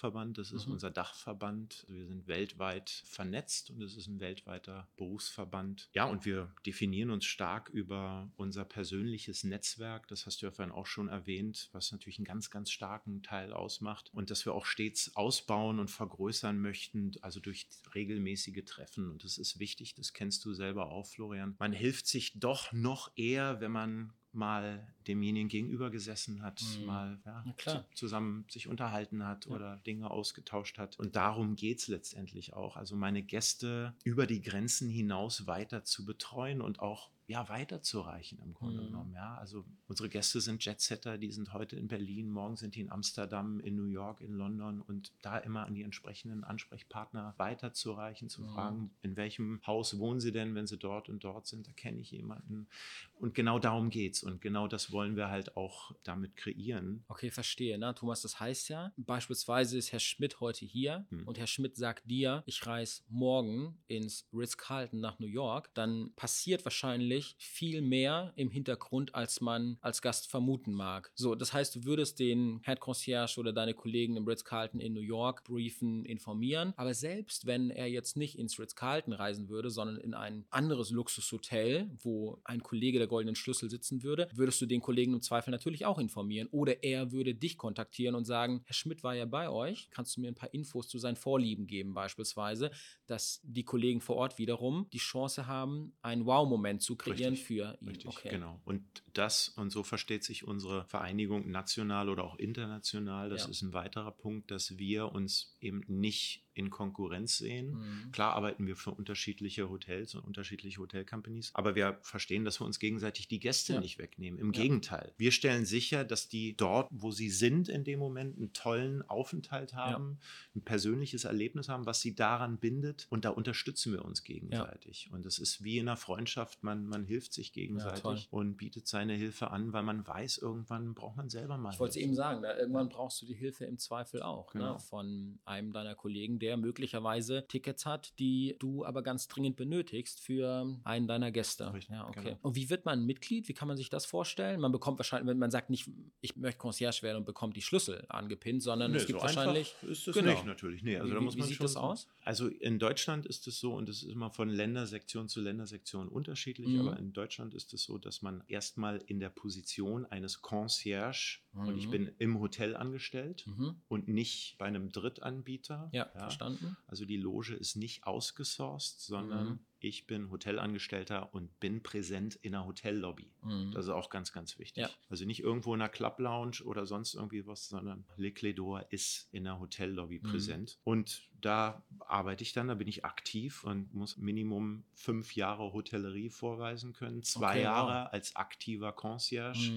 Verband, 0.00 0.38
das 0.38 0.50
ist 0.50 0.66
mhm. 0.66 0.72
unser 0.72 0.90
Dachverband. 0.90 1.84
Wir 1.88 2.06
sind 2.06 2.26
weltweit 2.26 2.90
vernetzt 3.04 3.70
und 3.70 3.82
es 3.82 3.96
ist 3.96 4.06
ein 4.08 4.18
weltweiter 4.18 4.88
Berufsverband. 4.96 5.90
Ja, 5.92 6.06
und 6.06 6.24
wir 6.24 6.52
definieren 6.66 7.10
uns 7.10 7.26
stark 7.26 7.68
über 7.68 8.32
unser 8.36 8.64
persönliches 8.64 9.44
Netzwerk. 9.44 10.08
Das 10.08 10.26
hast 10.26 10.40
du 10.40 10.46
ja 10.46 10.52
vorhin 10.52 10.72
auch 10.72 10.86
schon 10.86 11.08
erwähnt, 11.08 11.68
was 11.72 11.92
natürlich 11.92 12.18
einen 12.18 12.24
ganz, 12.24 12.50
ganz 12.50 12.70
starken 12.70 13.22
Teil 13.22 13.52
ausmacht 13.52 14.10
und 14.12 14.30
dass 14.30 14.46
wir 14.46 14.54
auch 14.54 14.64
stets 14.66 15.14
ausbauen 15.16 15.78
und 15.78 15.90
vergrößern 15.90 16.58
möchten, 16.58 17.12
also 17.20 17.38
durch 17.38 17.68
regelmäßige 17.94 18.64
Treffen. 18.64 19.10
Und 19.10 19.22
das 19.24 19.38
ist 19.38 19.58
wichtig, 19.58 19.94
das 19.94 20.12
kennst 20.14 20.44
du 20.44 20.54
selber 20.54 20.90
auch, 20.90 21.06
Florian. 21.06 21.56
Man 21.58 21.72
hilft 21.72 22.06
sich 22.06 22.40
doch 22.40 22.72
noch 22.72 23.12
eher, 23.16 23.60
wenn 23.60 23.72
man 23.72 24.12
mal 24.32 24.86
demjenigen 25.06 25.48
gegenüber 25.48 25.90
gesessen 25.90 26.42
hat, 26.42 26.62
mhm. 26.78 26.86
mal 26.86 27.18
ja, 27.24 27.44
zu, 27.56 27.84
zusammen 27.94 28.44
sich 28.48 28.68
unterhalten 28.68 29.26
hat 29.26 29.46
ja. 29.46 29.52
oder 29.52 29.76
Dinge 29.78 30.10
ausgetauscht 30.10 30.78
hat. 30.78 30.98
Und 30.98 31.16
darum 31.16 31.56
geht 31.56 31.80
es 31.80 31.88
letztendlich 31.88 32.54
auch. 32.54 32.76
Also 32.76 32.96
meine 32.96 33.22
Gäste 33.22 33.94
über 34.04 34.26
die 34.26 34.42
Grenzen 34.42 34.88
hinaus 34.88 35.46
weiter 35.46 35.84
zu 35.84 36.04
betreuen 36.04 36.60
und 36.60 36.80
auch 36.80 37.10
ja, 37.30 37.48
weiterzureichen 37.48 38.40
im 38.44 38.54
Grunde 38.54 38.82
mhm. 38.82 38.86
genommen. 38.86 39.14
Ja, 39.14 39.36
also 39.36 39.64
unsere 39.86 40.08
Gäste 40.08 40.40
sind 40.40 40.64
Jetsetter, 40.64 41.16
die 41.16 41.30
sind 41.30 41.52
heute 41.52 41.76
in 41.76 41.86
Berlin, 41.86 42.28
morgen 42.28 42.56
sind 42.56 42.74
die 42.74 42.80
in 42.80 42.90
Amsterdam, 42.90 43.60
in 43.60 43.76
New 43.76 43.84
York, 43.84 44.20
in 44.20 44.32
London 44.32 44.80
und 44.80 45.12
da 45.22 45.38
immer 45.38 45.64
an 45.64 45.74
die 45.74 45.84
entsprechenden 45.84 46.42
Ansprechpartner 46.42 47.34
weiterzureichen, 47.36 48.28
zu 48.28 48.42
mhm. 48.42 48.48
fragen, 48.48 48.90
in 49.02 49.14
welchem 49.14 49.60
Haus 49.64 49.96
wohnen 49.96 50.18
sie 50.18 50.32
denn, 50.32 50.56
wenn 50.56 50.66
sie 50.66 50.76
dort 50.76 51.08
und 51.08 51.22
dort 51.22 51.46
sind, 51.46 51.68
da 51.68 51.72
kenne 51.72 52.00
ich 52.00 52.10
jemanden. 52.10 52.66
Und 53.14 53.32
genau 53.32 53.60
darum 53.60 53.90
geht 53.90 54.16
es 54.16 54.24
und 54.24 54.40
genau 54.40 54.66
das 54.66 54.90
wollen 54.90 55.14
wir 55.14 55.28
halt 55.28 55.56
auch 55.56 55.94
damit 56.02 56.34
kreieren. 56.34 57.04
Okay, 57.06 57.30
verstehe. 57.30 57.78
Ne? 57.78 57.94
Thomas, 57.94 58.22
das 58.22 58.40
heißt 58.40 58.70
ja, 58.70 58.92
beispielsweise 58.96 59.78
ist 59.78 59.92
Herr 59.92 60.00
Schmidt 60.00 60.40
heute 60.40 60.64
hier 60.64 61.06
mhm. 61.10 61.28
und 61.28 61.38
Herr 61.38 61.46
Schmidt 61.46 61.76
sagt 61.76 62.10
dir, 62.10 62.42
ich 62.46 62.66
reise 62.66 63.02
morgen 63.08 63.78
ins 63.86 64.26
Ritz-Carlton 64.32 64.98
nach 64.98 65.20
New 65.20 65.28
York, 65.28 65.70
dann 65.74 66.12
passiert 66.16 66.64
wahrscheinlich 66.64 67.19
natürlich 67.20 67.36
viel 67.38 67.82
mehr 67.82 68.32
im 68.36 68.50
Hintergrund, 68.50 69.14
als 69.14 69.40
man 69.40 69.78
als 69.80 70.02
Gast 70.02 70.30
vermuten 70.30 70.72
mag. 70.72 71.10
So, 71.14 71.34
das 71.34 71.52
heißt, 71.52 71.74
du 71.76 71.84
würdest 71.84 72.18
den 72.18 72.60
Head 72.64 72.80
Concierge 72.80 73.38
oder 73.38 73.52
deine 73.52 73.74
Kollegen 73.74 74.16
im 74.16 74.26
Ritz-Carlton 74.26 74.80
in 74.80 74.94
New 74.94 75.00
York 75.00 75.44
briefen, 75.44 76.04
informieren. 76.04 76.72
Aber 76.76 76.94
selbst 76.94 77.46
wenn 77.46 77.70
er 77.70 77.86
jetzt 77.86 78.16
nicht 78.16 78.38
ins 78.38 78.58
Ritz-Carlton 78.58 79.12
reisen 79.12 79.48
würde, 79.48 79.70
sondern 79.70 79.96
in 79.98 80.14
ein 80.14 80.46
anderes 80.50 80.90
Luxushotel, 80.90 81.90
wo 82.02 82.40
ein 82.44 82.62
Kollege 82.62 82.98
der 82.98 83.08
goldenen 83.08 83.36
Schlüssel 83.36 83.70
sitzen 83.70 84.02
würde, 84.02 84.28
würdest 84.34 84.60
du 84.60 84.66
den 84.66 84.80
Kollegen 84.80 85.14
im 85.14 85.22
Zweifel 85.22 85.50
natürlich 85.50 85.86
auch 85.86 85.98
informieren. 85.98 86.48
Oder 86.50 86.82
er 86.82 87.12
würde 87.12 87.34
dich 87.34 87.58
kontaktieren 87.58 88.14
und 88.14 88.24
sagen, 88.24 88.62
Herr 88.64 88.74
Schmidt 88.74 89.02
war 89.02 89.14
ja 89.14 89.26
bei 89.26 89.50
euch, 89.50 89.88
kannst 89.90 90.16
du 90.16 90.20
mir 90.20 90.28
ein 90.28 90.34
paar 90.34 90.52
Infos 90.54 90.88
zu 90.88 90.98
seinen 90.98 91.16
Vorlieben 91.16 91.66
geben 91.66 91.94
beispielsweise, 91.94 92.70
dass 93.06 93.40
die 93.42 93.64
Kollegen 93.64 94.00
vor 94.00 94.16
Ort 94.16 94.38
wiederum 94.38 94.86
die 94.92 94.98
Chance 94.98 95.46
haben, 95.46 95.92
einen 96.02 96.24
Wow-Moment 96.26 96.82
zu 96.82 96.96
kreieren 96.96 97.09
kreieren 97.14 97.34
Richtig. 97.34 97.46
für 97.46 97.78
ihn. 97.80 97.88
Richtig, 97.88 98.06
okay. 98.06 98.28
genau. 98.30 98.60
Und 98.64 98.82
das, 99.12 99.48
und 99.50 99.70
so 99.70 99.82
versteht 99.82 100.24
sich 100.24 100.44
unsere 100.44 100.84
Vereinigung 100.86 101.50
national 101.50 102.08
oder 102.08 102.24
auch 102.24 102.36
international, 102.36 103.28
das 103.30 103.44
ja. 103.44 103.50
ist 103.50 103.62
ein 103.62 103.72
weiterer 103.72 104.12
Punkt, 104.12 104.50
dass 104.50 104.78
wir 104.78 105.12
uns 105.12 105.56
eben 105.60 105.82
nicht 105.86 106.44
in 106.54 106.70
Konkurrenz 106.70 107.38
sehen. 107.38 107.72
Mhm. 107.72 108.12
Klar 108.12 108.34
arbeiten 108.34 108.66
wir 108.66 108.76
für 108.76 108.90
unterschiedliche 108.90 109.70
Hotels 109.70 110.14
und 110.14 110.24
unterschiedliche 110.24 110.80
Hotelcompanies, 110.80 111.50
aber 111.54 111.74
wir 111.74 111.98
verstehen, 112.02 112.44
dass 112.44 112.60
wir 112.60 112.64
uns 112.66 112.78
gegenseitig 112.78 113.28
die 113.28 113.40
Gäste 113.40 113.74
ja. 113.74 113.80
nicht 113.80 113.98
wegnehmen. 113.98 114.38
Im 114.38 114.52
ja. 114.52 114.62
Gegenteil. 114.62 115.12
Wir 115.16 115.32
stellen 115.32 115.64
sicher, 115.64 116.04
dass 116.04 116.28
die 116.28 116.56
dort, 116.56 116.88
wo 116.90 117.10
sie 117.10 117.30
sind 117.30 117.68
in 117.68 117.84
dem 117.84 117.98
Moment, 117.98 118.36
einen 118.36 118.52
tollen 118.52 119.02
Aufenthalt 119.08 119.74
haben, 119.74 120.18
ja. 120.20 120.60
ein 120.60 120.64
persönliches 120.64 121.24
Erlebnis 121.24 121.68
haben, 121.68 121.86
was 121.86 122.00
sie 122.00 122.14
daran 122.14 122.58
bindet 122.58 123.06
und 123.10 123.24
da 123.24 123.30
unterstützen 123.30 123.92
wir 123.92 124.04
uns 124.04 124.24
gegenseitig. 124.24 125.10
Und 125.12 125.26
es 125.26 125.38
ist 125.38 125.62
wie 125.62 125.78
in 125.78 125.88
einer 125.88 125.96
Freundschaft, 125.96 126.62
man, 126.62 126.86
man 126.86 127.04
hilft 127.04 127.32
sich 127.32 127.52
gegenseitig 127.52 128.28
und 128.30 128.56
bietet 128.56 128.86
seine 128.86 129.14
Hilfe 129.14 129.50
an, 129.50 129.72
weil 129.72 129.82
man 129.82 130.06
weiß, 130.06 130.38
irgendwann 130.38 130.94
braucht 130.94 131.16
man 131.16 131.28
selber 131.28 131.58
mal. 131.58 131.72
Ich 131.72 131.80
wollte 131.80 131.98
es 131.98 132.04
eben 132.04 132.14
sagen, 132.14 132.42
da, 132.42 132.56
irgendwann 132.56 132.88
brauchst 132.88 133.22
du 133.22 133.26
die 133.26 133.34
Hilfe 133.34 133.64
im 133.64 133.78
Zweifel 133.78 134.22
auch 134.22 134.54
ne, 134.54 134.60
genau. 134.60 134.72
ne, 134.74 134.78
von 134.80 135.38
einem 135.44 135.72
deiner 135.72 135.94
Kollegen, 135.94 136.38
der 136.38 136.49
möglicherweise 136.56 137.46
Tickets 137.48 137.86
hat, 137.86 138.18
die 138.18 138.56
du 138.58 138.84
aber 138.84 139.02
ganz 139.02 139.28
dringend 139.28 139.56
benötigst 139.56 140.20
für 140.20 140.78
einen 140.84 141.06
deiner 141.06 141.30
Gäste. 141.30 141.72
Richtig, 141.72 141.94
ja, 141.94 142.08
okay. 142.08 142.22
Genau. 142.24 142.38
Und 142.42 142.56
wie 142.56 142.70
wird 142.70 142.84
man 142.84 143.04
Mitglied? 143.04 143.48
Wie 143.48 143.54
kann 143.54 143.68
man 143.68 143.76
sich 143.76 143.90
das 143.90 144.06
vorstellen? 144.06 144.60
Man 144.60 144.72
bekommt 144.72 144.98
wahrscheinlich, 144.98 145.28
wenn 145.28 145.38
man 145.38 145.50
sagt 145.50 145.70
nicht, 145.70 145.88
ich 146.20 146.36
möchte 146.36 146.58
Concierge 146.58 147.02
werden 147.02 147.18
und 147.18 147.24
bekommt 147.24 147.56
die 147.56 147.62
Schlüssel 147.62 148.04
angepinnt, 148.08 148.62
sondern 148.62 148.92
nee, 148.92 148.98
es 148.98 149.06
gibt 149.06 149.20
so 149.20 149.26
wahrscheinlich. 149.26 149.74
Ist 149.82 150.06
das 150.06 150.14
genau. 150.14 150.30
nicht 150.32 150.46
natürlich. 150.46 150.82
Nee, 150.82 150.96
also 150.96 151.10
wie, 151.10 151.14
da 151.14 151.20
muss 151.20 151.34
wie 151.36 151.40
man 151.40 151.48
sieht 151.48 151.62
das 151.62 151.76
aus? 151.76 152.08
Also 152.24 152.48
in 152.48 152.78
Deutschland 152.78 153.26
ist 153.26 153.46
es 153.46 153.58
so, 153.58 153.74
und 153.74 153.88
das 153.88 154.02
ist 154.02 154.10
immer 154.10 154.30
von 154.30 154.48
Ländersektion 154.48 155.28
zu 155.28 155.40
Ländersektion 155.40 156.08
unterschiedlich, 156.08 156.68
mhm. 156.68 156.80
aber 156.80 156.98
in 156.98 157.12
Deutschland 157.12 157.54
ist 157.54 157.72
es 157.74 157.82
so, 157.82 157.98
dass 157.98 158.22
man 158.22 158.42
erstmal 158.48 159.02
in 159.06 159.20
der 159.20 159.30
Position 159.30 160.06
eines 160.06 160.42
Concierge, 160.42 161.40
mhm. 161.52 161.68
und 161.68 161.78
ich 161.78 161.86
mhm. 161.86 161.90
bin 161.90 162.12
im 162.18 162.40
Hotel 162.40 162.76
angestellt 162.76 163.46
mhm. 163.46 163.76
und 163.88 164.08
nicht 164.08 164.56
bei 164.58 164.66
einem 164.66 164.90
Drittanbieter. 164.90 165.88
Ja, 165.92 166.10
ja, 166.14 166.29
verstanden. 166.30 166.76
Also 166.86 167.04
die 167.04 167.16
Loge 167.16 167.54
ist 167.54 167.76
nicht 167.76 168.04
ausgesourced, 168.04 169.00
sondern 169.00 169.48
mhm 169.48 169.58
ich 169.80 170.06
bin 170.06 170.30
Hotelangestellter 170.30 171.34
und 171.34 171.58
bin 171.58 171.82
präsent 171.82 172.36
in 172.42 172.52
der 172.52 172.66
Hotellobby. 172.66 173.32
Mhm. 173.42 173.72
Das 173.72 173.86
ist 173.86 173.90
auch 173.90 174.10
ganz, 174.10 174.32
ganz 174.32 174.58
wichtig. 174.58 174.82
Ja. 174.82 174.90
Also 175.08 175.24
nicht 175.24 175.40
irgendwo 175.40 175.74
in 175.74 175.80
einer 175.80 175.88
Club 175.88 176.18
Lounge 176.18 176.62
oder 176.64 176.86
sonst 176.86 177.14
irgendwie 177.14 177.46
was, 177.46 177.68
sondern 177.68 178.04
Le 178.16 178.28
Clédor 178.28 178.84
ist 178.90 179.28
in 179.32 179.44
der 179.44 179.58
Hotellobby 179.58 180.20
mhm. 180.22 180.30
präsent. 180.30 180.78
Und 180.84 181.22
da 181.40 181.82
arbeite 182.00 182.42
ich 182.42 182.52
dann, 182.52 182.68
da 182.68 182.74
bin 182.74 182.88
ich 182.88 183.04
aktiv 183.04 183.64
und 183.64 183.92
muss 183.94 184.18
Minimum 184.18 184.84
fünf 184.92 185.34
Jahre 185.34 185.72
Hotellerie 185.72 186.28
vorweisen 186.28 186.92
können, 186.92 187.22
zwei 187.22 187.52
okay, 187.52 187.62
Jahre 187.62 188.04
wow. 188.04 188.12
als 188.12 188.36
aktiver 188.36 188.92
Concierge. 188.92 189.72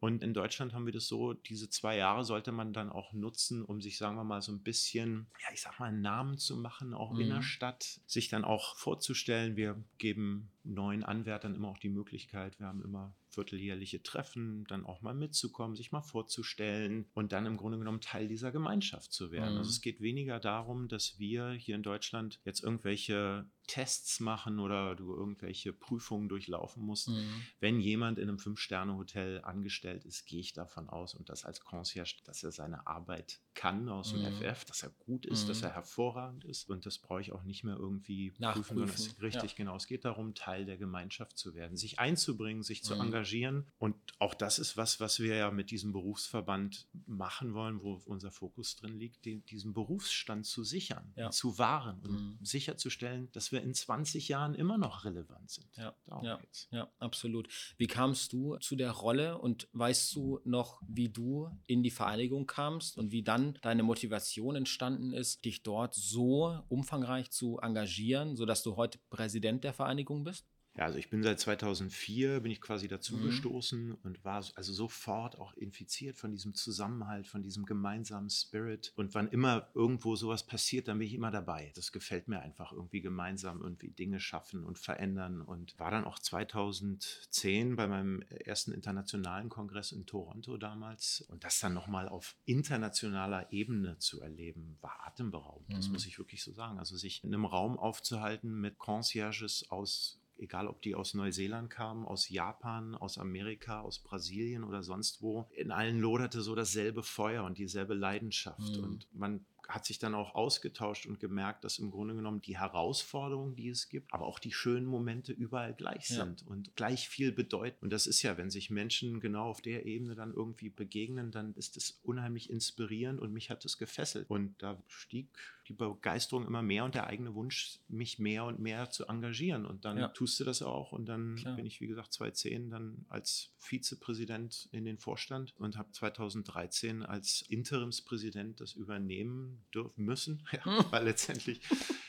Mhm. 0.00 0.06
Und 0.06 0.22
in 0.22 0.34
Deutschland 0.34 0.72
haben 0.72 0.86
wir 0.86 0.92
das 0.92 1.06
so, 1.06 1.34
diese 1.34 1.68
zwei 1.68 1.96
Jahre 1.96 2.24
sollte 2.24 2.52
man 2.52 2.72
dann 2.72 2.90
auch 2.90 3.12
nutzen, 3.12 3.64
um 3.64 3.80
sich, 3.80 3.98
sagen 3.98 4.16
wir 4.16 4.24
mal, 4.24 4.42
so 4.42 4.52
ein 4.52 4.62
bisschen, 4.62 5.28
ja, 5.40 5.52
ich 5.52 5.60
sag 5.60 5.78
mal, 5.78 5.86
einen 5.86 6.00
Namen 6.00 6.38
zu 6.38 6.56
machen, 6.56 6.94
auch 6.94 7.12
mhm. 7.12 7.20
in 7.20 7.28
der 7.30 7.42
Stadt, 7.42 8.00
sich 8.06 8.28
dann 8.28 8.44
auch 8.44 8.76
vorzustellen. 8.76 9.56
Wir 9.56 9.82
geben 9.98 10.50
neuen 10.64 11.02
Anwärtern 11.02 11.54
immer 11.54 11.68
auch 11.68 11.78
die 11.78 11.88
Möglichkeit, 11.88 12.58
wir 12.58 12.66
haben 12.66 12.82
immer 12.82 13.14
vierteljährliche 13.30 14.02
Treffen, 14.02 14.64
dann 14.68 14.84
auch 14.84 15.02
mal 15.02 15.14
mitzukommen, 15.14 15.76
sich 15.76 15.92
mal 15.92 16.02
vorzustellen 16.02 17.06
und 17.14 17.32
dann 17.32 17.46
im 17.46 17.56
Grunde 17.56 17.78
genommen 17.78 18.00
Teil 18.00 18.26
dieser 18.28 18.52
Gemeinschaft 18.52 19.12
zu 19.12 19.30
werden. 19.30 19.52
Mhm. 19.52 19.58
Also 19.58 19.70
es 19.70 19.80
geht 19.80 20.00
weniger 20.00 20.40
darum, 20.40 20.88
dass 20.88 21.18
wir 21.18 21.50
hier 21.50 21.76
in 21.76 21.82
Deutschland 21.82 22.40
jetzt 22.44 22.62
irgendwelche 22.62 23.46
Tests 23.68 24.18
machen 24.18 24.58
oder 24.58 24.96
du 24.96 25.14
irgendwelche 25.14 25.72
Prüfungen 25.72 26.28
durchlaufen 26.28 26.82
musst. 26.82 27.08
Mhm. 27.08 27.42
Wenn 27.60 27.78
jemand 27.78 28.18
in 28.18 28.28
einem 28.28 28.38
Fünf-Sterne-Hotel 28.40 29.42
angestellt 29.42 30.04
ist, 30.04 30.26
gehe 30.26 30.40
ich 30.40 30.52
davon 30.52 30.88
aus 30.88 31.14
und 31.14 31.28
das 31.28 31.44
als 31.44 31.60
Concierge, 31.60 32.16
dass 32.24 32.42
er 32.42 32.50
seine 32.50 32.86
Arbeit 32.86 33.40
kann 33.54 33.88
aus 33.88 34.12
dem 34.12 34.22
mhm. 34.22 34.40
FF, 34.40 34.64
dass 34.64 34.82
er 34.82 34.90
gut 34.90 35.26
ist, 35.26 35.44
mhm. 35.44 35.48
dass 35.48 35.62
er 35.62 35.74
hervorragend 35.74 36.44
ist 36.44 36.68
und 36.68 36.86
das 36.86 36.98
brauche 36.98 37.20
ich 37.20 37.32
auch 37.32 37.44
nicht 37.44 37.62
mehr 37.62 37.76
irgendwie 37.76 38.30
prüfen. 38.30 38.82
Es, 38.84 39.20
richtig, 39.20 39.50
ja. 39.50 39.56
genau. 39.56 39.76
Es 39.76 39.86
geht 39.86 40.04
darum, 40.04 40.34
Teil 40.34 40.64
der 40.64 40.76
Gemeinschaft 40.76 41.36
zu 41.36 41.54
werden, 41.54 41.76
sich 41.76 41.98
einzubringen, 41.98 42.62
sich 42.62 42.82
zu 42.82 42.94
engagieren 42.94 43.08
mhm 43.10 43.28
engagieren. 43.28 43.66
Und 43.78 43.96
auch 44.18 44.34
das 44.34 44.58
ist 44.58 44.76
was, 44.76 45.00
was 45.00 45.20
wir 45.20 45.36
ja 45.36 45.50
mit 45.50 45.70
diesem 45.70 45.92
Berufsverband 45.92 46.88
machen 47.06 47.54
wollen, 47.54 47.82
wo 47.82 48.00
unser 48.06 48.30
Fokus 48.30 48.76
drin 48.76 48.98
liegt, 48.98 49.24
den, 49.24 49.44
diesen 49.46 49.72
Berufsstand 49.72 50.46
zu 50.46 50.64
sichern, 50.64 51.12
ja. 51.16 51.30
zu 51.30 51.58
wahren 51.58 52.00
und 52.00 52.12
mhm. 52.12 52.38
sicherzustellen, 52.42 53.30
dass 53.32 53.52
wir 53.52 53.57
in 53.62 53.74
20 53.74 54.28
Jahren 54.28 54.54
immer 54.54 54.78
noch 54.78 55.04
relevant 55.04 55.50
sind. 55.50 55.68
Ja, 55.76 55.94
ja, 56.22 56.38
ja, 56.70 56.88
absolut. 56.98 57.48
Wie 57.76 57.86
kamst 57.86 58.32
du 58.32 58.56
zu 58.56 58.76
der 58.76 58.90
Rolle 58.90 59.38
und 59.38 59.68
weißt 59.72 60.14
du 60.14 60.40
noch, 60.44 60.80
wie 60.86 61.08
du 61.08 61.50
in 61.66 61.82
die 61.82 61.90
Vereinigung 61.90 62.46
kamst 62.46 62.96
und 62.96 63.12
wie 63.12 63.22
dann 63.22 63.58
deine 63.62 63.82
Motivation 63.82 64.56
entstanden 64.56 65.12
ist, 65.12 65.44
dich 65.44 65.62
dort 65.62 65.94
so 65.94 66.60
umfangreich 66.68 67.30
zu 67.30 67.58
engagieren, 67.58 68.36
sodass 68.36 68.62
du 68.62 68.76
heute 68.76 68.98
Präsident 69.10 69.64
der 69.64 69.72
Vereinigung 69.72 70.24
bist? 70.24 70.46
Ja, 70.78 70.84
also 70.84 70.96
ich 70.96 71.10
bin 71.10 71.24
seit 71.24 71.40
2004, 71.40 72.38
bin 72.38 72.52
ich 72.52 72.60
quasi 72.60 72.86
dazu 72.86 73.16
mhm. 73.16 73.24
gestoßen 73.24 73.94
und 74.04 74.24
war 74.24 74.44
also 74.54 74.72
sofort 74.72 75.36
auch 75.36 75.52
infiziert 75.54 76.16
von 76.16 76.30
diesem 76.30 76.54
Zusammenhalt, 76.54 77.26
von 77.26 77.42
diesem 77.42 77.66
gemeinsamen 77.66 78.30
Spirit. 78.30 78.92
Und 78.94 79.12
wann 79.12 79.26
immer 79.26 79.66
irgendwo 79.74 80.14
sowas 80.14 80.46
passiert, 80.46 80.86
dann 80.86 81.00
bin 81.00 81.08
ich 81.08 81.14
immer 81.14 81.32
dabei. 81.32 81.72
Das 81.74 81.90
gefällt 81.90 82.28
mir 82.28 82.38
einfach 82.38 82.70
irgendwie 82.70 83.00
gemeinsam 83.00 83.60
irgendwie 83.60 83.90
Dinge 83.90 84.20
schaffen 84.20 84.62
und 84.62 84.78
verändern. 84.78 85.40
Und 85.40 85.76
war 85.80 85.90
dann 85.90 86.04
auch 86.04 86.20
2010 86.20 87.74
bei 87.74 87.88
meinem 87.88 88.22
ersten 88.22 88.70
internationalen 88.70 89.48
Kongress 89.48 89.90
in 89.90 90.06
Toronto 90.06 90.58
damals. 90.58 91.22
Und 91.22 91.42
das 91.42 91.58
dann 91.58 91.74
nochmal 91.74 92.08
auf 92.08 92.36
internationaler 92.44 93.52
Ebene 93.52 93.98
zu 93.98 94.20
erleben, 94.20 94.78
war 94.80 95.08
atemberaubend. 95.08 95.70
Mhm. 95.70 95.74
Das 95.74 95.88
muss 95.88 96.06
ich 96.06 96.20
wirklich 96.20 96.44
so 96.44 96.52
sagen. 96.52 96.78
Also 96.78 96.96
sich 96.96 97.24
in 97.24 97.34
einem 97.34 97.46
Raum 97.46 97.76
aufzuhalten 97.76 98.60
mit 98.60 98.78
Concierges 98.78 99.68
aus 99.72 100.17
egal 100.38 100.66
ob 100.68 100.82
die 100.82 100.94
aus 100.94 101.14
Neuseeland 101.14 101.70
kamen, 101.70 102.04
aus 102.06 102.28
Japan, 102.28 102.94
aus 102.94 103.18
Amerika, 103.18 103.80
aus 103.80 103.98
Brasilien 103.98 104.64
oder 104.64 104.82
sonst 104.82 105.22
wo, 105.22 105.46
in 105.50 105.70
allen 105.70 106.00
loderte 106.00 106.40
so 106.40 106.54
dasselbe 106.54 107.02
Feuer 107.02 107.44
und 107.44 107.58
dieselbe 107.58 107.94
Leidenschaft. 107.94 108.76
Mhm. 108.76 108.84
Und 108.84 109.08
man 109.12 109.44
hat 109.68 109.84
sich 109.84 109.98
dann 109.98 110.14
auch 110.14 110.34
ausgetauscht 110.34 111.06
und 111.06 111.20
gemerkt, 111.20 111.62
dass 111.62 111.78
im 111.78 111.90
Grunde 111.90 112.14
genommen 112.14 112.40
die 112.40 112.58
Herausforderungen, 112.58 113.54
die 113.54 113.68
es 113.68 113.90
gibt, 113.90 114.12
aber 114.14 114.26
auch 114.26 114.38
die 114.38 114.52
schönen 114.52 114.86
Momente 114.86 115.32
überall 115.32 115.74
gleich 115.74 116.08
ja. 116.08 116.24
sind 116.24 116.46
und 116.46 116.74
gleich 116.74 117.08
viel 117.08 117.32
bedeuten. 117.32 117.76
Und 117.82 117.92
das 117.92 118.06
ist 118.06 118.22
ja, 118.22 118.38
wenn 118.38 118.48
sich 118.48 118.70
Menschen 118.70 119.20
genau 119.20 119.50
auf 119.50 119.60
der 119.60 119.84
Ebene 119.84 120.14
dann 120.14 120.32
irgendwie 120.32 120.70
begegnen, 120.70 121.30
dann 121.30 121.52
ist 121.54 121.76
es 121.76 122.00
unheimlich 122.02 122.48
inspirierend 122.48 123.20
und 123.20 123.32
mich 123.32 123.50
hat 123.50 123.64
es 123.66 123.76
gefesselt. 123.76 124.30
Und 124.30 124.54
da 124.62 124.82
stieg 124.86 125.28
die 125.68 125.74
Begeisterung 125.74 126.46
immer 126.46 126.62
mehr 126.62 126.84
und 126.84 126.94
der 126.94 127.06
eigene 127.06 127.34
Wunsch, 127.34 127.80
mich 127.88 128.18
mehr 128.18 128.44
und 128.44 128.58
mehr 128.58 128.90
zu 128.90 129.06
engagieren. 129.06 129.66
Und 129.66 129.84
dann 129.84 129.98
ja. 129.98 130.08
tust 130.08 130.40
du 130.40 130.44
das 130.44 130.62
auch. 130.62 130.92
Und 130.92 131.06
dann 131.06 131.36
Klar. 131.36 131.56
bin 131.56 131.66
ich, 131.66 131.80
wie 131.80 131.86
gesagt, 131.86 132.12
2010 132.12 132.70
dann 132.70 133.04
als 133.08 133.52
Vizepräsident 133.58 134.68
in 134.72 134.84
den 134.84 134.98
Vorstand 134.98 135.54
und 135.58 135.76
habe 135.76 135.90
2013 135.92 137.02
als 137.02 137.42
Interimspräsident 137.42 138.60
das 138.60 138.72
übernehmen 138.72 139.64
dürfen 139.74 140.04
müssen, 140.04 140.46
ja, 140.52 140.64
hm. 140.64 140.84
weil 140.90 141.04
letztendlich 141.04 141.60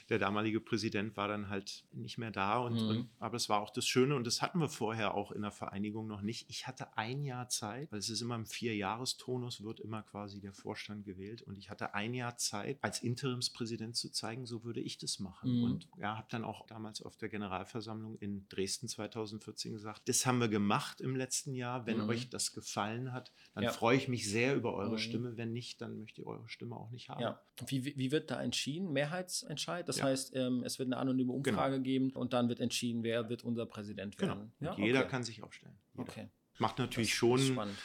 der 0.10 0.18
damalige 0.18 0.60
Präsident 0.60 1.16
war 1.18 1.28
dann 1.28 1.50
halt 1.50 1.86
nicht 1.92 2.18
mehr 2.18 2.32
da. 2.32 2.58
Und, 2.58 2.82
mhm. 2.82 2.90
und, 2.90 3.10
aber 3.20 3.38
es 3.38 3.48
war 3.48 3.62
auch 3.62 3.70
das 3.70 3.88
Schöne 3.88 4.16
und 4.16 4.26
das 4.26 4.42
hatten 4.42 4.60
wir 4.60 4.70
vorher 4.70 5.14
auch 5.14 5.32
in 5.32 5.44
der 5.44 5.52
Vereinigung 5.52 6.08
noch 6.08 6.22
nicht. 6.22 6.50
Ich 6.50 6.68
hatte 6.68 6.98
ein 6.98 7.24
Jahr 7.24 7.48
Zeit, 7.50 7.92
weil 7.92 8.00
es 8.00 8.10
ist 8.10 8.22
immer 8.22 8.36
im 8.36 8.46
Vierjahrestonus, 8.46 9.64
wird 9.64 9.80
immer 9.80 10.02
quasi 10.04 10.42
der 10.42 10.54
Vorstand 10.54 11.06
gewählt. 11.06 11.44
Und 11.44 11.58
ich 11.58 11.70
hatte 11.70 11.94
ein 11.94 12.14
Jahr 12.14 12.38
Zeit, 12.38 12.80
als 12.82 13.02
Interimspräsident 13.50 13.96
zu 13.96 14.10
zeigen, 14.10 14.46
so 14.46 14.64
würde 14.64 14.80
ich 14.80 14.98
das 14.98 15.20
machen. 15.20 15.58
Mhm. 15.58 15.64
Und 15.64 15.88
ja, 15.98 16.18
habe 16.18 16.28
dann 16.30 16.44
auch 16.44 16.66
damals 16.68 17.02
auf 17.02 17.18
der 17.18 17.30
Generalversammlung 17.30 18.18
in 18.18 18.48
Dresden 18.50 18.88
2014 18.88 19.74
gesagt, 19.74 20.08
das 20.08 20.26
haben 20.26 20.40
wir 20.40 20.48
gemacht 20.48 21.02
im 21.02 21.16
letzten 21.16 21.54
Jahr. 21.54 21.86
Wenn 21.86 22.04
mhm. 22.04 22.10
euch 22.10 22.30
das 22.30 22.54
gefallen 22.54 23.12
hat, 23.12 23.32
dann 23.54 23.64
ja. 23.64 23.72
freue 23.72 23.98
ich 23.98 24.08
mich 24.08 24.30
sehr 24.30 24.56
über 24.56 24.74
eure 24.74 24.94
mhm. 24.94 25.00
Stimme. 25.00 25.38
Wenn 25.38 25.52
nicht, 25.52 25.82
dann 25.82 26.00
möchte 26.00 26.22
ich 26.22 26.28
eure 26.28 26.48
Stimme 26.48 26.76
auch 26.76 26.92
nicht 26.92 27.10
haben. 27.10 27.22
Ja. 27.22 27.42
Wie, 27.68 27.86
wie 27.86 28.12
wird 28.12 28.32
da 28.32 28.42
entschieden? 28.42 28.92
Mehrheitsentscheid? 28.92 29.88
Das 29.88 29.98
ja. 29.98 30.06
heißt, 30.06 30.36
ähm, 30.36 30.64
es 30.64 30.80
wird 30.80 30.88
eine 30.88 30.98
anonyme 30.98 31.34
Umfrage 31.34 31.76
genau. 31.76 31.84
geben 31.84 32.12
und 32.12 32.34
dann 32.34 32.50
wird 32.50 32.60
entschieden, 32.60 33.04
wer 33.04 33.30
wird 33.30 33.44
unser 33.44 33.66
Präsident 33.66 34.18
genau. 34.18 34.36
werden. 34.36 34.52
Genau. 34.60 34.78
Ja? 34.78 34.86
Jeder 34.86 35.00
okay. 35.00 35.10
kann 35.10 35.24
sich 35.24 35.44
aufstellen. 35.44 35.78
Jeder. 35.94 36.04
Okay. 36.04 36.30
Macht 36.60 36.78
natürlich 36.78 37.14
schon 37.14 37.40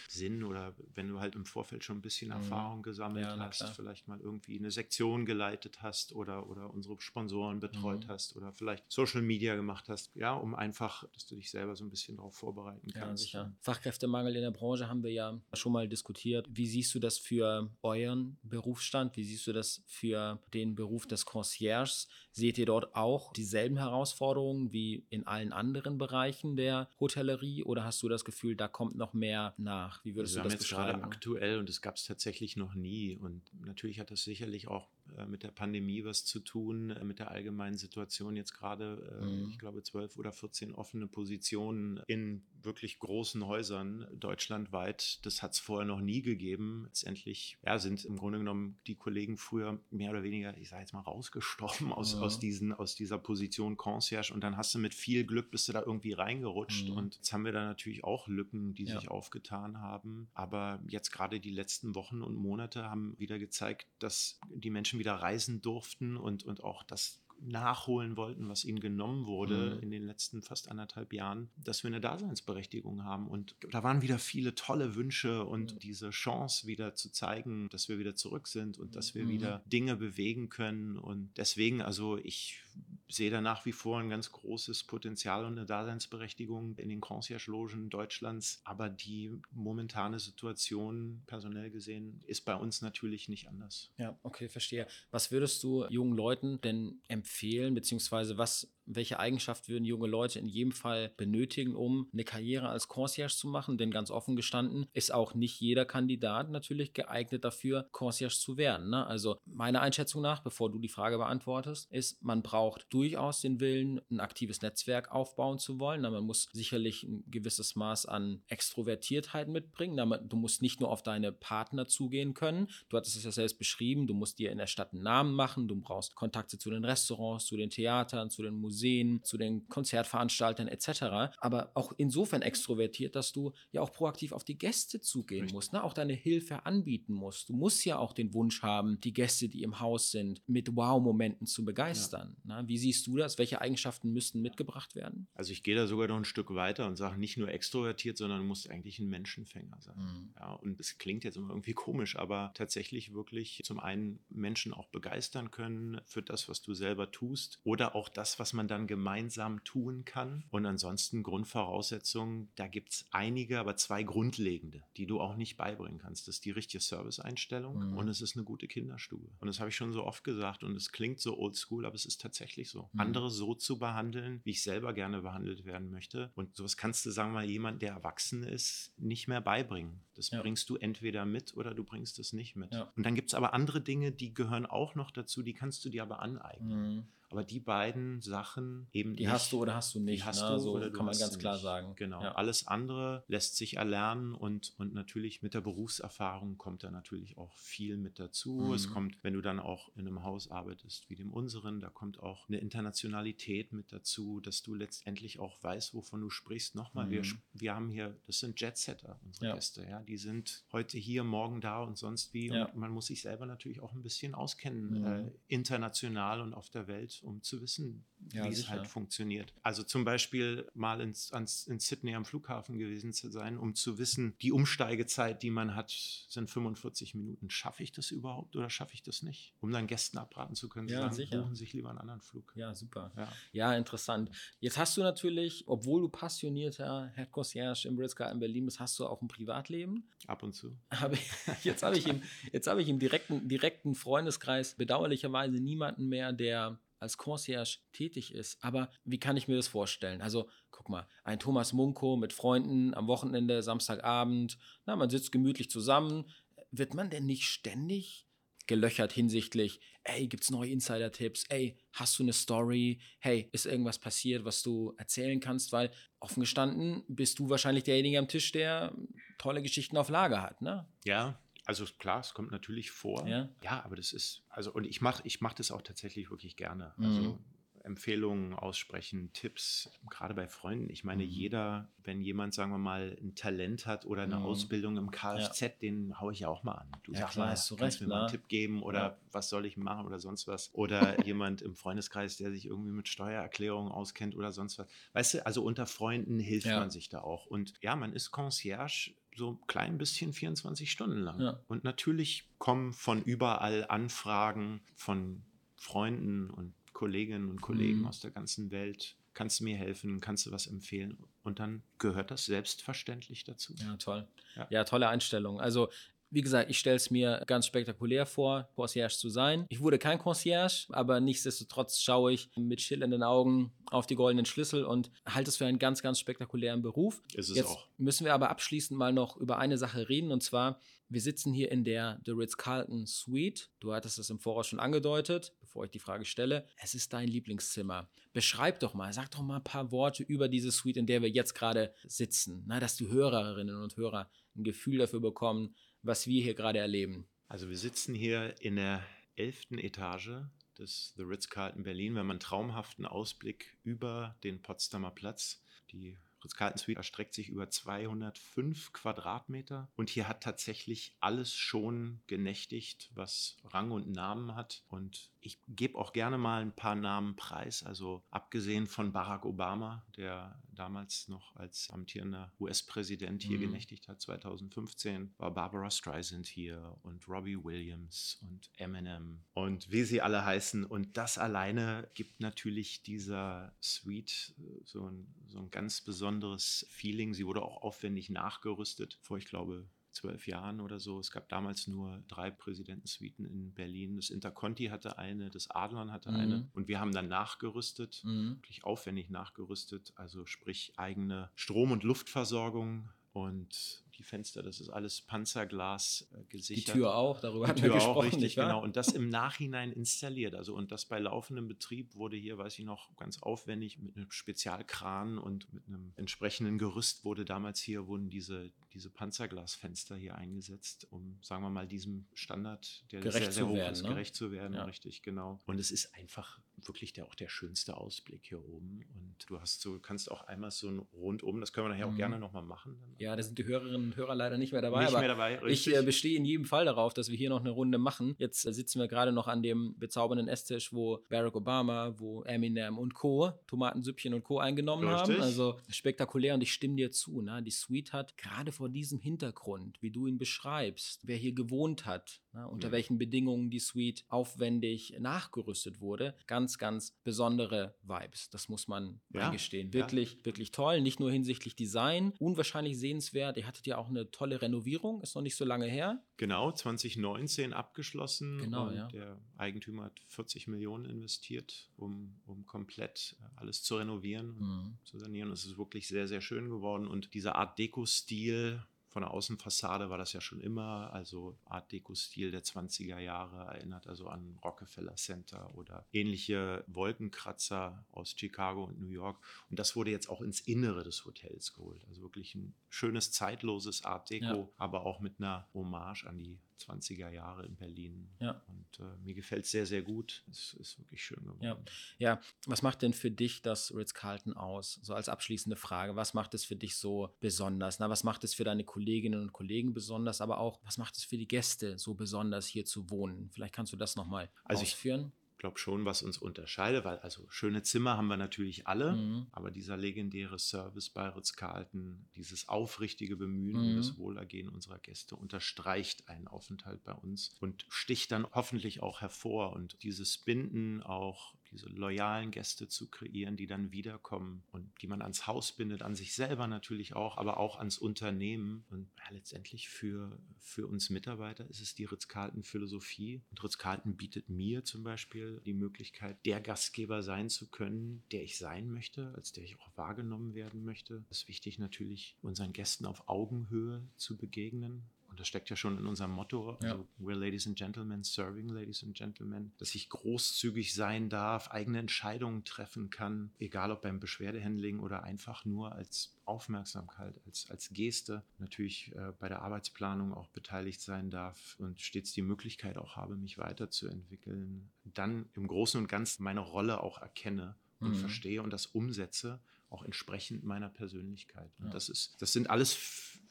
Sinn 0.08 0.42
oder 0.44 0.74
wenn 0.94 1.08
du 1.08 1.20
halt 1.20 1.34
im 1.34 1.46
Vorfeld 1.46 1.84
schon 1.84 1.98
ein 1.98 2.02
bisschen 2.02 2.28
mhm. 2.28 2.34
Erfahrung 2.34 2.82
gesammelt 2.82 3.26
ja, 3.26 3.38
hast, 3.38 3.68
vielleicht 3.76 4.08
mal 4.08 4.20
irgendwie 4.20 4.58
eine 4.58 4.70
Sektion 4.70 5.24
geleitet 5.26 5.82
hast 5.82 6.12
oder, 6.12 6.48
oder 6.48 6.72
unsere 6.72 7.00
Sponsoren 7.00 7.60
betreut 7.60 8.06
mhm. 8.06 8.08
hast 8.08 8.37
oder 8.37 8.52
vielleicht 8.52 8.90
Social 8.90 9.22
Media 9.22 9.54
gemacht 9.54 9.88
hast, 9.88 10.10
ja, 10.16 10.34
um 10.34 10.54
einfach, 10.54 11.04
dass 11.12 11.26
du 11.26 11.37
dich 11.37 11.50
selber 11.50 11.76
so 11.76 11.84
ein 11.84 11.90
bisschen 11.90 12.16
darauf 12.16 12.34
vorbereiten 12.34 12.90
kannst. 12.92 13.32
Ja, 13.32 13.44
sicher. 13.44 13.56
Fachkräftemangel 13.60 14.37
in 14.37 14.42
der 14.42 14.50
Branche 14.50 14.88
haben 14.88 15.02
wir 15.02 15.12
ja 15.12 15.40
schon 15.52 15.72
mal 15.72 15.88
diskutiert. 15.88 16.46
Wie 16.50 16.66
siehst 16.66 16.94
du 16.94 16.98
das 16.98 17.18
für 17.18 17.70
euren 17.82 18.38
Berufsstand? 18.42 19.16
Wie 19.16 19.24
siehst 19.24 19.46
du 19.46 19.52
das 19.52 19.82
für 19.87 20.40
den 20.52 20.74
Beruf 20.74 21.06
des 21.06 21.24
Concierges? 21.24 22.08
Seht 22.32 22.58
ihr 22.58 22.66
dort 22.66 22.94
auch 22.96 23.32
dieselben 23.32 23.76
Herausforderungen 23.76 24.72
wie 24.72 25.06
in 25.10 25.26
allen 25.26 25.52
anderen 25.52 25.98
Bereichen 25.98 26.56
der 26.56 26.88
Hotellerie 26.98 27.62
oder 27.62 27.84
hast 27.84 28.02
du 28.02 28.08
das 28.08 28.24
Gefühl, 28.24 28.56
da 28.56 28.63
kommt 28.68 28.96
noch 28.96 29.12
mehr 29.12 29.55
nach? 29.57 30.05
Wie 30.05 30.14
würdest 30.14 30.37
also 30.37 30.48
du 30.48 30.55
das 30.55 30.62
beschreiben? 30.62 30.87
Wir 30.87 30.92
haben 30.92 30.98
jetzt 31.00 31.03
gerade 31.03 31.16
aktuell 31.16 31.59
und 31.59 31.68
das 31.68 31.81
gab 31.81 31.96
es 31.96 32.05
tatsächlich 32.05 32.57
noch 32.57 32.74
nie 32.74 33.16
und 33.16 33.42
natürlich 33.64 34.00
hat 34.00 34.11
das 34.11 34.24
sicherlich 34.24 34.68
auch 34.68 34.88
mit 35.26 35.42
der 35.42 35.50
Pandemie 35.50 36.04
was 36.04 36.24
zu 36.24 36.40
tun, 36.40 36.90
äh, 36.90 37.04
mit 37.04 37.18
der 37.18 37.30
allgemeinen 37.30 37.76
Situation 37.76 38.36
jetzt 38.36 38.54
gerade, 38.54 39.18
äh, 39.20 39.24
mhm. 39.24 39.48
ich 39.50 39.58
glaube, 39.58 39.82
zwölf 39.82 40.16
oder 40.16 40.32
14 40.32 40.74
offene 40.74 41.06
Positionen 41.06 42.00
in 42.06 42.42
wirklich 42.62 42.98
großen 42.98 43.46
Häusern 43.46 44.06
deutschlandweit. 44.14 45.24
Das 45.24 45.42
hat 45.42 45.52
es 45.52 45.58
vorher 45.58 45.86
noch 45.86 46.00
nie 46.00 46.22
gegeben. 46.22 46.84
Letztendlich 46.86 47.58
ja, 47.64 47.78
sind 47.78 48.04
im 48.04 48.16
Grunde 48.16 48.38
genommen 48.38 48.78
die 48.86 48.96
Kollegen 48.96 49.36
früher 49.36 49.78
mehr 49.90 50.10
oder 50.10 50.22
weniger, 50.22 50.56
ich 50.56 50.70
sage 50.70 50.82
jetzt 50.82 50.92
mal, 50.92 51.00
rausgestorben 51.00 51.92
aus, 51.92 52.14
ja. 52.14 52.20
aus, 52.20 52.38
diesen, 52.38 52.72
aus 52.72 52.94
dieser 52.94 53.18
Position 53.18 53.76
Concierge 53.76 54.32
und 54.32 54.42
dann 54.42 54.56
hast 54.56 54.74
du 54.74 54.78
mit 54.78 54.94
viel 54.94 55.24
Glück 55.24 55.50
bist 55.50 55.68
du 55.68 55.72
da 55.72 55.82
irgendwie 55.82 56.12
reingerutscht 56.12 56.88
mhm. 56.88 56.96
und 56.96 57.16
jetzt 57.16 57.32
haben 57.32 57.44
wir 57.44 57.52
da 57.52 57.64
natürlich 57.64 58.04
auch 58.04 58.28
Lücken, 58.28 58.74
die 58.74 58.84
ja. 58.84 58.98
sich 58.98 59.10
aufgetan 59.10 59.80
haben. 59.80 60.28
Aber 60.34 60.80
jetzt 60.88 61.10
gerade 61.10 61.40
die 61.40 61.50
letzten 61.50 61.94
Wochen 61.94 62.22
und 62.22 62.36
Monate 62.36 62.84
haben 62.84 63.18
wieder 63.18 63.38
gezeigt, 63.38 63.86
dass 63.98 64.40
die 64.50 64.70
Menschen 64.70 64.93
wieder 64.98 65.14
reisen 65.14 65.61
durften 65.61 66.16
und, 66.16 66.44
und 66.44 66.62
auch 66.62 66.83
das 66.83 67.24
nachholen 67.40 68.16
wollten, 68.16 68.48
was 68.48 68.64
ihnen 68.64 68.80
genommen 68.80 69.26
wurde 69.26 69.74
mhm. 69.76 69.83
in 69.83 69.90
den 69.90 70.02
letzten 70.04 70.42
fast 70.42 70.70
anderthalb 70.70 71.12
Jahren, 71.12 71.50
dass 71.57 71.83
wir 71.83 71.88
eine 71.88 72.00
Daseinsberechtigung 72.00 73.04
haben. 73.04 73.28
Und 73.28 73.57
da 73.70 73.83
waren 73.83 74.02
wieder 74.02 74.18
viele 74.18 74.54
tolle 74.54 74.94
Wünsche 74.94 75.44
und 75.44 75.74
mhm. 75.74 75.78
diese 75.78 76.11
Chance 76.11 76.66
wieder 76.66 76.94
zu 76.94 77.11
zeigen, 77.11 77.68
dass 77.70 77.88
wir 77.88 77.98
wieder 77.98 78.14
zurück 78.14 78.48
sind 78.48 78.78
und 78.78 78.96
dass 78.96 79.14
wir 79.14 79.24
mhm. 79.24 79.28
wieder 79.30 79.62
Dinge 79.66 79.96
bewegen 79.96 80.48
können. 80.48 80.98
Und 80.98 81.37
deswegen, 81.37 81.83
also 81.83 82.16
ich 82.18 82.62
sehe 83.08 83.30
da 83.30 83.40
nach 83.40 83.64
wie 83.64 83.72
vor 83.72 84.00
ein 84.00 84.08
ganz 84.08 84.32
großes 84.32 84.84
Potenzial 84.84 85.44
und 85.44 85.56
eine 85.58 85.66
Daseinsberechtigung 85.66 86.76
in 86.76 86.88
den 86.88 87.00
Concierge-Logen 87.00 87.90
Deutschlands. 87.90 88.60
Aber 88.64 88.88
die 88.88 89.40
momentane 89.52 90.18
Situation, 90.18 91.22
personell 91.26 91.70
gesehen, 91.70 92.20
ist 92.26 92.44
bei 92.44 92.54
uns 92.54 92.82
natürlich 92.82 93.28
nicht 93.28 93.48
anders. 93.48 93.90
Ja, 93.98 94.18
okay, 94.22 94.48
verstehe. 94.48 94.87
Was 95.10 95.30
würdest 95.30 95.62
du 95.62 95.87
jungen 95.88 96.16
Leuten 96.16 96.60
denn 96.62 97.00
empfehlen, 97.08 97.74
beziehungsweise 97.74 98.38
was 98.38 98.72
welche 98.86 99.18
Eigenschaft 99.18 99.68
würden 99.68 99.84
junge 99.84 100.06
Leute 100.06 100.38
in 100.38 100.46
jedem 100.46 100.72
Fall 100.72 101.12
benötigen, 101.16 101.74
um 101.74 102.08
eine 102.12 102.24
Karriere 102.24 102.68
als 102.68 102.88
Concierge 102.88 103.34
zu 103.34 103.48
machen? 103.48 103.78
Denn 103.78 103.90
ganz 103.90 104.10
offen 104.10 104.36
gestanden 104.36 104.86
ist 104.92 105.12
auch 105.12 105.34
nicht 105.34 105.60
jeder 105.60 105.84
Kandidat 105.84 106.50
natürlich 106.50 106.92
geeignet 106.92 107.44
dafür, 107.44 107.88
Concierge 107.92 108.36
zu 108.36 108.56
werden. 108.56 108.90
Ne? 108.90 109.06
Also 109.06 109.36
meiner 109.46 109.80
Einschätzung 109.80 110.22
nach, 110.22 110.40
bevor 110.40 110.70
du 110.70 110.78
die 110.78 110.88
Frage 110.88 111.18
beantwortest, 111.18 111.90
ist, 111.90 112.22
man 112.22 112.42
braucht 112.42 112.86
durchaus 112.90 113.40
den 113.40 113.60
Willen, 113.60 114.00
ein 114.10 114.20
aktives 114.20 114.62
Netzwerk 114.62 115.10
aufbauen 115.12 115.58
zu 115.58 115.78
wollen. 115.78 116.02
Na, 116.02 116.10
man 116.10 116.24
muss 116.24 116.48
sicherlich 116.52 117.02
ein 117.02 117.24
gewisses 117.26 117.76
Maß 117.76 118.06
an 118.06 118.42
Extrovertiertheit 118.48 119.48
mitbringen. 119.48 119.94
Na, 119.96 120.18
du 120.18 120.36
musst 120.36 120.62
nicht 120.62 120.80
nur 120.80 120.90
auf 120.90 121.02
deine 121.02 121.32
Partner 121.32 121.86
zugehen 121.86 122.34
können. 122.34 122.68
Du 122.88 122.96
hattest 122.96 123.16
es 123.16 123.24
ja 123.24 123.32
selbst 123.32 123.58
beschrieben, 123.58 124.06
du 124.06 124.14
musst 124.14 124.38
dir 124.38 124.50
in 124.50 124.58
der 124.58 124.66
Stadt 124.66 124.92
einen 124.92 125.02
Namen 125.02 125.34
machen, 125.34 125.68
du 125.68 125.76
brauchst 125.76 126.14
Kontakte 126.14 126.58
zu 126.58 126.70
den 126.70 126.84
Restaurants, 126.84 127.46
zu 127.46 127.56
den 127.56 127.70
Theatern, 127.70 128.30
zu 128.30 128.42
den 128.42 128.54
Museen 128.54 128.73
Museen, 128.74 129.22
zu 129.22 129.38
den 129.38 129.68
Konzertveranstaltern 129.68 130.66
etc. 130.66 131.37
Aber 131.38 131.70
auch 131.74 131.92
insofern 131.96 132.42
extrovertiert, 132.42 133.14
dass 133.14 133.32
du 133.32 133.52
ja 133.70 133.80
auch 133.80 133.92
proaktiv 133.92 134.32
auf 134.32 134.44
die 134.44 134.58
Gäste 134.58 135.00
zugehen 135.00 135.42
Richtig. 135.42 135.54
musst, 135.54 135.72
ne? 135.72 135.84
auch 135.84 135.92
deine 135.92 136.12
Hilfe 136.12 136.66
anbieten 136.66 137.14
musst. 137.14 137.48
Du 137.48 137.54
musst 137.54 137.84
ja 137.84 137.98
auch 137.98 138.12
den 138.12 138.34
Wunsch 138.34 138.62
haben, 138.62 139.00
die 139.00 139.12
Gäste, 139.12 139.48
die 139.48 139.62
im 139.62 139.78
Haus 139.80 140.10
sind, 140.10 140.42
mit 140.48 140.74
Wow-Momenten 140.74 141.46
zu 141.46 141.64
begeistern. 141.64 142.37
Ja. 142.48 142.62
Ne? 142.62 142.68
Wie 142.68 142.78
siehst 142.78 143.06
du 143.06 143.16
das? 143.16 143.38
Welche 143.38 143.60
Eigenschaften 143.60 144.12
müssten 144.12 144.42
mitgebracht 144.42 144.96
werden? 144.96 145.29
Also 145.35 145.52
ich 145.52 145.62
gehe 145.62 145.77
da 145.77 145.87
sogar 145.87 146.08
noch 146.08 146.16
ein 146.16 146.25
Stück 146.25 146.54
weiter 146.54 146.87
und 146.87 146.96
sage 146.96 147.18
nicht 147.18 147.37
nur 147.37 147.48
extrovertiert, 147.48 148.16
sondern 148.16 148.40
du 148.40 148.44
musst 148.44 148.68
eigentlich 148.68 148.98
ein 148.98 149.08
Menschenfänger 149.08 149.77
sein. 149.81 149.96
Mhm. 149.96 150.35
Ja, 150.38 150.52
und 150.54 150.81
es 150.81 150.98
klingt 150.98 151.22
jetzt 151.25 151.37
immer 151.37 151.50
irgendwie 151.50 151.72
komisch, 151.75 152.16
aber 152.16 152.50
tatsächlich 152.54 153.14
wirklich 153.14 153.60
zum 153.64 153.79
einen 153.79 154.18
Menschen 154.29 154.75
auch 154.75 154.88
begeistern 154.88 155.50
können 155.50 156.00
für 156.06 156.22
das, 156.22 156.48
was 156.48 156.60
du 156.60 156.75
selber 156.75 157.10
tust 157.10 157.60
oder 157.62 157.94
auch 157.94 158.08
das, 158.08 158.38
was 158.38 158.52
man 158.52 158.63
dann 158.69 158.87
gemeinsam 158.87 159.62
tun 159.65 160.04
kann. 160.04 160.44
Und 160.50 160.67
ansonsten 160.67 161.23
Grundvoraussetzungen, 161.23 162.48
da 162.56 162.67
gibt 162.67 162.92
es 162.92 163.06
einige, 163.10 163.58
aber 163.58 163.77
zwei 163.77 164.02
grundlegende, 164.02 164.83
die 164.96 165.06
du 165.06 165.21
auch 165.21 165.37
nicht 165.37 165.56
beibringen 165.56 165.98
kannst. 165.98 166.29
Das 166.29 166.37
ist 166.37 166.44
die 166.44 166.50
richtige 166.50 166.83
Serviceeinstellung 166.83 167.90
mhm. 167.90 167.96
und 167.96 168.08
es 168.08 168.21
ist 168.21 168.37
eine 168.37 168.44
gute 168.44 168.69
Kinderstube. 168.69 169.29
Und 169.40 169.46
das 169.46 169.60
habe 169.60 169.71
ich 169.71 169.77
schon 169.77 169.92
so 169.92 170.04
oft 170.04 170.25
gesagt 170.25 170.62
und 170.65 170.77
es 170.77 170.92
klingt 170.92 171.21
so 171.21 171.38
oldschool, 171.38 171.87
aber 171.87 171.94
es 171.94 172.04
ist 172.04 172.21
tatsächlich 172.21 172.71
so. 172.71 172.88
Mhm. 172.92 173.00
Andere 173.00 173.31
so 173.31 173.54
zu 173.54 173.79
behandeln, 173.79 174.40
wie 174.44 174.50
ich 174.50 174.62
selber 174.62 174.92
gerne 174.92 175.23
behandelt 175.23 175.65
werden 175.65 175.90
möchte. 175.90 176.31
Und 176.35 176.56
sowas 176.56 176.77
kannst 176.77 177.04
du, 177.06 177.10
sagen 177.10 177.31
wir 177.31 177.40
mal, 177.40 177.44
jemand, 177.44 177.83
der 177.83 177.92
erwachsen 177.92 178.44
ist, 178.44 178.92
nicht 178.98 179.29
mehr 179.29 179.40
beibringen. 179.40 180.00
Das 180.15 180.31
ja. 180.31 180.40
bringst 180.40 180.71
du 180.71 180.77
entweder 180.77 181.25
mit 181.25 181.56
oder 181.56 181.75
du 181.75 181.85
bringst 181.85 182.19
es 182.19 182.33
nicht 182.33 182.56
mit. 182.56 182.73
Ja. 182.73 182.92
Und 182.96 183.04
dann 183.04 183.15
gibt 183.15 183.29
es 183.29 183.35
aber 183.35 183.52
andere 183.54 183.81
Dinge, 183.81 184.12
die 184.12 184.33
gehören 184.33 184.67
auch 184.67 184.94
noch 184.94 185.10
dazu, 185.10 185.42
die 185.42 185.54
kannst 185.54 185.85
du 185.85 185.90
dir 185.90 186.02
aber 186.02 186.21
aneignen. 186.21 186.96
Mhm. 186.96 187.06
Aber 187.35 187.42
die 187.42 187.58
beiden 187.58 188.20
Sachen 188.20 188.87
eben 188.92 189.16
Die 189.16 189.24
nicht, 189.24 189.32
hast 189.32 189.50
du 189.50 189.58
oder 189.58 189.74
hast 189.74 189.92
du 189.96 189.98
nicht. 189.98 190.22
Die 190.22 190.24
hast 190.24 190.40
ne? 190.40 190.50
du 190.50 190.58
so 190.60 190.76
oder 190.76 190.92
kann 190.92 191.04
man 191.04 191.18
ganz 191.18 191.37
klar 191.37 191.58
sagen. 191.58 191.96
Genau. 191.96 192.22
Ja. 192.22 192.37
Alles 192.37 192.68
andere 192.68 193.24
lässt 193.26 193.56
sich 193.56 193.76
erlernen 193.76 194.37
und, 194.37 194.72
und 194.78 194.94
natürlich 194.94 195.42
mit 195.42 195.52
der 195.52 195.60
Berufserfahrung 195.60 196.58
kommt 196.58 196.85
da 196.85 196.92
natürlich 196.92 197.37
auch 197.37 197.58
viel 197.58 197.96
mit 197.96 198.20
dazu. 198.20 198.54
Mhm. 198.68 198.72
Es 198.74 198.88
kommt, 198.88 199.24
wenn 199.24 199.35
du 199.35 199.40
dann 199.40 199.58
auch 199.58 199.88
in 199.96 200.06
einem 200.06 200.22
Haus 200.22 200.48
arbeitest 200.48 201.10
wie 201.10 201.16
dem 201.16 201.32
unseren, 201.32 201.80
da 201.80 201.90
kommt 201.90 202.20
auch 202.20 202.48
eine 202.48 202.58
Internationalität 202.58 203.72
mit 203.72 203.92
dazu, 203.92 204.38
dass 204.38 204.62
du 204.62 204.76
letztendlich 204.76 205.40
auch 205.40 205.60
weißt, 205.60 205.92
wovon 205.92 206.20
du 206.20 206.30
sprichst. 206.30 206.76
Nochmal, 206.76 207.06
mhm. 207.06 207.10
wir, 207.10 207.22
wir 207.52 207.74
haben 207.74 207.90
hier, 207.90 208.16
das 208.28 208.38
sind 208.38 208.60
Jetsetter, 208.60 209.18
unsere 209.24 209.46
ja. 209.46 209.54
Gäste, 209.56 209.85
ja. 209.90 210.00
Die 210.02 210.18
sind 210.18 210.62
heute 210.70 210.98
hier, 210.98 211.24
morgen 211.24 211.60
da 211.60 211.82
und 211.82 211.98
sonst 211.98 212.32
wie. 212.32 212.50
Ja. 212.50 212.66
Und 212.66 212.76
man 212.76 212.92
muss 212.92 213.06
sich 213.06 213.22
selber 213.22 213.44
natürlich 213.44 213.80
auch 213.80 213.92
ein 213.92 214.02
bisschen 214.02 214.37
auskennen, 214.37 215.00
mhm. 215.00 215.04
äh, 215.04 215.30
international 215.48 216.40
und 216.40 216.54
auf 216.54 216.70
der 216.70 216.87
Welt 216.87 217.23
um 217.25 217.42
zu 217.42 217.60
wissen, 217.60 218.04
ja, 218.33 218.44
wie 218.44 218.54
sicher. 218.54 218.68
es 218.68 218.70
halt 218.70 218.87
funktioniert. 218.87 219.52
Also 219.62 219.83
zum 219.83 220.04
Beispiel 220.04 220.70
mal 220.75 221.00
ins, 221.00 221.33
ans, 221.33 221.66
in 221.66 221.79
Sydney 221.79 222.14
am 222.14 222.25
Flughafen 222.25 222.79
gewesen 222.79 223.12
zu 223.12 223.31
sein, 223.31 223.58
um 223.58 223.75
zu 223.75 223.98
wissen, 223.98 224.37
die 224.40 224.52
Umsteigezeit, 224.52 225.42
die 225.42 225.50
man 225.50 225.75
hat, 225.75 225.90
sind 226.29 226.50
45 226.50 227.14
Minuten. 227.14 227.50
Schaffe 227.50 227.83
ich 227.83 227.92
das 227.92 228.10
überhaupt 228.10 228.56
oder 228.56 228.70
schaffe 228.70 228.94
ich 228.94 229.02
das 229.02 229.22
nicht? 229.22 229.54
Um 229.60 229.72
dann 229.72 229.87
Gästen 229.87 230.18
abraten 230.18 230.54
zu 230.54 230.68
können, 230.68 230.88
ja, 230.88 231.00
sagen, 231.00 231.14
sicher. 231.14 231.42
buchen 231.42 231.54
sich 231.54 231.72
lieber 231.72 231.90
einen 231.90 231.98
anderen 231.98 232.20
Flug. 232.20 232.52
Ja, 232.56 232.75
super. 232.75 233.12
Ja. 233.16 233.33
ja. 233.52 233.75
interessant. 233.75 234.31
Jetzt 234.60 234.79
hast 234.79 234.96
du 234.96 235.02
natürlich, 235.02 235.64
obwohl 235.66 236.02
du 236.02 236.08
passionierter 236.08 237.12
Head 237.14 237.31
Concierge 237.31 237.88
im 237.88 237.98
Ritz-Carlton 237.98 238.40
Berlin 238.40 238.66
bist, 238.66 238.81
hast 238.81 238.98
du 238.98 239.06
auch 239.06 239.20
ein 239.20 239.29
Privatleben. 239.29 240.08
Ab 240.27 240.42
und 240.42 240.54
zu. 240.54 240.77
Aber 240.90 241.16
jetzt 241.62 241.83
habe 241.83 241.98
ich, 241.98 242.06
im, 242.06 242.22
hab 242.66 242.79
ich 242.79 242.88
im 242.88 242.98
direkten, 242.98 243.48
direkten 243.48 243.94
Freundeskreis 243.94 244.75
bedauerlicherweise 244.77 245.60
niemanden 245.60 246.08
mehr, 246.08 246.33
der 246.33 246.79
als 247.05 247.17
Concierge 247.17 247.79
tätig 247.92 248.35
ist. 248.35 248.59
Aber 248.63 248.90
wie 249.05 249.21
kann 249.21 249.37
ich 249.37 249.46
mir 249.46 249.57
das 249.57 249.69
vorstellen? 249.69 250.21
Also, 250.21 250.48
guck 250.73 250.88
mal, 250.88 251.07
ein 251.23 251.38
Thomas 251.38 251.73
Munko 251.73 252.17
mit 252.17 252.33
Freunden 252.33 252.94
am 252.94 253.07
Wochenende, 253.07 253.63
Samstagabend, 253.63 254.59
na, 254.87 254.96
man 254.96 255.11
sitzt 255.11 255.31
gemütlich 255.31 255.71
zusammen. 255.71 256.25
Wird 256.73 256.94
man 256.94 257.11
denn 257.11 257.27
nicht 257.27 257.44
ständig 257.44 258.27
gelöchert 258.67 259.13
hinsichtlich, 259.13 259.81
ey, 260.05 260.27
gibt's 260.27 260.50
neue 260.50 260.71
Insider-Tipps? 260.71 261.44
Ey, 261.48 261.79
hast 261.92 262.19
du 262.19 262.23
eine 262.23 262.33
Story? 262.33 263.00
Hey, 263.19 263.48
ist 263.52 263.67
irgendwas 263.67 263.98
passiert, 263.98 264.44
was 264.44 264.63
du 264.63 264.94
erzählen 264.96 265.40
kannst? 265.40 265.73
Weil 265.73 265.90
offen 266.21 266.40
gestanden 266.40 267.05
bist 267.09 267.38
du 267.38 267.50
wahrscheinlich 267.50 267.85
derjenige 267.85 268.19
am 268.19 268.29
Tisch, 268.29 268.52
der 268.52 268.94
tolle 269.38 269.63
Geschichten 269.63 269.96
auf 269.96 270.09
Lager 270.09 270.42
hat, 270.42 270.63
ne? 270.63 270.88
Ja, 271.05 271.43
also 271.65 271.85
klar, 271.98 272.21
es 272.21 272.35
kommt 272.35 272.50
natürlich 272.50 272.90
vor. 272.90 273.27
Ja, 273.27 273.48
ja 273.62 273.85
aber 273.85 273.96
das 273.96 274.12
ist, 274.12 274.42
also, 274.48 274.73
und 274.73 274.85
ich 274.85 275.00
mache 275.00 275.23
ich 275.25 275.40
mach 275.40 275.54
das 275.54 275.71
auch 275.71 275.83
tatsächlich 275.83 276.31
wirklich 276.31 276.56
gerne. 276.56 276.94
Also 276.98 277.08
mhm. 277.08 277.17
Also 277.17 277.38
Empfehlungen 277.85 278.54
aussprechen, 278.54 279.31
Tipps, 279.35 279.90
gerade 280.08 280.33
bei 280.33 280.48
Freunden. 280.48 280.88
Ich 280.88 281.04
meine, 281.04 281.23
mhm. 281.23 281.29
jeder, 281.29 281.88
wenn 282.02 282.23
jemand, 282.23 282.54
sagen 282.54 282.71
wir 282.71 282.79
mal, 282.79 283.17
ein 283.21 283.35
Talent 283.35 283.85
hat 283.85 284.06
oder 284.06 284.23
eine 284.23 284.37
mhm. 284.37 284.44
Ausbildung 284.46 284.96
im 284.96 285.10
Kfz, 285.10 285.60
ja. 285.60 285.69
den 285.69 286.19
haue 286.19 286.33
ich 286.33 286.40
ja 286.40 286.48
auch 286.48 286.62
mal 286.62 286.73
an. 286.73 286.90
Du 287.02 287.12
ja, 287.12 287.21
sagst 287.21 287.35
klar, 287.35 287.46
mal, 287.46 287.52
hast 287.52 287.71
du 287.71 287.77
kannst 287.77 288.00
recht, 288.00 288.08
mir 288.08 288.15
mal 288.15 288.21
einen 288.23 288.31
Tipp 288.31 288.48
geben 288.48 288.83
oder 288.83 288.98
ja. 288.98 289.19
was 289.33 289.50
soll 289.50 289.67
ich 289.67 289.77
machen 289.77 290.06
oder 290.06 290.19
sonst 290.19 290.48
was. 290.48 290.71
Oder 290.73 291.23
jemand 291.27 291.60
im 291.60 291.77
Freundeskreis, 291.77 292.38
der 292.38 292.52
sich 292.52 292.65
irgendwie 292.67 292.90
mit 292.90 293.06
Steuererklärungen 293.06 293.92
auskennt 293.92 294.35
oder 294.35 294.50
sonst 294.50 294.79
was. 294.79 294.88
Weißt 295.12 295.35
du, 295.35 295.46
also 295.46 295.62
unter 295.62 295.85
Freunden 295.85 296.38
hilft 296.38 296.67
man 296.67 296.90
sich 296.90 297.10
da 297.10 297.21
auch. 297.21 297.44
Und 297.44 297.75
ja, 297.83 297.96
man 297.96 298.15
ist 298.15 298.31
Concierge 298.31 299.12
so 299.37 299.52
ein 299.52 299.58
klein 299.66 299.98
bisschen 299.98 300.32
24 300.32 300.90
Stunden 300.90 301.18
lang. 301.18 301.40
Ja. 301.40 301.60
Und 301.68 301.85
natürlich 301.85 302.48
kommen 302.58 302.92
von 302.92 303.22
überall 303.22 303.87
Anfragen 303.88 304.80
von 304.94 305.42
Freunden 305.76 306.50
und 306.50 306.74
Kolleginnen 306.92 307.50
und 307.50 307.60
Kollegen 307.60 308.00
mhm. 308.00 308.06
aus 308.06 308.20
der 308.20 308.30
ganzen 308.30 308.70
Welt. 308.70 309.16
Kannst 309.35 309.60
du 309.60 309.64
mir 309.64 309.76
helfen? 309.76 310.20
Kannst 310.20 310.46
du 310.46 310.52
was 310.52 310.66
empfehlen? 310.68 311.18
Und 311.42 311.58
dann 311.58 311.82
gehört 311.98 312.30
das 312.30 312.44
selbstverständlich 312.44 313.42
dazu. 313.44 313.74
Ja, 313.76 313.96
toll. 313.96 314.28
Ja, 314.54 314.66
ja 314.70 314.85
tolle 314.85 315.08
Einstellung. 315.08 315.60
Also 315.60 315.90
wie 316.35 316.42
gesagt, 316.42 316.68
ich 316.68 316.78
stelle 316.78 316.96
es 316.96 317.10
mir 317.10 317.42
ganz 317.46 317.66
spektakulär 317.66 318.26
vor, 318.26 318.68
Concierge 318.74 319.14
zu 319.16 319.28
sein. 319.28 319.66
Ich 319.68 319.80
wurde 319.80 319.98
kein 319.98 320.18
Concierge, 320.18 320.87
aber 320.90 321.20
nichtsdestotrotz 321.20 322.00
schaue 322.00 322.32
ich 322.32 322.50
mit 322.56 322.80
schillernden 322.80 323.22
Augen 323.22 323.72
auf 323.90 324.06
die 324.06 324.16
goldenen 324.16 324.44
Schlüssel 324.44 324.85
und 324.85 325.10
halte 325.24 325.50
es 325.50 325.56
für 325.56 325.66
einen 325.66 325.78
ganz, 325.78 326.02
ganz 326.02 326.18
spektakulären 326.18 326.82
Beruf. 326.82 327.22
Ist 327.35 327.50
es 327.50 327.56
Jetzt 327.56 327.68
auch. 327.68 327.88
müssen 327.98 328.24
wir 328.24 328.35
aber 328.35 328.50
abschließend 328.50 328.98
mal 328.98 329.12
noch 329.12 329.37
über 329.37 329.58
eine 329.58 329.78
Sache 329.78 330.08
reden 330.08 330.32
und 330.32 330.42
zwar, 330.42 330.80
wir 331.08 331.20
sitzen 331.20 331.52
hier 331.52 331.70
in 331.70 331.85
der 331.85 332.20
The 332.24 332.32
Ritz-Carlton 332.32 333.06
Suite. 333.06 333.70
Du 333.78 333.92
hattest 333.92 334.18
es 334.18 334.30
im 334.30 334.40
Voraus 334.40 334.66
schon 334.66 334.80
angedeutet, 334.80 335.52
bevor 335.60 335.85
ich 335.85 335.90
die 335.90 336.00
Frage 336.00 336.24
stelle. 336.24 336.66
Es 336.82 336.94
ist 336.94 337.12
dein 337.12 337.28
Lieblingszimmer. 337.28 338.08
Beschreib 338.32 338.80
doch 338.80 338.94
mal, 338.94 339.12
sag 339.12 339.30
doch 339.30 339.42
mal 339.42 339.56
ein 339.58 339.64
paar 339.64 339.92
Worte 339.92 340.24
über 340.24 340.48
diese 340.48 340.72
Suite, 340.72 340.96
in 340.96 341.06
der 341.06 341.22
wir 341.22 341.28
jetzt 341.28 341.54
gerade 341.54 341.94
sitzen, 342.04 342.64
na, 342.66 342.80
dass 342.80 342.96
die 342.96 343.06
Hörerinnen 343.06 343.80
und 343.80 343.96
Hörer 343.96 344.28
ein 344.56 344.64
Gefühl 344.64 344.98
dafür 344.98 345.20
bekommen, 345.20 345.74
was 346.05 346.27
wir 346.27 346.42
hier 346.42 346.55
gerade 346.55 346.79
erleben. 346.79 347.27
Also 347.48 347.69
wir 347.71 347.79
sitzen 347.79 348.15
hier 348.15 348.61
in 348.61 348.77
der 348.77 349.02
elften 349.37 349.79
Etage 349.79 350.42
des 350.79 351.15
The 351.17 351.23
Ritz-Carlton 351.23 351.83
Berlin. 351.83 352.15
Wir 352.15 352.21
haben 352.21 352.31
einen 352.31 352.40
traumhaften 352.40 353.07
Ausblick 353.07 353.77
über 353.85 354.37
den 354.44 354.61
Potsdamer 354.61 355.11
Platz. 355.11 355.63
Die 355.92 356.17
Ritz-Carlton 356.44 356.79
Suite 356.79 356.98
erstreckt 356.98 357.33
sich 357.33 357.48
über 357.48 357.71
205 357.71 358.92
Quadratmeter 358.92 359.88
und 359.96 360.11
hier 360.11 360.29
hat 360.29 360.42
tatsächlich 360.42 361.17
alles 361.21 361.55
schon 361.55 362.21
genächtigt, 362.27 363.11
was 363.15 363.57
Rang 363.65 363.90
und 363.90 364.11
Namen 364.11 364.55
hat. 364.55 364.83
Und 364.88 365.31
ich 365.44 365.60
gebe 365.68 365.98
auch 365.98 366.12
gerne 366.12 366.38
mal 366.38 366.62
ein 366.62 366.74
paar 366.74 366.94
Namen 366.94 367.36
preis. 367.36 367.82
Also 367.82 368.24
abgesehen 368.30 368.86
von 368.86 369.12
Barack 369.12 369.44
Obama, 369.44 370.06
der 370.16 370.58
damals 370.72 371.28
noch 371.28 371.54
als 371.56 371.90
amtierender 371.90 372.50
US-Präsident 372.58 373.42
hier 373.42 373.58
mhm. 373.58 373.62
genächtigt 373.62 374.08
hat, 374.08 374.22
2015, 374.22 375.34
war 375.36 375.52
Barbara 375.52 375.90
Streisand 375.90 376.46
hier 376.46 376.96
und 377.02 377.28
Robbie 377.28 377.62
Williams 377.62 378.38
und 378.40 378.70
Eminem 378.78 379.44
und 379.52 379.90
wie 379.92 380.04
sie 380.04 380.22
alle 380.22 380.44
heißen. 380.44 380.84
Und 380.84 381.16
das 381.18 381.36
alleine 381.36 382.08
gibt 382.14 382.40
natürlich 382.40 383.02
dieser 383.02 383.76
Suite 383.82 384.54
äh, 384.58 384.80
so 384.84 385.06
ein, 385.10 385.34
so 385.46 385.58
ein 385.58 385.70
ganz 385.70 386.00
besonderes 386.00 386.86
Feeling. 386.88 387.34
Sie 387.34 387.46
wurde 387.46 387.62
auch 387.62 387.82
aufwendig 387.82 388.30
nachgerüstet 388.30 389.18
vor, 389.20 389.36
ich 389.36 389.46
glaube, 389.46 389.86
zwölf 390.15 390.46
Jahren 390.46 390.81
oder 390.81 390.98
so. 391.00 391.19
Es 391.19 391.31
gab 391.31 391.48
damals 391.48 391.87
nur 391.87 392.23
drei 392.29 392.50
Präsidentensuiten 392.50 393.44
in 393.44 393.75
Berlin. 393.75 394.17
Das 394.17 394.31
Interconti 394.31 394.87
hatte 394.87 395.19
eine, 395.19 395.50
das 395.50 395.71
Adlon 395.71 396.12
hatte 396.12 396.31
mhm. 396.31 396.37
eine. 396.37 396.71
Und 396.73 396.88
wir 396.88 397.00
haben 397.00 397.12
dann 397.12 397.29
nachgerüstet, 397.29 398.23
mhm. 398.25 398.56
wirklich 398.56 398.85
aufwendig 398.85 399.31
nachgerüstet. 399.31 400.12
Also 400.17 400.46
sprich 400.46 400.92
eigene 400.96 401.50
Strom- 401.54 401.92
und 401.92 402.02
Luftversorgung 402.02 403.08
und 403.35 404.04
die 404.16 404.22
Fenster, 404.22 404.62
das 404.62 404.80
ist 404.80 404.90
alles 404.90 405.20
Panzerglas 405.20 406.28
äh, 406.32 406.44
gesichert. 406.44 406.87
Die 406.87 406.92
Tür 406.92 407.16
auch, 407.16 407.40
darüber 407.40 407.66
die 407.74 407.82
Tür 407.82 408.00
auch, 408.00 408.22
richtig, 408.22 408.54
genau. 408.54 408.80
Und 408.80 408.96
das 408.96 409.08
im 409.08 409.28
Nachhinein 409.28 409.90
installiert. 409.90 410.54
Also 410.54 410.72
und 410.72 410.92
das 410.92 411.06
bei 411.06 411.18
laufendem 411.18 411.66
Betrieb 411.66 412.14
wurde 412.14 412.37
hier, 412.37 412.58
weiß 412.58 412.78
ich 412.78 412.85
noch, 412.85 413.14
ganz 413.16 413.42
aufwendig 413.42 413.98
mit 413.98 414.16
einem 414.16 414.30
Spezialkran 414.30 415.38
und 415.38 415.72
mit 415.72 415.88
einem 415.88 416.12
entsprechenden 416.14 416.78
Gerüst 416.78 417.24
wurde 417.24 417.44
damals 417.44 417.80
hier, 417.80 418.06
wurden 418.06 418.30
diese, 418.30 418.70
diese 418.92 419.10
Panzerglasfenster 419.10 420.14
hier 420.14 420.37
eingesetzt, 420.37 421.08
um, 421.10 421.40
sagen 421.42 421.64
wir 421.64 421.70
mal, 421.70 421.88
diesem 421.88 422.28
Standard, 422.35 423.04
der 423.10 423.20
gerecht 423.20 423.46
sehr, 423.46 423.52
sehr 423.52 423.68
hoch 423.68 423.74
werden, 423.74 423.92
ist, 423.94 424.02
ne? 424.02 424.08
gerecht 424.10 424.37
zu 424.37 424.52
werden, 424.52 424.74
ja. 424.74 424.85
richtig, 424.85 425.22
genau. 425.22 425.58
Und 425.66 425.80
es 425.80 425.90
ist 425.90 426.14
einfach 426.14 426.60
wirklich 426.88 427.12
der, 427.12 427.26
auch 427.26 427.35
der 427.35 427.48
schönste 427.48 427.96
Ausblick 427.96 428.40
hier 428.44 428.62
oben. 428.64 429.04
Und 429.14 429.37
du 429.48 429.60
hast 429.60 429.80
so, 429.80 429.98
kannst 429.98 430.30
auch 430.30 430.42
einmal 430.42 430.70
so 430.70 430.88
ein 430.88 430.98
rundum, 431.12 431.60
das 431.60 431.72
können 431.72 431.87
wir 431.87 431.94
nachher 431.94 432.06
auch 432.06 432.12
mhm. 432.12 432.16
gerne 432.16 432.38
nochmal 432.38 432.62
machen. 432.62 432.98
Ja, 433.18 433.35
da 433.37 433.42
sind 433.42 433.58
die 433.58 433.64
Hörerinnen 433.64 434.04
und 434.04 434.16
Hörer 434.16 434.35
leider 434.35 434.58
nicht 434.58 434.72
mehr 434.72 434.82
dabei. 434.82 435.04
Nicht 435.04 435.18
mehr 435.18 435.28
dabei, 435.28 435.58
richtig. 435.58 435.94
ich 435.94 435.98
äh, 435.98 436.02
bestehe 436.02 436.37
in 436.37 436.44
jedem 436.44 436.64
Fall 436.64 436.85
darauf, 436.85 437.14
dass 437.14 437.30
wir 437.30 437.37
hier 437.37 437.50
noch 437.50 437.60
eine 437.60 437.70
Runde 437.70 437.98
machen. 437.98 438.35
Jetzt 438.38 438.66
äh, 438.66 438.72
sitzen 438.72 439.00
wir 439.00 439.08
gerade 439.08 439.32
noch 439.32 439.48
an 439.48 439.62
dem 439.62 439.98
bezaubernden 439.98 440.48
Esstisch, 440.48 440.92
wo 440.92 441.24
Barack 441.28 441.56
Obama, 441.56 442.14
wo 442.18 442.42
Eminem 442.42 442.98
und 442.98 443.14
Co. 443.14 443.52
Tomatensüppchen 443.66 444.35
und 444.35 444.44
Co. 444.44 444.58
eingenommen 444.58 445.08
richtig. 445.08 445.37
haben. 445.37 445.42
Also 445.42 445.78
spektakulär 445.88 446.54
und 446.54 446.62
ich 446.62 446.72
stimme 446.72 446.96
dir 446.96 447.10
zu. 447.10 447.40
Ne? 447.40 447.62
Die 447.62 447.70
Suite 447.70 448.12
hat 448.12 448.37
gerade 448.37 448.72
vor 448.72 448.88
diesem 448.88 449.18
Hintergrund, 449.18 450.00
wie 450.02 450.10
du 450.10 450.26
ihn 450.26 450.38
beschreibst, 450.38 451.26
wer 451.26 451.37
hier 451.37 451.52
gewohnt 451.52 452.06
hat, 452.06 452.40
ne? 452.55 452.69
unter 452.69 452.88
ja. 452.88 452.92
welchen 452.92 453.19
Bedingungen 453.19 453.71
die 453.71 453.81
Suite 453.81 454.25
aufwendig 454.29 455.17
nachgerüstet 455.19 456.00
wurde, 456.00 456.35
ganz, 456.46 456.79
ganz 456.79 457.13
besondere 457.25 457.94
Vibes. 458.02 458.50
Das 458.50 458.69
muss 458.69 458.88
man 458.88 459.21
ja. 459.33 459.46
eingestehen. 459.46 459.92
Wirklich, 459.92 460.35
ja. 460.35 460.44
wirklich 460.44 460.71
toll. 460.71 461.00
Nicht 461.00 461.21
nur 461.21 461.31
hinsichtlich 461.31 461.77
Design, 461.77 462.33
unwahrscheinlich 462.38 462.98
sehenswert. 462.98 463.57
Ihr 463.57 463.67
hattet 463.67 463.87
ja 463.87 463.98
auch 463.98 464.09
eine 464.09 464.31
tolle 464.31 464.63
Renovierung, 464.63 465.21
ist 465.21 465.35
noch 465.35 465.42
nicht 465.42 465.57
so 465.57 465.65
lange 465.65 465.87
her. 465.87 466.23
Genau, 466.37 466.73
2019 466.73 467.73
abgeschlossen. 467.73 468.59
Genau, 468.59 468.90
ja. 468.90 469.09
Der 469.09 469.38
Eigentümer 469.57 470.05
hat 470.05 470.21
40 470.29 470.69
Millionen 470.69 471.05
investiert, 471.05 471.90
um, 471.96 472.40
um 472.46 472.67
komplett 472.67 473.37
äh, 473.40 473.44
alles 473.57 473.83
zu 473.83 473.96
renovieren, 473.96 474.57
mhm. 474.59 474.98
zu 475.05 475.19
sanieren. 475.19 475.50
Es 475.52 475.65
ist 475.65 475.79
wirklich 475.79 476.09
sehr, 476.09 476.27
sehr 476.27 476.40
schön 476.40 476.69
geworden. 476.69 477.07
Und 477.07 477.35
dieser 477.35 477.57
Art 477.57 477.79
Deko-Stil, 477.79 478.83
von 479.15 479.23
der 479.23 479.31
Außenfassade 479.31 480.10
war 480.10 480.19
das 480.19 480.33
ja 480.33 480.40
schon 480.40 480.58
immer, 480.58 481.12
also 481.12 481.56
Art 481.67 481.92
Deco-Stil 481.92 482.50
der 482.50 482.65
20er 482.65 483.21
Jahre, 483.21 483.73
erinnert 483.73 484.08
also 484.08 484.27
an 484.27 484.58
Rockefeller 484.65 485.15
Center 485.15 485.73
oder 485.77 486.04
ähnliche 486.12 486.83
Wolkenkratzer 486.88 488.04
aus 488.10 488.35
Chicago 488.37 488.83
und 488.83 488.98
New 488.98 489.06
York. 489.06 489.38
Und 489.71 489.79
das 489.79 489.94
wurde 489.94 490.10
jetzt 490.10 490.29
auch 490.29 490.40
ins 490.40 490.58
Innere 490.62 491.04
des 491.04 491.25
Hotels 491.25 491.75
geholt. 491.75 492.04
Also 492.08 492.23
wirklich 492.23 492.56
ein 492.56 492.75
schönes, 492.88 493.31
zeitloses 493.31 494.04
Art 494.04 494.31
Deco, 494.31 494.44
ja. 494.46 494.69
aber 494.79 495.06
auch 495.06 495.21
mit 495.21 495.38
einer 495.38 495.69
Hommage 495.75 496.25
an 496.27 496.37
die 496.37 496.58
20er 496.79 497.31
Jahre 497.31 497.64
in 497.64 497.77
Berlin. 497.77 498.29
Ja. 498.40 498.62
Und 498.66 499.00
äh, 499.00 499.16
mir 499.22 499.35
gefällt 499.35 499.64
es 499.64 499.70
sehr, 499.70 499.87
sehr 499.87 500.02
gut. 500.02 500.44
Es 500.50 500.75
ist 500.75 500.98
wirklich 500.98 501.22
schön 501.22 501.42
geworden. 501.42 501.62
Ja. 501.62 501.79
ja, 502.18 502.40
was 502.66 502.83
macht 502.83 503.02
denn 503.02 503.12
für 503.12 503.31
dich 503.31 503.62
das 503.62 503.94
Ritz-Carlton 503.94 504.54
aus? 504.54 505.00
So 505.02 505.14
als 505.14 505.29
abschließende 505.29 505.77
Frage. 505.77 506.16
Was 506.16 506.35
macht 506.35 506.54
es 506.54 506.64
für 506.64 506.77
dich 506.77 506.96
so 506.96 507.35
besonders? 507.40 507.98
Na, 507.98 508.10
was 508.10 508.25
macht 508.25 508.44
es 508.44 508.54
für 508.54 508.64
deine 508.64 508.85
Kolleginnen 508.85 509.40
und 509.40 509.52
Kollegen 509.52 509.94
besonders? 509.94 510.40
Aber 510.40 510.58
auch, 510.58 510.81
was 510.85 510.98
macht 510.98 511.16
es 511.16 511.25
für 511.25 511.37
die 511.37 511.48
Gäste 511.48 511.98
so 511.98 512.14
besonders, 512.14 512.66
hier 512.66 512.85
zu 512.85 513.10
wohnen? 513.10 513.50
Vielleicht 513.50 513.75
kannst 513.75 513.92
du 513.92 513.96
das 513.96 514.16
nochmal 514.16 514.50
also 514.64 514.83
ausführen. 514.83 515.33
Ich, 515.37 515.43
glaube 515.65 515.79
schon, 515.79 516.04
was 516.04 516.23
uns 516.23 516.37
unterscheidet, 516.37 517.06
weil 517.06 517.19
also 517.21 517.46
schöne 517.48 517.83
Zimmer 517.83 518.19
haben 518.19 518.27
wir 518.27 518.37
natürlich 518.37 518.87
alle, 518.87 519.15
mhm. 519.15 519.46
aber 519.50 519.71
dieser 519.71 519.96
legendäre 519.96 520.58
Service 520.58 521.08
bei 521.08 521.27
Ritz-Carlton, 521.27 522.29
dieses 522.37 522.69
aufrichtige 522.69 523.37
Bemühen 523.37 523.81
mhm. 523.81 523.88
um 523.88 523.96
das 523.96 524.19
Wohlergehen 524.19 524.69
unserer 524.69 524.98
Gäste 524.98 525.37
unterstreicht 525.37 526.29
einen 526.29 526.48
Aufenthalt 526.48 527.02
bei 527.02 527.15
uns 527.15 527.56
und 527.60 527.87
sticht 527.88 528.31
dann 528.31 528.46
hoffentlich 528.52 529.02
auch 529.02 529.23
hervor 529.23 529.73
und 529.73 530.02
dieses 530.02 530.37
Binden 530.37 531.02
auch 531.02 531.54
diese 531.75 531.88
loyalen 531.88 532.50
Gäste 532.50 532.88
zu 532.88 533.10
kreieren, 533.10 533.56
die 533.56 533.66
dann 533.66 533.92
wiederkommen 533.92 534.62
und 534.70 534.90
die 535.02 535.08
man 535.08 535.20
ans 535.22 535.46
Haus 535.46 535.72
bindet, 535.72 536.02
an 536.02 536.14
sich 536.14 536.35
selber 536.35 536.66
natürlich 536.66 537.14
auch, 537.14 537.37
aber 537.37 537.58
auch 537.58 537.77
ans 537.79 537.98
Unternehmen. 537.98 538.85
Und 538.90 539.10
ja, 539.18 539.35
letztendlich 539.35 539.88
für, 539.88 540.38
für 540.58 540.87
uns 540.87 541.10
Mitarbeiter 541.10 541.68
ist 541.68 541.81
es 541.81 541.94
die 541.94 542.04
Ritz-Carlton-Philosophie. 542.04 543.42
Und 543.50 543.62
Ritz-Carlton 543.62 544.16
bietet 544.16 544.48
mir 544.48 544.85
zum 544.85 545.02
Beispiel 545.02 545.60
die 545.66 545.75
Möglichkeit, 545.75 546.38
der 546.46 546.60
Gastgeber 546.60 547.22
sein 547.22 547.50
zu 547.50 547.68
können, 547.68 548.22
der 548.31 548.44
ich 548.44 548.56
sein 548.56 548.90
möchte, 548.90 549.33
als 549.35 549.52
der 549.52 549.64
ich 549.64 549.79
auch 549.81 549.90
wahrgenommen 549.96 550.54
werden 550.54 550.85
möchte. 550.85 551.25
Es 551.29 551.42
ist 551.42 551.48
wichtig 551.48 551.79
natürlich, 551.79 552.37
unseren 552.40 552.72
Gästen 552.72 553.04
auf 553.04 553.29
Augenhöhe 553.29 554.08
zu 554.16 554.37
begegnen 554.37 555.10
und 555.35 555.40
das 555.40 555.48
steckt 555.48 555.68
ja 555.68 555.74
schon 555.74 555.98
in 555.98 556.06
unserem 556.06 556.30
Motto, 556.30 556.78
also 556.80 556.87
ja. 556.87 557.04
we're 557.18 557.35
ladies 557.35 557.66
and 557.66 557.76
gentlemen, 557.76 558.22
serving 558.22 558.68
ladies 558.68 559.02
and 559.02 559.16
gentlemen, 559.16 559.72
dass 559.78 559.92
ich 559.96 560.08
großzügig 560.08 560.94
sein 560.94 561.28
darf, 561.28 561.72
eigene 561.72 561.98
Entscheidungen 561.98 562.64
treffen 562.64 563.10
kann, 563.10 563.50
egal 563.58 563.90
ob 563.90 564.02
beim 564.02 564.20
Beschwerdehandling 564.20 565.00
oder 565.00 565.24
einfach 565.24 565.64
nur 565.64 565.90
als 565.90 566.37
Aufmerksamkeit, 566.44 567.35
als, 567.46 567.68
als 567.68 567.88
Geste, 567.92 568.44
natürlich 568.60 569.12
äh, 569.16 569.32
bei 569.40 569.48
der 569.48 569.62
Arbeitsplanung 569.62 570.32
auch 570.32 570.46
beteiligt 570.50 571.00
sein 571.00 571.30
darf 571.30 571.74
und 571.80 572.00
stets 572.00 572.32
die 572.32 572.42
Möglichkeit 572.42 572.96
auch 572.96 573.16
habe, 573.16 573.37
mich 573.37 573.58
weiterzuentwickeln, 573.58 574.88
dann 575.02 575.46
im 575.54 575.66
Großen 575.66 576.00
und 576.00 576.06
Ganzen 576.06 576.44
meine 576.44 576.60
Rolle 576.60 577.00
auch 577.02 577.18
erkenne 577.18 577.74
und 577.98 578.12
mhm. 578.12 578.20
verstehe 578.20 578.62
und 578.62 578.72
das 578.72 578.87
umsetze, 578.87 579.58
auch 579.90 580.04
entsprechend 580.04 580.62
meiner 580.62 580.90
Persönlichkeit. 580.90 581.72
Und 581.80 581.87
ja. 581.87 581.90
das 581.90 582.08
ist, 582.08 582.40
das 582.40 582.52
sind 582.52 582.70
alles 582.70 582.94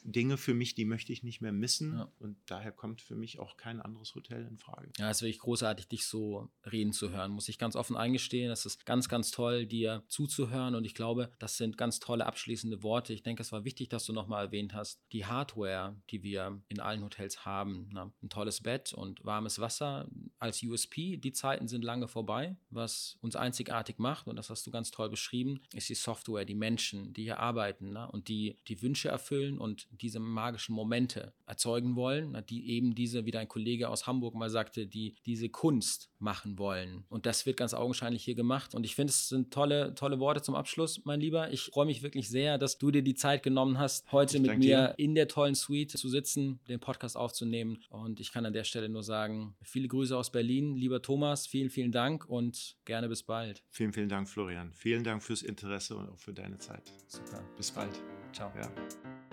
Dinge 0.04 0.38
für 0.38 0.54
mich, 0.54 0.76
die 0.76 0.86
möchte 0.86 1.14
ich 1.14 1.24
nicht 1.24 1.42
mehr 1.42 1.52
missen. 1.52 1.98
Ja. 1.98 2.12
Und 2.20 2.38
daher 2.46 2.72
kommt 2.72 3.02
für 3.02 3.16
mich 3.16 3.40
auch 3.40 3.58
kein 3.58 3.82
anderes 3.82 4.16
Hotel 4.16 4.46
in 4.46 4.58
Frage. 4.58 4.90
Ja, 4.98 5.10
es 5.10 5.18
ist 5.18 5.22
wirklich 5.24 5.40
großartig, 5.40 5.88
dich 5.88 6.06
so 6.06 6.50
reden 6.72 6.94
zu 6.94 7.12
hören. 7.12 7.32
Muss 7.32 7.50
ich 7.50 7.58
ganz 7.58 7.76
offen 7.76 7.96
eingestehen. 7.96 8.52
Es 8.52 8.66
ist 8.66 8.86
ganz, 8.86 9.10
ganz 9.10 9.32
toll, 9.32 9.66
dir 9.66 10.04
zuzuhören. 10.08 10.76
Und 10.76 10.86
ich 10.86 10.96
glaube, 10.96 11.32
das 11.40 11.58
sind 11.58 11.78
ganz 11.78 12.00
tolle 12.00 12.26
abschließende 12.26 12.84
Worte. 12.84 13.14
Ich 13.14 13.24
denke, 13.24 13.42
es 13.42 13.52
war 13.52 13.66
wichtig, 13.66 13.90
dass 13.90 14.06
du 14.06 14.14
nochmal 14.14 14.46
erwähnt 14.46 14.74
hast, 14.74 15.02
die 15.12 15.26
Hardware, 15.26 15.96
die 16.10 16.24
wir 16.24 16.62
in 16.68 16.80
allen 16.80 17.04
Hotels 17.04 17.46
haben. 17.46 17.90
Na, 17.92 18.12
ein 18.22 18.30
tolles 18.30 18.62
Bett 18.62 18.94
und 18.94 19.24
warmes 19.24 19.60
Wasser 19.60 20.10
als 20.40 20.62
USP. 20.62 21.18
Die 21.18 21.32
Zeiten 21.32 21.68
sind 21.68 21.84
lange 21.84 22.08
vorbei. 22.08 22.58
Was 22.70 23.18
uns 23.22 23.36
einzigartig 23.36 24.00
macht, 24.00 24.28
und 24.28 24.36
das 24.36 24.50
hast 24.50 24.66
du 24.68 24.72
ganz 24.72 24.92
toll 24.92 25.10
beschrieben, 25.10 25.62
ist 25.74 25.90
die 25.90 25.96
Software, 25.96 26.46
die 26.46 26.56
Menschen, 26.56 27.14
die 27.14 27.24
hier 27.24 27.40
arbeiten 27.40 27.92
na, 27.94 28.06
und 28.06 28.28
die 28.28 28.58
die 28.68 28.82
Wünsche 28.82 29.10
erfüllen 29.10 29.58
und 29.58 29.88
diese 30.02 30.20
magischen 30.20 30.76
Momente 30.76 31.34
erzeugen 31.46 31.96
wollen, 31.96 32.38
die 32.50 32.70
eben 32.70 32.96
diese, 32.96 33.26
wie 33.26 33.32
dein 33.32 33.48
Kollege 33.48 33.90
aus 33.90 34.08
Hamburg 34.08 34.36
mal 34.36 34.50
sagte, 34.50 34.88
die 34.88 35.16
diese 35.26 35.50
Kunst 35.50 36.10
machen 36.20 36.58
wollen. 36.58 37.06
Und 37.10 37.26
das 37.26 37.46
wird 37.46 37.58
ganz 37.58 37.74
augenscheinlich 37.74 38.24
hier 38.24 38.36
gemacht. 38.36 38.74
Und 38.74 38.86
ich 38.86 38.96
finde, 38.96 39.12
es 39.12 39.28
sind 39.30 39.52
tolle, 39.54 39.94
tolle 39.96 40.20
Worte 40.20 40.42
zum 40.42 40.56
Abschluss, 40.56 41.02
mein 41.06 41.20
Lieber. 41.20 41.52
Ich 41.52 41.62
freue 41.62 41.86
mich 41.86 42.02
wirklich 42.02 42.30
sehr, 42.30 42.58
dass 42.58 42.78
du 42.78 42.92
dir 42.92 43.04
die 43.04 43.16
Zeit 43.16 43.44
genommen 43.44 43.78
hast, 43.78 44.12
heute 44.12 44.38
ich 44.38 44.44
mit 44.44 44.58
mir 44.58 44.88
dir. 44.88 44.94
in 44.98 45.16
der 45.16 45.28
tollen 45.28 45.56
Suite 45.56 45.92
zu 45.92 46.10
sitzen, 46.10 46.60
den 46.68 46.80
Podcast 46.80 47.18
aufzunehmen. 47.18 47.84
Und 47.90 48.20
ich 48.20 48.32
kann 48.32 48.46
an 48.46 48.54
der 48.54 48.64
Stelle 48.64 48.90
nur 48.90 49.04
sagen, 49.04 49.56
viele 49.62 49.88
Grüße 49.88 50.18
aus 50.18 50.32
Berlin. 50.32 50.76
Lieber 50.76 51.02
Thomas, 51.02 51.46
vielen, 51.48 51.70
vielen 51.70 51.92
Dank 51.92 52.28
und 52.28 52.78
gerne 52.86 53.10
bis 53.10 53.24
bald. 53.24 53.64
Vielen, 53.70 53.94
vielen 53.94 54.10
Dank, 54.10 54.30
Florian. 54.30 54.72
Vielen 54.74 55.04
Dank 55.04 55.22
fürs 55.22 55.42
Interesse 55.42 55.96
und 55.96 56.10
auch 56.10 56.20
für 56.20 56.34
deine 56.34 56.58
Zeit. 56.58 56.92
Super. 57.08 57.44
Bis 57.58 57.72
bald. 57.72 58.02
Ciao. 58.32 58.52
Ja. 58.56 59.33